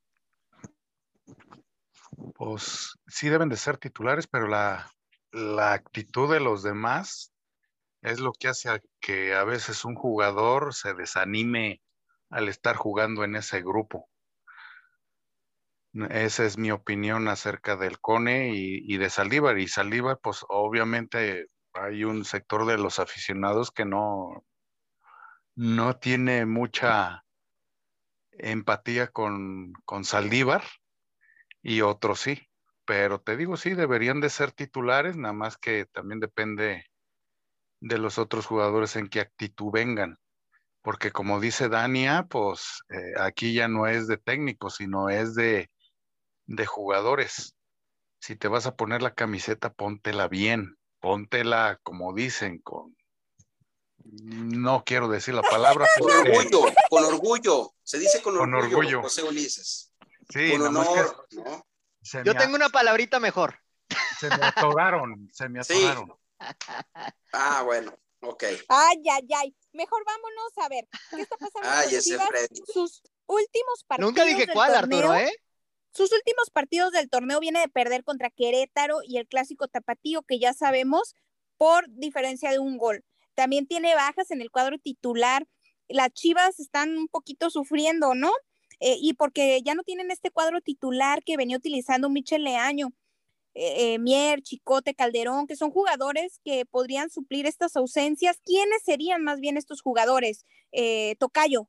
Pues 2.35 2.95
sí 3.07 3.29
deben 3.29 3.51
de 3.51 3.57
ser 3.57 3.77
titulares, 3.77 4.27
pero 4.27 4.49
la, 4.49 4.91
la 5.33 5.73
actitud 5.73 6.33
de 6.33 6.41
los 6.41 6.63
demás 6.63 7.33
es 8.03 8.21
lo 8.21 8.33
que 8.33 8.49
hace 8.49 8.83
que 9.01 9.35
a 9.35 9.45
veces 9.45 9.85
un 9.85 9.95
jugador 9.95 10.75
se 10.75 10.95
desanime 10.95 11.83
al 12.31 12.49
estar 12.49 12.77
jugando 12.77 13.25
en 13.25 13.37
ese 13.37 13.63
grupo. 13.63 14.09
Esa 16.11 16.45
es 16.45 16.57
mi 16.57 16.71
opinión 16.71 17.29
acerca 17.29 17.77
del 17.77 18.01
Cone 18.01 18.55
y, 18.55 18.83
y, 18.93 18.97
de 18.97 19.11
Saldívar. 19.11 19.59
Y 19.59 19.69
Saldívar, 19.69 20.19
pues 20.23 20.45
obviamente 20.49 21.49
hay 21.75 22.05
un 22.05 22.25
sector 22.25 22.67
de 22.67 22.79
los 22.79 22.99
aficionados 22.99 23.71
que 23.71 23.85
no, 23.85 24.45
no 25.55 25.99
tiene 25.99 26.47
mucha 26.47 27.25
empatía 28.33 29.09
con, 29.09 29.73
con 29.85 30.05
Saldívar 30.05 30.65
y 31.63 31.83
otros 31.83 32.21
sí. 32.21 32.49
Pero 32.85 33.21
te 33.21 33.37
digo, 33.37 33.57
sí, 33.57 33.75
deberían 33.75 34.21
de 34.21 34.31
ser 34.31 34.53
titulares, 34.53 35.17
nada 35.17 35.35
más 35.35 35.57
que 35.57 35.87
también 35.87 36.21
depende 36.21 36.85
de 37.81 37.99
los 37.99 38.19
otros 38.19 38.47
jugadores 38.47 38.97
en 38.97 39.09
qué 39.09 39.21
actitud 39.21 39.71
vengan. 39.73 40.19
Porque 40.83 41.13
como 41.13 41.41
dice 41.41 41.69
Dania, 41.69 42.27
pues 42.29 42.83
eh, 42.91 43.15
aquí 43.21 43.55
ya 43.55 43.69
no 43.69 43.87
es 43.87 44.09
de 44.09 44.19
técnicos, 44.19 44.77
sino 44.77 45.11
es 45.11 45.35
de, 45.35 45.71
de 46.47 46.67
jugadores. 46.67 47.55
Si 48.21 48.37
te 48.37 48.49
vas 48.49 48.67
a 48.67 48.75
poner 48.75 49.03
la 49.03 49.15
camiseta, 49.15 49.73
póntela 49.73 50.27
bien, 50.29 50.77
póntela 51.01 51.79
como 51.83 52.13
dicen, 52.15 52.59
con... 52.59 52.97
No 54.05 54.83
quiero 54.85 55.07
decir 55.09 55.35
la 55.35 55.43
palabra. 55.43 55.87
Con 56.01 56.11
orgullo, 56.11 56.65
con 56.91 57.05
orgullo. 57.05 57.73
Se 57.85 58.01
dice 58.01 58.21
con, 58.21 58.37
Con 58.37 58.53
orgullo, 58.53 58.79
orgullo. 58.79 59.03
José 59.03 59.23
Ulises. 59.23 59.93
Sí, 60.29 60.51
con 60.51 60.63
honor, 60.63 61.27
que 61.31 61.37
¿no? 61.37 61.65
Se 62.03 62.23
Yo 62.25 62.35
me, 62.35 62.41
tengo 62.41 62.57
una 62.57 62.69
palabrita 62.69 63.21
mejor. 63.21 63.59
se 64.19 64.29
me 64.29 64.45
atoraron, 64.45 65.29
se 65.33 65.49
me 65.49 65.63
Sí. 65.65 65.75
atoraron. 65.85 66.19
Ah, 67.33 67.63
bueno, 67.65 67.95
ok. 68.21 68.45
Ay, 68.69 69.03
ay, 69.11 69.29
ay. 69.37 69.57
Mejor 69.73 70.05
vámonos 70.05 70.53
a 70.59 70.69
ver 70.69 70.87
qué 71.11 71.23
está 71.23 71.37
pasando 71.37 71.69
Ay, 71.71 71.95
ese. 71.95 72.19
Sus 72.73 73.03
últimos 73.27 73.85
partidos. 73.87 74.11
Nunca 74.11 74.25
dije 74.25 74.47
del 74.47 74.53
cuál, 74.55 74.73
torneo, 74.73 74.99
Arturo, 74.99 75.15
¿eh? 75.15 75.33
Sus 75.95 76.13
últimos 76.13 76.51
partidos 76.51 76.93
del 76.93 77.09
torneo 77.09 77.39
viene 77.41 77.61
de 77.61 77.69
perder 77.69 78.03
contra 78.05 78.31
Querétaro 78.31 78.99
y 79.07 79.19
el 79.19 79.27
clásico 79.29 79.69
tapatío, 79.69 80.23
que 80.23 80.39
ya 80.39 80.53
sabemos, 80.55 81.15
por 81.57 81.85
diferencia 81.89 82.51
de 82.51 82.59
un 82.59 82.77
gol. 82.79 83.05
También 83.35 83.67
tiene 83.67 83.95
bajas 83.95 84.31
en 84.31 84.41
el 84.43 84.51
cuadro 84.51 84.79
titular. 84.79 85.47
Las 85.89 86.11
Chivas 86.13 86.59
están 86.61 86.97
un 86.97 87.09
poquito 87.09 87.51
sufriendo, 87.51 88.15
¿no? 88.15 88.33
Eh, 88.83 88.97
y 89.01 89.15
porque 89.15 89.63
ya 89.63 89.75
no 89.75 89.85
tienen 89.85 90.11
este 90.11 90.33
cuadro 90.33 90.61
titular 90.61 91.23
que 91.23 91.37
venía 91.37 91.57
utilizando 91.57 92.11
Michel 92.11 92.43
Leaño, 92.43 92.89
eh, 93.55 93.95
eh, 93.95 93.99
Mier, 93.99 94.43
Chicote, 94.43 94.95
Calderón, 94.95 95.47
que 95.47 95.57
son 95.57 95.71
jugadores 95.71 96.41
que 96.45 96.67
podrían 96.67 97.11
suplir 97.11 97.47
estas 97.47 97.77
ausencias. 97.77 98.41
¿Quiénes 98.45 98.83
serían 98.85 99.23
más 99.25 99.41
bien 99.41 99.57
estos 99.57 99.83
jugadores? 99.83 100.47
Eh, 100.73 101.17
Tocayo. 101.21 101.69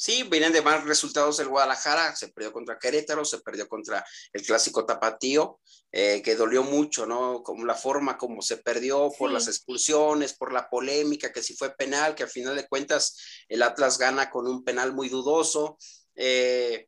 Sí, 0.00 0.22
vienen 0.22 0.52
de 0.52 0.62
malos 0.62 0.84
resultados 0.84 1.40
el 1.40 1.48
Guadalajara, 1.48 2.14
se 2.14 2.28
perdió 2.28 2.52
contra 2.52 2.78
Querétaro, 2.78 3.24
se 3.24 3.40
perdió 3.40 3.66
contra 3.66 4.06
el 4.32 4.46
clásico 4.46 4.86
Tapatío, 4.86 5.58
eh, 5.90 6.22
que 6.22 6.36
dolió 6.36 6.62
mucho, 6.62 7.04
¿no? 7.04 7.42
Como 7.42 7.64
la 7.66 7.74
forma 7.74 8.16
como 8.16 8.40
se 8.40 8.58
perdió 8.58 9.10
por 9.18 9.30
Sí. 9.30 9.34
las 9.34 9.48
expulsiones, 9.48 10.34
por 10.34 10.52
la 10.52 10.70
polémica, 10.70 11.32
que 11.32 11.42
si 11.42 11.56
fue 11.56 11.74
penal, 11.74 12.14
que 12.14 12.22
al 12.22 12.28
final 12.28 12.54
de 12.54 12.68
cuentas 12.68 13.16
el 13.48 13.60
Atlas 13.60 13.98
gana 13.98 14.30
con 14.30 14.46
un 14.46 14.62
penal 14.62 14.92
muy 14.92 15.08
dudoso. 15.08 15.76
Eh, 16.14 16.86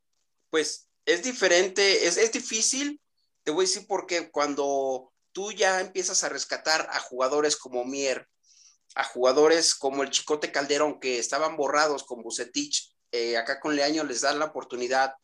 pues 0.49 0.87
es 1.05 1.25
diferente, 1.25 2.07
es, 2.07 2.17
es 2.17 2.31
difícil, 2.31 3.01
te 3.43 3.51
voy 3.51 3.65
a 3.65 3.69
decir 3.69 3.87
porque 3.89 4.31
cuando 4.31 5.13
tú 5.33 5.51
ya 5.51 5.81
empiezas 5.81 6.23
a 6.23 6.29
rescatar 6.29 6.89
a 6.93 7.01
jugadores 7.01 7.57
como 7.57 7.85
Mier, 7.85 8.29
a 8.95 9.03
jugadores 9.03 9.75
como 9.75 10.05
el 10.05 10.11
Chicote 10.11 10.53
Calderón, 10.53 11.01
que 11.01 11.19
estaban 11.19 11.57
borrados 11.57 12.05
con 12.05 12.23
Bucetich, 12.23 12.95
eh, 13.13 13.37
acá 13.37 13.61
con 13.61 13.75
Leaño 13.75 14.05
les 14.05 14.21
dan 14.21 14.39
la 14.39 14.47
oportunidad 14.47 15.15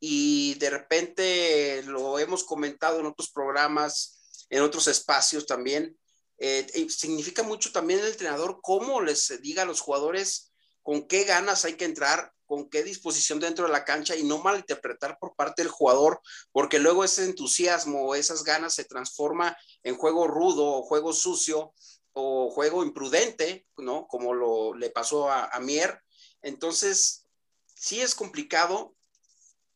y 0.00 0.54
de 0.54 0.70
repente 0.70 1.82
lo 1.84 2.18
hemos 2.18 2.42
comentado 2.44 2.98
en 2.98 3.06
otros 3.06 3.30
programas, 3.30 4.44
en 4.50 4.62
otros 4.62 4.88
espacios 4.88 5.46
también. 5.46 5.96
eh, 6.38 6.88
significa 6.88 7.42
mucho 7.44 7.70
también 7.70 8.00
el 8.00 8.08
entrenador 8.08 8.58
cómo 8.62 9.00
les 9.00 9.40
diga 9.42 9.62
a 9.62 9.66
los 9.66 9.80
jugadores 9.80 10.52
con 10.82 11.06
qué 11.06 11.22
ganas 11.22 11.64
hay 11.64 11.74
que 11.74 11.84
entrar, 11.84 12.32
con 12.46 12.68
qué 12.68 12.82
disposición 12.82 13.38
dentro 13.38 13.66
de 13.66 13.72
la 13.72 13.84
cancha 13.84 14.16
y 14.16 14.24
no 14.24 14.38
malinterpretar 14.38 15.18
por 15.20 15.36
parte 15.36 15.62
del 15.62 15.70
jugador, 15.70 16.20
porque 16.50 16.80
luego 16.80 17.04
ese 17.04 17.24
entusiasmo 17.24 18.06
o 18.06 18.14
esas 18.16 18.42
ganas 18.42 18.74
se 18.74 18.84
transforma 18.84 19.56
en 19.84 19.96
juego 19.96 20.26
rudo 20.26 20.82
juego 20.82 21.12
sucio 21.12 21.72
o 22.12 22.50
juego 22.50 22.82
imprudente, 22.82 23.66
¿no? 23.76 24.08
Como 24.08 24.34
lo 24.34 24.74
le 24.74 24.90
pasó 24.90 25.30
a 25.30 25.58
Mier. 25.60 26.02
Entonces, 26.42 27.26
sí 27.74 28.00
es 28.00 28.14
complicado. 28.14 28.94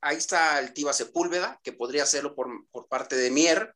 Ahí 0.01 0.17
está 0.17 0.59
el 0.61 0.73
Tiva 0.73 0.93
Sepúlveda, 0.93 1.61
que 1.63 1.73
podría 1.73 2.03
hacerlo 2.03 2.35
por, 2.35 2.49
por 2.71 2.89
parte 2.89 3.17
de 3.17 3.31
Mier. 3.31 3.75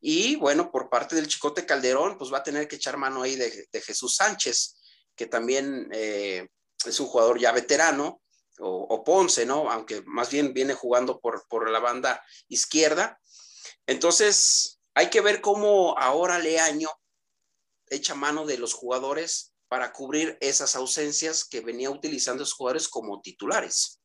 Y 0.00 0.36
bueno, 0.36 0.70
por 0.70 0.88
parte 0.88 1.14
del 1.14 1.28
Chicote 1.28 1.66
Calderón, 1.66 2.16
pues 2.18 2.32
va 2.32 2.38
a 2.38 2.42
tener 2.42 2.66
que 2.66 2.76
echar 2.76 2.96
mano 2.96 3.22
ahí 3.22 3.36
de, 3.36 3.68
de 3.70 3.80
Jesús 3.80 4.16
Sánchez, 4.16 4.76
que 5.14 5.26
también 5.26 5.88
eh, 5.92 6.48
es 6.86 7.00
un 7.00 7.06
jugador 7.06 7.38
ya 7.38 7.52
veterano, 7.52 8.20
o, 8.58 8.68
o, 8.68 9.04
Ponce, 9.04 9.46
¿no? 9.46 9.70
Aunque 9.70 10.02
más 10.02 10.30
bien 10.30 10.52
viene 10.52 10.74
jugando 10.74 11.18
por, 11.20 11.46
por 11.48 11.70
la 11.70 11.78
banda 11.78 12.22
izquierda. 12.48 13.18
Entonces, 13.86 14.80
hay 14.94 15.08
que 15.08 15.20
ver 15.20 15.40
cómo 15.40 15.96
ahora 15.98 16.38
Leaño 16.38 16.88
echa 17.88 18.14
mano 18.14 18.46
de 18.46 18.58
los 18.58 18.74
jugadores 18.74 19.49
para 19.70 19.92
cubrir 19.92 20.36
esas 20.40 20.74
ausencias 20.74 21.44
que 21.44 21.60
venía 21.60 21.92
utilizando 21.92 22.40
los 22.40 22.52
jugadores 22.52 22.88
como 22.88 23.20
titulares. 23.20 24.00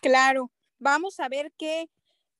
Claro, 0.00 0.52
vamos 0.78 1.18
a 1.18 1.28
ver 1.28 1.52
qué, 1.58 1.90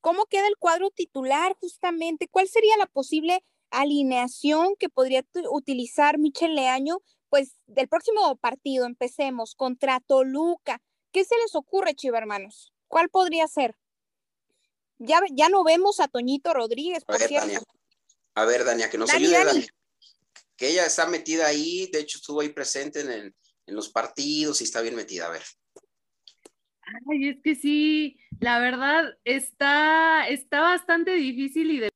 cómo 0.01 0.27
queda 0.27 0.47
el 0.47 0.57
cuadro 0.57 0.91
titular 0.91 1.57
justamente, 1.61 2.29
cuál 2.29 2.49
sería 2.49 2.77
la 2.77 2.87
posible 2.87 3.43
alineación 3.71 4.77
que 4.79 4.89
podría 4.89 5.27
utilizar 5.51 6.17
Michel 6.19 6.55
Leaño, 6.55 7.01
pues 7.29 7.57
del 7.67 7.89
próximo 7.89 8.37
partido, 8.37 8.87
empecemos 8.87 9.57
contra 9.57 9.99
Toluca. 9.99 10.81
¿Qué 11.11 11.25
se 11.25 11.35
les 11.39 11.57
ocurre, 11.57 11.97
Chiva 11.97 12.19
hermanos? 12.19 12.73
¿Cuál 12.87 13.09
podría 13.09 13.49
ser? 13.49 13.77
Ya, 14.99 15.21
ya 15.33 15.49
no 15.49 15.65
vemos 15.65 15.99
a 15.99 16.07
Toñito 16.07 16.55
Rodríguez, 16.55 17.05
por 17.05 17.17
a 17.17 17.19
ver, 17.19 17.29
cierto. 17.29 17.47
Dania. 17.49 17.63
A 18.37 18.45
ver, 18.45 18.65
Dania, 18.65 18.89
que 18.89 18.99
nos 18.99 19.11
Dani, 19.11 19.25
ayude, 19.25 19.45
Dani. 19.45 19.61
Dani. 19.61 19.78
Que 20.59 20.69
ella 20.69 20.85
está 20.85 21.07
metida 21.07 21.47
ahí, 21.47 21.89
de 21.91 22.01
hecho 22.01 22.19
estuvo 22.19 22.43
ahí 22.43 22.51
presente 22.51 23.01
en, 23.01 23.11
el, 23.11 23.35
en 23.67 23.75
los 23.75 23.89
partidos 23.89 24.61
y 24.61 24.65
está 24.65 24.83
bien 24.83 24.97
metida. 24.97 25.27
A 25.27 25.31
ver. 25.31 25.43
Ay, 27.09 27.29
es 27.29 27.37
que 27.43 27.55
sí, 27.55 28.19
la 28.41 28.59
verdad 28.59 29.05
está, 29.25 30.29
está 30.29 30.61
bastante 30.61 31.13
difícil 31.13 31.71
y 31.71 31.79
de 31.79 31.91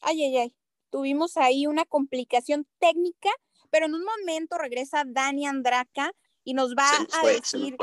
Ay, 0.00 0.22
ay, 0.22 0.36
ay. 0.38 0.54
Tuvimos 0.90 1.36
ahí 1.36 1.66
una 1.66 1.84
complicación 1.84 2.66
técnica, 2.78 3.30
pero 3.70 3.86
en 3.86 3.94
un 3.94 4.04
momento 4.04 4.56
regresa 4.56 5.04
Dani 5.06 5.46
Andraca 5.46 6.12
y 6.44 6.54
nos 6.54 6.74
va 6.74 6.90
nos 7.00 7.14
a 7.14 7.20
fue, 7.20 7.32
decir 7.34 7.76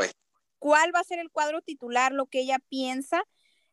cuál 0.58 0.96
va 0.96 1.00
a 1.02 1.04
ser 1.04 1.20
el 1.20 1.30
cuadro 1.30 1.62
titular, 1.62 2.14
lo 2.14 2.26
que 2.28 2.40
ella 2.40 2.60
piensa. 2.70 3.24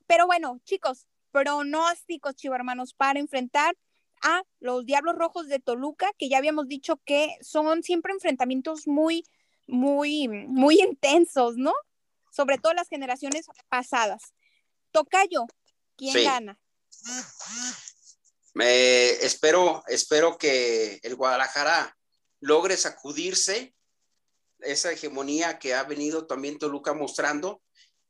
Pero 0.06 0.26
bueno, 0.26 0.60
chicos, 0.64 1.06
pronósticos, 1.32 2.36
chivo 2.36 2.54
hermanos, 2.54 2.94
para 2.94 3.18
enfrentar 3.18 3.76
a 4.22 4.42
los 4.60 4.86
Diablos 4.86 5.16
Rojos 5.16 5.48
de 5.48 5.58
Toluca, 5.58 6.12
que 6.16 6.28
ya 6.28 6.38
habíamos 6.38 6.68
dicho 6.68 7.00
que 7.04 7.36
son 7.40 7.82
siempre 7.82 8.12
enfrentamientos 8.12 8.86
muy, 8.86 9.24
muy, 9.66 10.28
muy 10.28 10.80
intensos, 10.80 11.56
¿no? 11.56 11.72
Sobre 12.30 12.58
todo 12.58 12.72
las 12.72 12.88
generaciones 12.88 13.46
pasadas. 13.68 14.34
Tocayo, 14.92 15.46
¿quién 15.96 16.12
Sí. 16.12 16.24
gana? 16.24 16.58
Me 18.54 19.10
espero, 19.10 19.82
espero 19.88 20.36
que 20.36 21.00
el 21.02 21.16
Guadalajara 21.16 21.96
logre 22.40 22.76
sacudirse 22.76 23.74
esa 24.60 24.92
hegemonía 24.92 25.58
que 25.58 25.74
ha 25.74 25.82
venido 25.84 26.26
también 26.26 26.58
Toluca 26.58 26.92
mostrando 26.92 27.62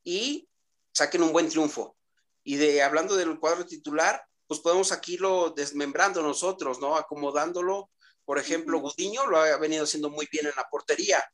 y 0.04 0.48
saquen 0.92 1.22
un 1.22 1.32
buen 1.32 1.48
triunfo. 1.48 1.96
Y 2.44 2.56
de 2.56 2.82
hablando 2.82 3.16
del 3.16 3.38
cuadro 3.38 3.66
titular, 3.66 4.24
pues 4.46 4.60
podemos 4.60 4.92
aquí 4.92 5.16
lo 5.16 5.50
desmembrando 5.50 6.22
nosotros, 6.22 6.80
¿no? 6.80 6.96
Acomodándolo. 6.96 7.90
Por 8.24 8.38
ejemplo, 8.38 8.78
Gudiño 8.80 9.26
lo 9.26 9.38
ha 9.38 9.56
venido 9.56 9.84
haciendo 9.84 10.10
muy 10.10 10.28
bien 10.30 10.46
en 10.46 10.52
la 10.56 10.68
portería. 10.70 11.24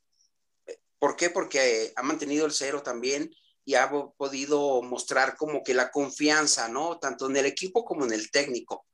¿Por 0.99 1.17
qué? 1.17 1.31
Porque 1.31 1.93
ha 1.97 2.03
mantenido 2.03 2.47
el 2.47 2.53
cero 2.53 2.83
también 2.83 3.31
y 3.65 3.75
ha 3.75 3.91
po- 3.91 4.15
podido 4.17 4.83
mostrar 4.83 5.37
como 5.37 5.63
que 5.63 5.75
la 5.75 5.91
confianza, 5.91 6.69
¿no? 6.69 6.99
Tanto 6.99 7.27
en 7.27 7.37
el 7.37 7.47
equipo 7.47 7.85
como 7.85 8.05
en 8.05 8.13
el 8.13 8.31
técnico. 8.31 8.87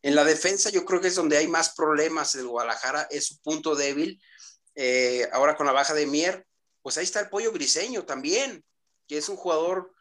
En 0.00 0.14
la 0.14 0.24
defensa 0.24 0.70
yo 0.70 0.84
creo 0.84 1.00
que 1.00 1.08
es 1.08 1.14
donde 1.14 1.36
hay 1.36 1.46
más 1.46 1.74
problemas 1.74 2.32
del 2.32 2.48
Guadalajara, 2.48 3.06
es 3.10 3.26
su 3.26 3.38
punto 3.40 3.74
débil. 3.76 4.20
Eh, 4.74 5.28
ahora 5.32 5.56
con 5.56 5.66
la 5.66 5.72
baja 5.72 5.94
de 5.94 6.06
Mier, 6.06 6.46
pues 6.82 6.96
ahí 6.98 7.04
está 7.04 7.20
el 7.20 7.28
pollo 7.28 7.52
briseño 7.52 8.04
también, 8.04 8.64
que 9.06 9.18
es 9.18 9.28
un 9.28 9.36
jugador 9.36 9.92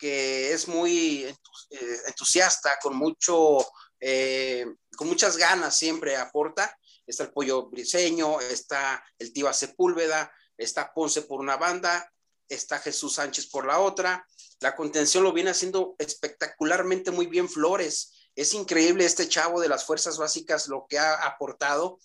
que 0.00 0.52
es 0.52 0.66
muy 0.66 1.24
eh, 1.24 1.98
entusiasta, 2.06 2.78
con 2.82 2.96
mucho, 2.96 3.58
eh, 4.00 4.64
con 4.96 5.08
muchas 5.08 5.36
ganas 5.36 5.76
siempre 5.76 6.16
aporta. 6.16 6.74
Está 7.06 7.24
el 7.24 7.32
pollo 7.32 7.68
briseño, 7.68 8.40
está 8.40 9.04
el 9.18 9.32
Tiva 9.32 9.52
Sepúlveda, 9.52 10.32
está 10.56 10.92
Ponce 10.94 11.22
por 11.22 11.40
una 11.40 11.56
banda, 11.56 12.10
está 12.48 12.78
Jesús 12.78 13.14
Sánchez 13.14 13.48
por 13.48 13.66
la 13.66 13.78
otra. 13.78 14.26
La 14.60 14.74
contención 14.74 15.22
lo 15.22 15.32
viene 15.32 15.50
haciendo 15.50 15.96
espectacularmente 15.98 17.10
muy 17.10 17.26
bien 17.26 17.48
Flores. 17.48 18.30
Es 18.34 18.54
increíble 18.54 19.04
este 19.04 19.28
chavo 19.28 19.60
de 19.60 19.68
las 19.68 19.84
fuerzas 19.84 20.16
básicas 20.16 20.68
lo 20.68 20.86
que 20.88 20.98
ha 20.98 21.14
aportado 21.14 21.98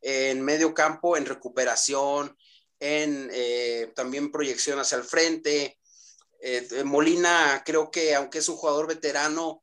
en 0.00 0.42
medio 0.42 0.72
campo, 0.72 1.16
en 1.16 1.26
recuperación, 1.26 2.36
en 2.78 3.28
eh, 3.32 3.92
también 3.96 4.30
proyección 4.30 4.78
hacia 4.78 4.98
el 4.98 5.04
frente. 5.04 5.79
Eh, 6.40 6.84
Molina 6.84 7.62
creo 7.64 7.90
que 7.90 8.14
aunque 8.14 8.38
es 8.38 8.48
un 8.48 8.56
jugador 8.56 8.86
veterano, 8.86 9.62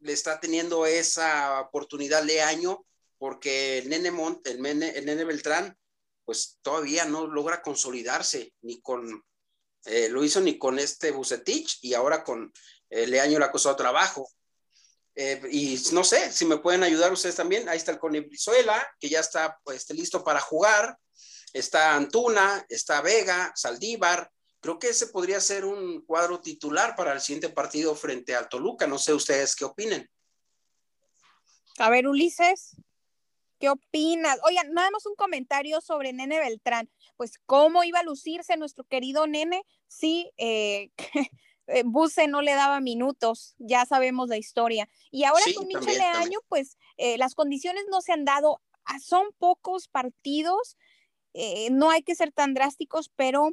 le 0.00 0.12
está 0.12 0.38
teniendo 0.38 0.86
esa 0.86 1.60
oportunidad 1.60 2.22
de 2.24 2.42
año 2.42 2.84
porque 3.18 3.78
el 3.78 3.88
nene, 3.88 4.10
Mont, 4.10 4.46
el, 4.46 4.60
nene, 4.60 4.90
el 4.90 5.06
nene 5.06 5.24
Beltrán 5.24 5.78
pues 6.24 6.58
todavía 6.62 7.04
no 7.04 7.26
logra 7.26 7.62
consolidarse 7.62 8.52
ni 8.62 8.80
con 8.80 9.24
eh, 9.86 10.08
lo 10.08 10.24
hizo 10.24 10.40
ni 10.40 10.58
con 10.58 10.78
este 10.78 11.10
Bucetich 11.10 11.78
y 11.82 11.94
ahora 11.94 12.24
con 12.24 12.52
eh, 12.88 13.06
Leaño 13.06 13.38
le 13.38 13.44
ha 13.44 13.50
costado 13.50 13.76
trabajo. 13.76 14.30
Eh, 15.14 15.40
y 15.50 15.80
no 15.92 16.02
sé 16.02 16.32
si 16.32 16.44
me 16.44 16.56
pueden 16.58 16.82
ayudar 16.82 17.12
ustedes 17.12 17.36
también. 17.36 17.68
Ahí 17.68 17.76
está 17.76 17.92
el 17.92 17.98
Cone 17.98 18.20
Brizuela, 18.20 18.86
que 18.98 19.08
ya 19.08 19.20
está 19.20 19.60
pues, 19.62 19.88
listo 19.90 20.24
para 20.24 20.40
jugar. 20.40 20.98
Está 21.52 21.94
Antuna, 21.94 22.64
está 22.68 23.00
Vega, 23.02 23.52
Saldívar. 23.54 24.30
Creo 24.64 24.78
que 24.78 24.88
ese 24.88 25.08
podría 25.08 25.42
ser 25.42 25.66
un 25.66 26.00
cuadro 26.06 26.40
titular 26.40 26.96
para 26.96 27.12
el 27.12 27.20
siguiente 27.20 27.50
partido 27.50 27.94
frente 27.94 28.34
al 28.34 28.48
Toluca. 28.48 28.86
No 28.86 28.96
sé 28.96 29.12
ustedes 29.12 29.54
qué 29.54 29.66
opinen. 29.66 30.08
A 31.76 31.90
ver, 31.90 32.08
Ulises, 32.08 32.74
¿qué 33.58 33.68
opinas? 33.68 34.38
Oigan, 34.42 34.72
nada 34.72 34.90
más 34.90 35.04
un 35.04 35.16
comentario 35.16 35.82
sobre 35.82 36.14
Nene 36.14 36.38
Beltrán. 36.38 36.88
Pues, 37.18 37.38
¿cómo 37.44 37.84
iba 37.84 37.98
a 37.98 38.04
lucirse 38.04 38.56
nuestro 38.56 38.84
querido 38.84 39.26
Nene 39.26 39.66
si 39.86 40.30
eh, 40.38 40.88
eh, 41.66 41.82
Buse 41.84 42.26
no 42.26 42.40
le 42.40 42.54
daba 42.54 42.80
minutos? 42.80 43.56
Ya 43.58 43.84
sabemos 43.84 44.30
la 44.30 44.38
historia. 44.38 44.88
Y 45.10 45.24
ahora 45.24 45.44
Sí, 45.44 45.52
con 45.52 45.66
Michel 45.66 45.84
también, 45.84 45.98
Leaño, 45.98 46.20
también. 46.20 46.40
pues 46.48 46.78
eh, 46.96 47.18
las 47.18 47.34
condiciones 47.34 47.84
no 47.90 48.00
se 48.00 48.12
han 48.12 48.24
dado. 48.24 48.62
Ah, 48.86 48.98
Son 48.98 49.26
pocos 49.36 49.88
partidos, 49.88 50.78
eh, 51.34 51.68
no 51.70 51.90
hay 51.90 52.02
que 52.02 52.14
ser 52.14 52.32
tan 52.32 52.54
drásticos, 52.54 53.10
pero 53.14 53.50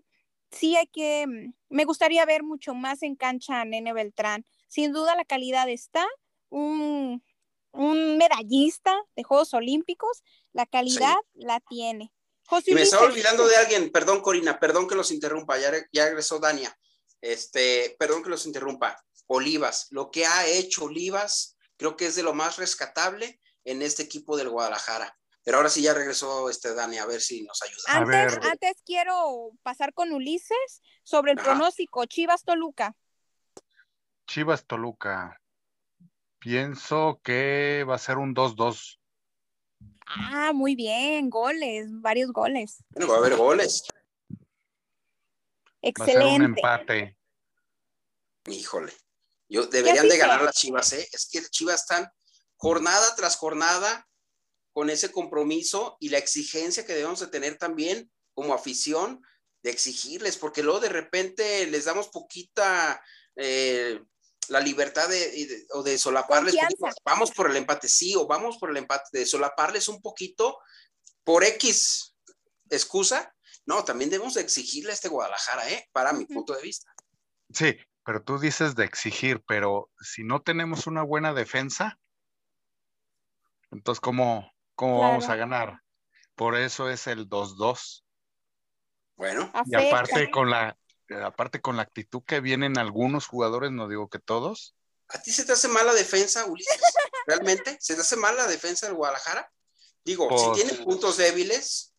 sí 0.52 0.76
hay 0.76 0.88
que, 0.88 1.26
mm, 1.28 1.54
me 1.70 1.86
gustaría 1.86 2.26
ver 2.26 2.43
mucho 2.43 2.74
más 2.74 3.04
en 3.04 3.16
cancha 3.16 3.62
a 3.62 3.66
Nene 3.66 3.93
Beltrán. 3.93 4.45
Sin 4.68 4.93
duda 4.93 5.16
la 5.16 5.26
calidad 5.26 5.70
está, 5.70 6.06
un, 6.49 7.24
un 7.72 8.18
medallista 8.18 8.95
de 9.16 9.24
Juegos 9.24 9.54
Olímpicos, 9.54 10.24
la 10.54 10.66
calidad 10.66 11.16
la 11.34 11.60
tiene. 11.60 12.12
José 12.45 12.72
Y 12.72 12.74
me 12.76 12.82
estaba 12.82 13.04
Ulises, 13.04 13.16
olvidando 13.16 13.47
de 13.47 13.56
alguien, 13.56 13.91
perdón 13.91 14.22
Corina, 14.22 14.60
perdón 14.60 14.88
que 14.88 14.95
los 14.95 15.12
interrumpa, 15.12 15.58
ya, 15.58 15.72
ya 15.91 16.06
regresó 16.06 16.39
Dania. 16.39 16.78
Este, 17.22 17.95
perdón 17.99 18.24
que 18.24 18.30
los 18.30 18.45
interrumpa. 18.45 18.97
Olivas, 19.28 19.88
lo 19.91 20.12
que 20.12 20.26
ha 20.26 20.45
hecho 20.47 20.86
Olivas, 20.86 21.58
creo 21.78 21.95
que 21.95 22.08
es 22.08 22.16
de 22.16 22.24
lo 22.24 22.34
más 22.34 22.58
rescatable 22.58 23.39
en 23.64 23.82
este 23.82 24.04
equipo 24.04 24.36
del 24.36 24.49
Guadalajara. 24.49 25.18
Pero 25.44 25.58
ahora 25.58 25.70
sí 25.70 25.82
ya 25.82 25.94
regresó 25.94 26.50
este 26.50 26.74
Dani, 26.76 27.00
a 27.00 27.06
ver 27.06 27.20
si 27.20 27.42
nos 27.44 27.62
ayuda. 27.64 27.82
A 27.88 27.98
Antes, 27.98 28.36
ver. 28.36 28.52
antes 28.52 28.74
quiero 28.86 29.52
pasar 29.64 29.94
con 29.94 30.12
Ulises 30.12 30.82
sobre 31.04 31.32
el 31.32 31.39
Ajá. 31.39 31.50
pronóstico 31.50 32.06
Chivas 32.06 32.44
Toluca. 32.44 32.96
Chivas 34.28 34.66
Toluca. 34.66 35.42
Pienso 36.39 37.20
que 37.24 37.86
va 37.88 37.96
a 37.96 38.00
ser 38.00 38.18
un 38.18 38.36
2-2. 38.36 39.00
Ah, 40.06 40.52
muy 40.54 40.76
bien, 40.76 41.30
goles, 41.30 41.88
varios 41.89 42.32
goles. 42.32 42.84
Bueno, 42.89 43.10
va 43.10 43.16
a 43.16 43.20
haber 43.20 43.36
goles. 43.36 43.84
Va 45.84 46.04
a 46.04 46.06
ser 46.06 46.18
un 46.18 46.24
Excelente. 46.24 46.46
empate. 46.46 47.18
Híjole. 48.46 48.94
Yo 49.50 49.66
deberían 49.68 50.08
de 50.08 50.18
ganar 50.18 50.42
las 50.42 50.56
Chivas, 50.56 50.94
¿eh? 50.94 51.08
Es 51.12 51.28
que 51.30 51.42
Chivas 51.50 51.82
están 51.82 52.10
jornada 52.56 53.16
tras 53.16 53.36
jornada 53.36 54.08
con 54.74 54.89
ese 54.89 55.11
compromiso 55.11 55.97
y 55.99 56.09
la 56.09 56.17
exigencia 56.17 56.86
que 56.86 56.93
debemos 56.93 57.19
de 57.19 57.28
tener 57.28 57.57
también 57.57 58.11
como 58.34 58.53
afición 58.53 59.22
de 59.63 59.72
exigirles, 59.72 60.38
porque 60.38 60.63
luego 60.63 60.80
de 60.80 60.89
repente 60.89 61.67
les 61.67 61.86
damos 61.86 62.07
poquita 62.09 63.03
eh, 63.36 64.01
la 64.47 64.59
libertad 64.59 65.07
de, 65.07 65.65
o 65.74 65.84
de 65.84 65.97
solaparles. 65.97 66.55
Poquito. 66.55 66.88
Vamos 67.05 67.32
por 67.32 67.49
el 67.49 67.57
empate, 67.57 67.88
sí, 67.88 68.15
o 68.15 68.28
vamos 68.28 68.57
por 68.57 68.69
el 68.72 68.78
empate, 68.78 69.05
de 69.11 69.26
solaparles 69.26 69.88
un 69.88 70.01
poquito 70.01 70.57
por 71.24 71.43
X 71.43 72.15
excusa. 72.69 73.34
No, 73.65 73.84
también 73.84 74.09
debemos 74.09 74.34
de 74.34 74.41
exigirle 74.41 74.91
a 74.91 74.93
este 74.93 75.09
Guadalajara, 75.09 75.69
¿eh? 75.69 75.88
Para 75.91 76.13
mi 76.13 76.26
punto 76.26 76.53
de 76.53 76.63
vista. 76.63 76.91
Sí, 77.53 77.78
pero 78.03 78.24
tú 78.24 78.39
dices 78.39 78.76
de 78.76 78.86
exigir, 78.86 79.43
pero 79.47 79.91
si 79.99 80.24
no 80.24 80.41
tenemos 80.41 80.88
una 80.88 81.03
buena 81.03 81.34
defensa, 81.34 81.99
entonces 83.69 84.01
¿cómo, 84.01 84.51
cómo 84.82 84.99
vamos 84.99 85.29
a 85.29 85.36
ganar? 85.36 85.79
Por 86.34 86.55
eso 86.55 86.89
es 86.89 87.05
el 87.05 87.29
2-2. 87.29 88.03
Bueno, 89.15 89.51
Y 89.65 89.75
aparte 89.75 90.32
con 90.32 90.49
la 90.49 90.75
aparte 91.23 91.61
con 91.61 91.75
la 91.77 91.84
actitud 91.84 92.23
que 92.25 92.39
vienen 92.39 92.79
algunos 92.79 93.27
jugadores, 93.27 93.69
no 93.71 93.88
digo 93.88 94.09
que 94.09 94.17
todos, 94.17 94.75
¿A 95.09 95.21
ti 95.21 95.29
se 95.32 95.45
te 95.45 95.51
hace 95.51 95.67
mala 95.67 95.93
defensa, 95.93 96.45
Ulises? 96.45 96.82
¿Realmente? 97.27 97.77
¿Se 97.82 97.93
te 97.95 98.01
hace 98.01 98.15
mala 98.15 98.47
defensa 98.47 98.88
del 98.88 98.95
Guadalajara? 98.95 99.51
Digo, 100.05 100.27
sí 100.36 100.45
Pues- 100.47 100.63
tiene 100.63 100.84
puntos 100.84 101.17
débiles, 101.17 101.93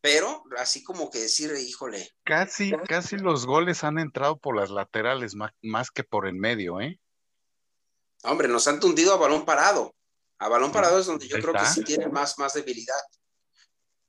pero 0.00 0.42
así 0.56 0.82
como 0.82 1.10
que 1.10 1.20
decir, 1.20 1.52
híjole, 1.56 2.10
casi 2.24 2.72
casi 2.88 3.18
los 3.18 3.44
goles 3.46 3.84
han 3.84 3.98
entrado 3.98 4.38
por 4.38 4.56
las 4.56 4.70
laterales 4.70 5.34
más, 5.36 5.52
más 5.62 5.90
que 5.90 6.02
por 6.02 6.26
en 6.26 6.40
medio, 6.40 6.80
¿eh? 6.80 6.98
hombre, 8.24 8.48
nos 8.48 8.66
han 8.66 8.80
tundido 8.80 9.12
a 9.14 9.18
balón 9.18 9.44
parado. 9.44 9.94
A 10.38 10.48
balón 10.48 10.72
parado 10.72 10.98
es 11.00 11.06
donde 11.06 11.26
yo 11.26 11.38
creo 11.40 11.52
que 11.52 11.66
sí 11.66 11.82
tiene 11.84 12.08
más, 12.08 12.38
más 12.38 12.54
debilidad. 12.54 12.94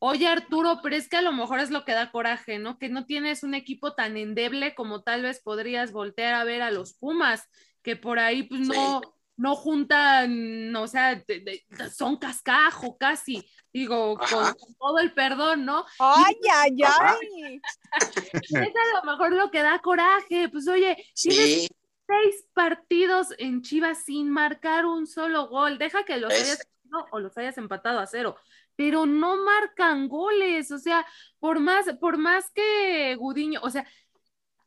Oye, 0.02 0.28
Arturo, 0.28 0.80
pero 0.82 0.96
es 0.96 1.10
que 1.10 1.18
a 1.18 1.22
lo 1.22 1.34
mejor 1.34 1.60
es 1.60 1.72
lo 1.72 1.84
que 1.84 1.92
da 1.92 2.12
coraje, 2.12 2.58
¿no? 2.58 2.78
Que 2.80 2.88
no 2.88 3.06
tienes 3.06 3.44
un 3.44 3.54
equipo 3.54 3.96
tan 3.96 4.16
endeble 4.16 4.74
como 4.76 5.02
tal 5.04 5.24
vez 5.24 5.42
podrías 5.42 5.92
voltear 5.92 6.36
a 6.36 6.44
ver 6.46 6.62
a 6.62 6.72
los 6.72 6.94
Pumas, 6.94 7.50
que 7.84 7.96
por 7.98 8.18
ahí 8.20 8.44
pues 8.44 8.62
no, 8.62 9.02
no 9.36 9.56
juntan, 9.56 10.74
o 10.76 10.88
sea, 10.88 11.16
de- 11.16 11.42
de- 11.42 11.66
son 11.94 12.18
cascajo 12.18 12.98
casi, 12.98 13.44
digo, 13.74 14.18
con, 14.18 14.44
Ajá. 14.46 14.54
con 14.54 14.74
todo 14.76 15.00
el 15.00 15.14
perdón, 15.14 15.66
¿no? 15.66 15.86
Ay, 16.00 16.36
ay, 16.54 16.78
ay. 16.86 17.62
Es 18.44 18.54
a 18.54 19.06
lo 19.06 19.12
mejor 19.12 19.34
lo 19.34 19.52
que 19.52 19.62
da 19.62 19.80
coraje, 19.80 20.48
pues 20.50 20.68
oye, 20.70 20.96
tienes 21.22 21.64
Sí, 21.64 21.68
seis 22.10 22.46
partidos 22.54 23.28
en 23.38 23.62
Chivas 23.62 24.04
sin 24.04 24.30
marcar 24.32 24.86
un 24.86 25.06
solo 25.06 25.48
gol. 25.48 25.78
Deja 25.78 26.04
que 26.04 26.18
los 26.18 26.34
Es- 26.34 26.42
hayas 26.42 26.68
o 27.12 27.20
los 27.20 27.38
hayas 27.38 27.58
empatado 27.60 28.00
a 28.00 28.08
cero, 28.08 28.36
pero 28.76 29.06
no 29.06 29.38
marcan 29.44 30.08
goles. 30.08 30.72
O 30.72 30.80
sea, 30.80 31.06
por 31.40 31.60
más, 31.60 31.86
por 32.00 32.18
más 32.18 32.50
que 32.50 33.16
Gudiño, 33.16 33.60
o 33.62 33.70
sea, 33.70 33.86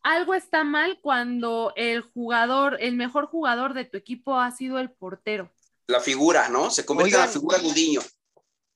algo 0.03 0.35
está 0.35 0.63
mal 0.63 1.01
cuando 1.01 1.73
el 1.77 2.03
jugador, 2.03 2.77
el 2.81 2.95
mejor 2.95 3.27
jugador 3.27 3.75
de 3.75 3.85
tu 3.85 3.97
equipo 3.97 4.39
ha 4.39 4.51
sido 4.53 4.79
el 4.79 4.91
portero. 4.93 5.53
La 5.89 6.01
figura, 6.01 6.49
¿no? 6.49 6.71
Se 6.71 6.85
convierte 6.87 7.17
en 7.17 7.21
la 7.23 7.29
figura 7.29 7.59
Gudiño. 7.59 8.01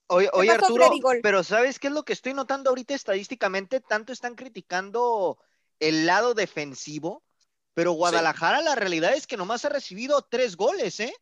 Oye, 0.09 0.29
oye, 0.33 0.51
Arturo, 0.51 0.89
pero 1.21 1.43
¿sabes 1.43 1.79
qué 1.79 1.87
es 1.87 1.93
lo 1.93 2.03
que 2.03 2.13
estoy 2.13 2.33
notando 2.33 2.69
ahorita 2.69 2.93
estadísticamente? 2.93 3.81
Tanto 3.81 4.13
están 4.13 4.35
criticando 4.35 5.37
el 5.79 6.05
lado 6.05 6.33
defensivo, 6.33 7.23
pero 7.77 7.91
Guadalajara 7.91 8.59
la 8.63 8.73
realidad 8.73 9.13
es 9.13 9.27
que 9.27 9.37
nomás 9.37 9.63
ha 9.63 9.69
recibido 9.69 10.23
tres 10.23 10.55
goles, 10.57 10.99
¿eh? 10.99 11.13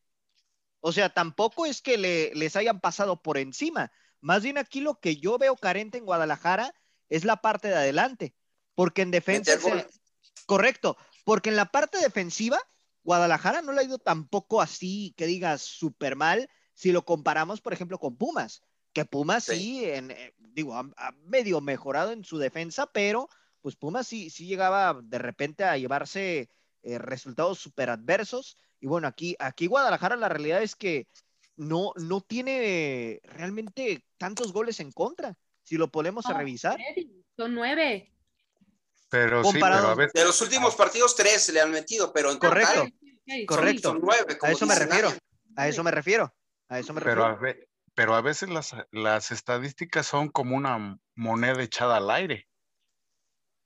O 0.80 0.94
sea, 0.94 1.10
tampoco 1.10 1.66
es 1.66 1.82
que 1.82 1.98
le- 1.98 2.34
les 2.34 2.56
hayan 2.56 2.80
pasado 2.80 3.22
por 3.22 3.38
encima. 3.38 3.92
Más 4.22 4.42
bien 4.42 4.58
aquí 4.58 4.80
lo 4.80 5.02
que 5.02 5.18
yo 5.18 5.38
veo 5.38 5.58
carente 5.58 5.98
en 5.98 6.06
Guadalajara 6.06 6.74
es 7.10 7.26
la 7.26 7.42
parte 7.42 7.68
de 7.68 7.76
adelante, 7.76 8.36
porque 8.74 9.02
en 9.02 9.12
defensa... 9.12 9.60
Se-. 9.60 9.86
Correcto, 10.46 10.96
porque 11.26 11.50
en 11.50 11.58
la 11.58 11.66
parte 11.66 11.98
defensiva, 11.98 12.58
Guadalajara 13.04 13.62
no 13.62 13.74
le 13.74 13.82
ha 13.82 13.84
ido 13.84 13.98
tampoco 14.00 14.62
así, 14.62 15.14
que 15.18 15.26
digas, 15.26 15.62
súper 15.62 16.16
mal, 16.16 16.50
si 16.74 16.94
lo 16.94 17.04
comparamos, 17.04 17.60
por 17.60 17.74
ejemplo, 17.74 18.00
con 18.00 18.16
Pumas, 18.16 18.62
que 18.94 19.04
Pumas 19.04 19.44
sí, 19.44 19.56
Sí. 19.82 19.86
en, 19.90 20.12
eh, 20.12 20.34
digo, 20.38 20.74
ha, 20.74 20.90
ha 20.96 21.12
medio 21.26 21.60
mejorado 21.60 22.14
en 22.14 22.24
su 22.24 22.38
defensa, 22.38 22.86
pero 22.94 23.28
pues 23.66 23.76
Pumas 23.76 24.06
sí, 24.06 24.30
sí 24.30 24.46
llegaba 24.46 25.00
de 25.02 25.18
repente 25.18 25.64
a 25.64 25.76
llevarse 25.76 26.52
eh, 26.84 27.00
resultados 27.00 27.58
súper 27.58 27.90
adversos. 27.90 28.60
Y 28.80 28.86
bueno, 28.86 29.08
aquí, 29.08 29.36
aquí 29.40 29.66
Guadalajara 29.66 30.16
la 30.18 30.30
realidad 30.30 30.62
es 30.62 30.76
que 30.76 31.08
no, 31.56 31.92
no 31.96 32.22
tiene 32.22 33.20
realmente 33.24 34.06
tantos 34.20 34.54
goles 34.54 34.80
en 34.82 34.92
contra, 34.92 35.36
si 35.64 35.78
lo 35.78 35.90
ponemos 35.90 36.28
a 36.28 36.34
No, 36.34 36.38
revisar. 36.38 36.80
Son 37.36 37.56
nueve. 37.56 38.14
Pero 39.10 39.44
sí, 39.44 39.54
Comparado- 39.54 39.82
pero 39.82 39.92
a 39.94 39.96
veces. 39.96 40.14
De 40.14 40.26
los 40.26 40.40
últimos 40.44 40.76
partidos, 40.76 41.16
tres 41.16 41.50
le 41.52 41.60
han 41.60 41.72
metido, 41.72 42.14
pero 42.14 42.32
en 42.32 42.38
Correcto. 42.38 42.72
total 42.84 42.94
Correcto. 43.48 43.90
son 43.94 44.00
nueve. 44.04 44.38
como 44.38 44.52
A 44.52 44.54
eso 44.54 44.66
me 44.68 44.76
refiero, 44.76 45.12
a 45.56 45.68
eso 45.68 45.84
me 45.84 45.90
refiero, 45.90 46.36
a 46.70 46.78
eso 46.78 46.94
me 46.94 47.02
Pero 47.02 47.26
a, 47.26 47.34
ve- 47.34 47.68
pero 47.96 48.14
a 48.14 48.22
veces 48.22 48.48
las, 48.48 48.76
las 48.92 49.32
estadísticas 49.32 50.06
son 50.06 50.30
como 50.30 50.56
una 50.56 51.00
moneda 51.16 51.64
echada 51.64 51.98
al 51.98 52.12
aire. 52.12 52.48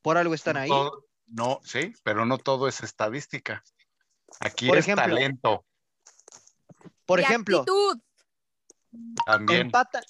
Por 0.01 0.17
algo 0.17 0.33
están 0.33 0.55
No 0.55 0.61
ahí. 0.61 0.69
todo- 0.69 1.05
no, 1.27 1.59
sí, 1.63 1.93
pero 2.03 2.25
no 2.25 2.37
todo 2.37 2.67
es 2.67 2.81
estadística. 2.81 3.63
Aquí 4.39 4.67
Por 4.67 4.77
es 4.77 4.85
ejemplo, 4.85 5.05
talento 5.05 5.65
Por 7.05 7.19
Y 7.19 7.23
ejemplo, 7.23 7.59
actitud. 7.59 7.99
también. 9.25 9.61
empatan, 9.61 10.03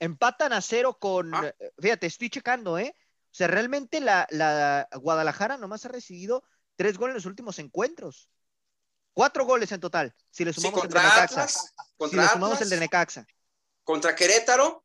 empatan 0.00 0.52
a 0.52 0.60
cero 0.60 0.96
con, 1.00 1.34
Ah. 1.34 1.52
fíjate, 1.80 2.06
estoy 2.06 2.30
checando, 2.30 2.78
¿eh? 2.78 2.94
O 2.98 3.34
sea, 3.36 3.48
realmente 3.48 4.00
la, 4.00 4.26
la 4.30 4.88
Guadalajara 4.94 5.56
nomás 5.56 5.84
ha 5.84 5.88
recibido 5.88 6.44
tres 6.76 6.96
goles 6.96 7.12
en 7.12 7.16
los 7.16 7.26
últimos 7.26 7.58
encuentros. 7.58 8.28
Cuatro 9.12 9.44
goles 9.44 9.70
en 9.72 9.80
total, 9.80 10.14
si 10.30 10.44
le 10.44 10.52
Sí, 10.52 10.60
sumamos 10.60 10.84
el 10.84 10.90
de 10.90 10.94
Necaxa. 11.00 11.22
Atlas, 11.22 11.52
Si 11.52 11.96
contra 11.96 12.22
le 12.22 12.28
sumamos 12.28 12.52
Atlas, 12.54 12.62
el 12.62 12.70
de 12.70 12.76
Necaxa. 12.80 13.26
contra 13.84 14.14
Querétaro 14.14 14.84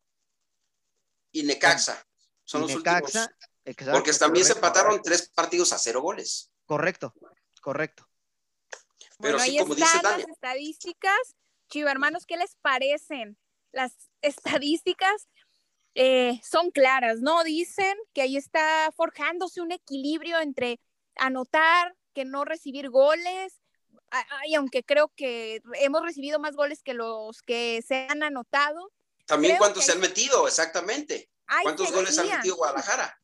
y 1.31 1.43
Necaxa. 1.43 2.03
Son 2.43 2.61
y 2.63 2.67
los 2.67 2.77
Necaxa, 2.77 3.21
últimos. 3.25 3.48
Porque 3.63 4.13
también 4.13 4.45
se 4.45 4.53
empataron 4.53 5.01
tres 5.01 5.29
partidos 5.29 5.73
a 5.73 5.77
cero 5.77 6.01
goles. 6.01 6.51
Correcto, 6.65 7.13
correcto. 7.61 8.07
Pero 9.19 9.37
bueno, 9.37 9.39
sí, 9.39 9.51
ahí 9.51 9.57
como 9.59 9.75
dice 9.75 9.85
están 9.87 10.01
Tania. 10.01 10.25
las 10.27 10.35
estadísticas. 10.35 11.35
Chivo, 11.69 11.89
hermanos, 11.89 12.25
¿qué 12.25 12.37
les 12.37 12.55
parecen? 12.61 13.37
Las 13.71 13.93
estadísticas 14.21 15.27
eh, 15.95 16.39
son 16.43 16.71
claras, 16.71 17.19
¿no? 17.19 17.43
Dicen 17.43 17.97
que 18.13 18.21
ahí 18.21 18.37
está 18.37 18.91
forjándose 18.95 19.61
un 19.61 19.71
equilibrio 19.71 20.39
entre 20.39 20.79
anotar, 21.15 21.95
que 22.13 22.25
no 22.25 22.45
recibir 22.45 22.89
goles. 22.89 23.59
Ay, 24.11 24.55
aunque 24.55 24.83
creo 24.83 25.11
que 25.15 25.61
hemos 25.75 26.01
recibido 26.01 26.39
más 26.39 26.55
goles 26.55 26.81
que 26.81 26.93
los 26.93 27.41
que 27.43 27.83
se 27.85 28.07
han 28.09 28.23
anotado. 28.23 28.91
También 29.25 29.57
cuántos 29.57 29.85
se 29.85 29.91
han 29.91 29.99
metido, 29.99 30.47
exactamente. 30.47 31.29
¿Cuántos 31.61 31.91
goles 31.91 32.17
ha 32.17 32.21
sequía. 32.21 32.37
metido 32.37 32.55
Guadalajara? 32.55 33.18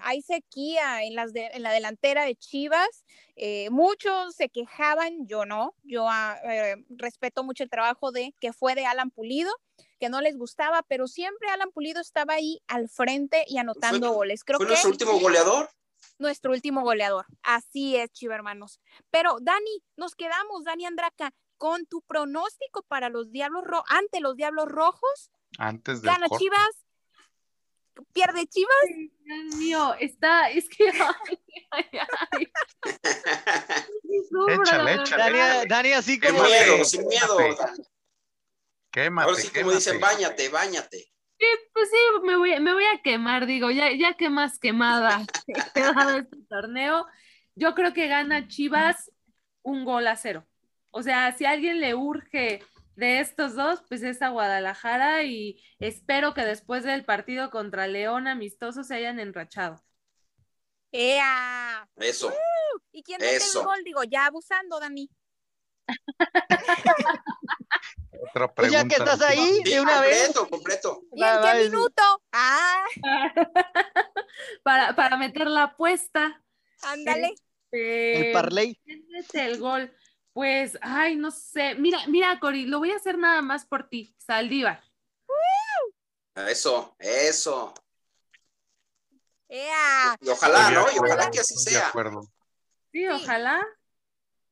Hay 0.00 0.22
sequía 0.22 1.02
en, 1.04 1.14
las 1.14 1.32
de- 1.32 1.46
en 1.52 1.62
la 1.62 1.72
delantera 1.72 2.24
de 2.24 2.34
Chivas. 2.36 3.04
Eh, 3.36 3.68
muchos 3.70 4.34
se 4.34 4.48
quejaban, 4.48 5.26
yo 5.26 5.44
no. 5.46 5.74
Yo 5.82 6.06
ah, 6.08 6.38
eh, 6.44 6.76
respeto 6.90 7.44
mucho 7.44 7.62
el 7.64 7.70
trabajo 7.70 8.12
de 8.12 8.34
que 8.40 8.52
fue 8.52 8.74
de 8.74 8.86
Alan 8.86 9.10
Pulido, 9.10 9.52
que 10.00 10.08
no 10.08 10.20
les 10.20 10.36
gustaba, 10.36 10.82
pero 10.82 11.06
siempre 11.08 11.48
Alan 11.50 11.70
Pulido 11.72 12.00
estaba 12.00 12.34
ahí 12.34 12.60
al 12.66 12.88
frente 12.88 13.44
y 13.48 13.58
anotando 13.58 14.08
Fue- 14.08 14.16
goles. 14.16 14.44
Creo 14.44 14.58
Fue 14.58 14.66
que 14.66 14.70
nuestro 14.72 14.90
último 14.90 15.18
goleador. 15.18 15.70
nuestro 16.18 16.52
último 16.52 16.82
goleador. 16.82 17.26
Así 17.42 17.96
es, 17.96 18.10
Chiva 18.12 18.34
hermanos. 18.34 18.80
Pero 19.10 19.36
Dani, 19.40 19.82
nos 19.96 20.14
quedamos, 20.14 20.64
Dani 20.64 20.86
Andraca, 20.86 21.32
con 21.58 21.86
tu 21.86 22.02
pronóstico 22.02 22.82
para 22.88 23.08
los 23.08 23.30
Diablos 23.32 23.64
Rojos, 23.64 23.86
ante 23.90 24.20
los 24.20 24.36
Diablos 24.36 24.66
Rojos. 24.66 25.30
Antes 25.58 26.02
del 26.02 26.10
Gana 26.12 26.28
corte. 26.28 26.44
Chivas, 26.44 26.85
pierde 28.12 28.46
Chivas. 28.46 28.74
Dios 29.24 29.56
mío, 29.56 29.94
está, 30.00 30.50
es 30.50 30.68
que. 30.68 30.90
Ay, 31.72 31.84
ay, 31.92 32.06
ay. 32.32 32.46
Sufro, 34.30 34.62
Échale, 34.62 34.84
la 34.84 35.02
échale. 35.02 35.32
verdad. 35.32 35.54
Dani, 35.56 35.68
Dani 35.68 35.92
así 35.92 36.12
Sin 36.12 36.20
como 36.20 36.42
Quémate, 36.44 36.70
miedo, 36.70 36.84
sin 36.84 37.06
miedo. 37.08 37.36
quémate. 38.90 39.28
Ahora 39.30 39.40
sí, 39.42 39.48
como 39.50 39.72
dicen, 39.72 40.00
bañate, 40.00 40.48
bañate. 40.48 41.12
Pues 41.72 41.90
sí, 41.90 41.96
me 42.24 42.36
voy, 42.36 42.58
me 42.60 42.72
voy 42.72 42.84
a 42.84 43.02
quemar, 43.02 43.46
digo, 43.46 43.70
ya, 43.70 43.92
ya 43.92 44.14
que 44.14 44.30
más 44.30 44.58
quemada 44.58 45.22
he 45.48 45.72
quedado 45.74 46.18
este 46.18 46.36
torneo. 46.48 47.06
Yo 47.54 47.74
creo 47.74 47.92
que 47.92 48.08
gana 48.08 48.48
Chivas 48.48 49.10
un 49.62 49.84
gol 49.84 50.06
a 50.06 50.16
cero. 50.16 50.46
O 50.90 51.02
sea, 51.02 51.32
si 51.36 51.44
a 51.44 51.50
alguien 51.50 51.80
le 51.80 51.94
urge 51.94 52.62
de 52.96 53.20
estos 53.20 53.54
dos, 53.54 53.82
pues 53.88 54.02
es 54.02 54.22
a 54.22 54.28
Guadalajara 54.30 55.22
y 55.24 55.62
espero 55.78 56.34
que 56.34 56.42
después 56.44 56.84
del 56.84 57.04
partido 57.04 57.50
contra 57.50 57.86
León 57.86 58.26
amistoso 58.26 58.84
se 58.84 58.94
hayan 58.96 59.20
enrachado. 59.20 59.82
¡Ea! 60.92 61.88
Eso. 61.96 62.32
¿Y 62.92 63.02
quién 63.02 63.20
mete 63.20 63.36
Eso. 63.36 63.60
el 63.60 63.66
gol? 63.66 63.84
Digo, 63.84 64.02
ya 64.04 64.26
abusando, 64.26 64.80
Dani. 64.80 65.10
Otra 68.28 68.52
Pues 68.54 68.72
ya 68.72 68.82
que 68.84 68.96
pregunta. 68.96 69.12
estás 69.12 69.28
ahí, 69.30 69.60
Sí, 69.64 69.70
de 69.72 69.80
una 69.80 70.00
vez. 70.00 70.18
completo, 70.32 70.48
completo. 70.48 71.02
¿Y 71.12 71.22
en 71.22 71.40
qué 71.42 71.64
minuto? 71.64 72.02
Ah, 72.32 72.84
para, 74.62 74.94
para 74.96 75.16
meter 75.16 75.46
la 75.48 75.64
apuesta. 75.64 76.42
ándale. 76.82 77.34
Eh, 77.72 78.28
El 78.28 78.32
parlay. 78.32 78.80
¿Quién 78.84 79.06
mete 79.10 79.44
el 79.44 79.58
gol? 79.58 79.92
Pues, 80.36 80.76
ay, 80.82 81.16
no 81.16 81.30
sé. 81.30 81.76
Mira, 81.76 81.98
mira, 82.08 82.38
Cori, 82.38 82.66
lo 82.66 82.78
voy 82.78 82.90
a 82.90 82.96
hacer 82.96 83.16
nada 83.16 83.40
más 83.40 83.64
por 83.64 83.88
ti. 83.88 84.14
Saldívar. 84.18 84.84
Eso, 86.34 86.94
eso. 86.98 87.72
¡Ea! 89.48 90.14
Y 90.20 90.28
ojalá, 90.28 90.70
¿no? 90.72 90.84
Y 90.94 90.98
ojalá 90.98 91.30
que 91.30 91.40
así 91.40 91.54
estoy 91.54 91.72
de 91.72 91.78
sea. 91.78 91.88
acuerdo. 91.88 92.30
Sí, 92.92 93.08
ojalá. 93.08 93.66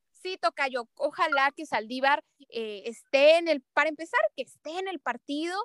Sí, 0.09 0.39
Tocayo. 0.41 0.89
Ojalá 0.95 1.51
que 1.55 1.67
Saldívar 1.67 2.23
eh, 2.49 2.81
esté 2.87 3.37
en 3.37 3.47
el, 3.47 3.61
para 3.61 3.87
empezar, 3.87 4.21
que 4.35 4.41
esté 4.41 4.79
en 4.79 4.87
el 4.87 4.99
partido, 4.99 5.55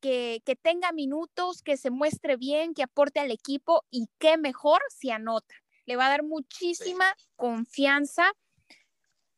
que, 0.00 0.42
que 0.44 0.54
tenga 0.54 0.92
minutos, 0.92 1.62
que 1.62 1.78
se 1.78 1.88
muestre 1.88 2.36
bien, 2.36 2.74
que 2.74 2.82
aporte 2.82 3.20
al 3.20 3.30
equipo 3.30 3.86
y 3.90 4.10
qué 4.18 4.36
mejor 4.36 4.82
si 4.90 5.10
anota. 5.10 5.54
Le 5.86 5.96
va 5.96 6.08
a 6.08 6.10
dar 6.10 6.24
muchísima 6.24 7.16
confianza 7.36 8.34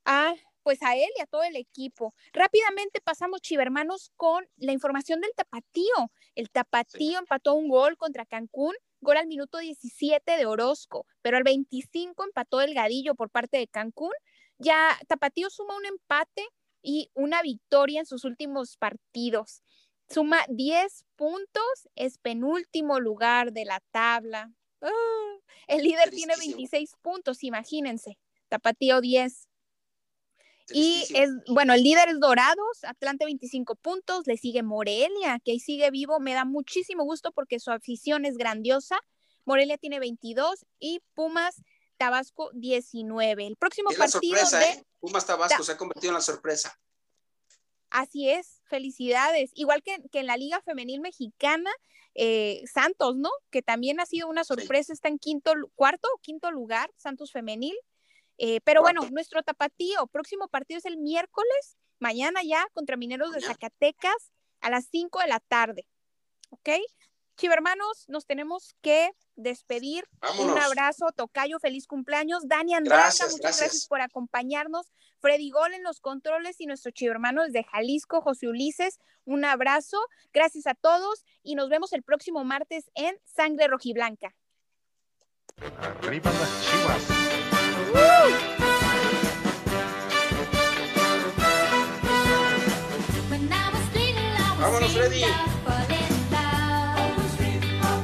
a 0.04 0.34
pues 0.64 0.82
a 0.82 0.96
él 0.96 1.08
y 1.16 1.20
a 1.20 1.26
todo 1.26 1.44
el 1.44 1.56
equipo. 1.56 2.14
Rápidamente 2.32 3.00
pasamos, 3.00 3.42
chivermanos, 3.42 4.10
con 4.16 4.48
la 4.56 4.72
información 4.72 5.20
del 5.20 5.30
Tapatío. 5.36 6.10
El 6.34 6.50
Tapatío 6.50 7.18
empató 7.18 7.54
un 7.54 7.68
gol 7.68 7.96
contra 7.98 8.24
Cancún, 8.24 8.74
gol 9.00 9.18
al 9.18 9.26
minuto 9.26 9.58
17 9.58 10.36
de 10.36 10.46
Orozco, 10.46 11.06
pero 11.20 11.36
al 11.36 11.44
25 11.44 12.24
empató 12.24 12.58
Delgadillo 12.58 13.14
por 13.14 13.30
parte 13.30 13.58
de 13.58 13.68
Cancún. 13.68 14.14
Ya 14.58 14.98
Tapatío 15.06 15.50
suma 15.50 15.76
un 15.76 15.84
empate 15.84 16.48
y 16.82 17.10
una 17.14 17.42
victoria 17.42 18.00
en 18.00 18.06
sus 18.06 18.24
últimos 18.24 18.78
partidos. 18.78 19.62
Suma 20.08 20.44
10 20.48 21.04
puntos, 21.16 21.88
es 21.94 22.18
penúltimo 22.18 23.00
lugar 23.00 23.52
de 23.52 23.66
la 23.66 23.80
tabla. 23.90 24.50
Ah, 24.80 25.36
el 25.66 25.82
líder 25.82 26.10
tiene 26.10 26.34
Tristísimo. 26.34 26.56
26 26.56 26.96
puntos, 27.02 27.42
imagínense. 27.42 28.18
Tapatío 28.48 29.00
10. 29.00 29.48
Y 30.70 31.06
es, 31.14 31.30
bueno, 31.48 31.74
el 31.74 31.82
líder 31.82 32.08
es 32.08 32.20
Dorados, 32.20 32.84
Atlante 32.84 33.24
25 33.26 33.74
puntos, 33.76 34.26
le 34.26 34.36
sigue 34.36 34.62
Morelia, 34.62 35.38
que 35.44 35.52
ahí 35.52 35.60
sigue 35.60 35.90
vivo, 35.90 36.20
me 36.20 36.32
da 36.32 36.44
muchísimo 36.44 37.04
gusto 37.04 37.32
porque 37.32 37.60
su 37.60 37.70
afición 37.70 38.24
es 38.24 38.36
grandiosa. 38.38 38.98
Morelia 39.44 39.76
tiene 39.76 39.98
22 40.00 40.64
y 40.78 41.02
Pumas 41.14 41.62
Tabasco 41.98 42.50
19. 42.54 43.46
El 43.46 43.56
próximo 43.56 43.90
Es 43.90 43.98
la 43.98 44.06
partido 44.06 44.36
sorpresa, 44.38 44.58
de... 44.58 44.64
¿eh? 44.64 44.84
Pumas 45.00 45.26
Tabasco 45.26 45.58
Ta- 45.58 45.64
se 45.64 45.72
ha 45.72 45.76
convertido 45.76 46.10
en 46.10 46.14
la 46.14 46.20
sorpresa. 46.22 46.78
Así 47.90 48.28
es, 48.30 48.62
felicidades. 48.64 49.50
Igual 49.54 49.82
que, 49.82 49.98
que 50.10 50.20
en 50.20 50.26
la 50.26 50.36
Liga 50.36 50.60
Femenil 50.62 51.00
Mexicana, 51.00 51.70
eh, 52.14 52.62
Santos, 52.72 53.16
¿no? 53.16 53.30
Que 53.50 53.62
también 53.62 54.00
ha 54.00 54.06
sido 54.06 54.28
una 54.28 54.44
sorpresa, 54.44 54.92
está 54.92 55.08
en 55.08 55.18
quinto, 55.18 55.52
cuarto 55.74 56.08
o 56.14 56.18
quinto 56.20 56.50
lugar, 56.50 56.90
Santos 56.96 57.30
Femenil. 57.30 57.76
Eh, 58.38 58.60
pero 58.64 58.82
bueno, 58.82 59.08
nuestro 59.10 59.42
tapatío, 59.42 60.06
próximo 60.08 60.48
partido 60.48 60.78
es 60.78 60.84
el 60.84 60.96
miércoles, 60.96 61.76
mañana 61.98 62.42
ya, 62.42 62.66
contra 62.72 62.96
Mineros 62.96 63.32
de. 63.32 63.40
Zacatecas 63.40 64.32
a 64.60 64.70
las 64.70 64.86
5 64.90 65.20
de 65.20 65.28
la 65.28 65.40
tarde. 65.40 65.86
¿Ok? 66.50 66.70
Chivermanos, 67.36 68.04
nos 68.08 68.26
tenemos 68.26 68.76
que 68.80 69.10
despedir. 69.34 70.04
Vámonos. 70.20 70.52
Un 70.52 70.58
abrazo, 70.58 71.06
Tocayo, 71.16 71.58
feliz 71.58 71.86
cumpleaños. 71.86 72.46
Dani 72.46 72.74
Andrada, 72.74 73.02
Gracias, 73.02 73.32
muchas 73.32 73.40
gracias. 73.40 73.60
gracias 73.60 73.86
por 73.88 74.00
acompañarnos. 74.00 74.92
Freddy 75.20 75.50
Gol 75.50 75.74
en 75.74 75.82
los 75.82 76.00
controles 76.00 76.60
y 76.60 76.66
nuestro 76.66 76.92
chivermano 76.92 77.42
desde 77.42 77.64
Jalisco, 77.64 78.20
José 78.20 78.46
Ulises. 78.46 79.00
Un 79.24 79.44
abrazo, 79.44 79.98
gracias 80.32 80.66
a 80.66 80.74
todos 80.74 81.24
y 81.42 81.54
nos 81.56 81.68
vemos 81.70 81.92
el 81.92 82.02
próximo 82.02 82.44
martes 82.44 82.90
en 82.94 83.18
Sangre 83.24 83.66
Rojiblanca. 83.66 84.34
Arriba 86.02 86.30
las 86.30 86.70
chivas. 86.70 87.53
When 93.30 93.52
I 93.52 93.70
was 93.70 93.86
little, 93.94 94.34
I 94.36 94.50
was 94.50 94.66
Vámonos, 94.66 94.92
Freddy. 94.96 95.22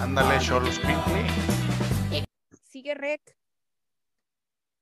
Ándale, 0.00 0.38
Cholos 0.40 0.78
Pinkley. 0.78 1.26
Sigue 2.70 2.94
Rec. 2.94 3.39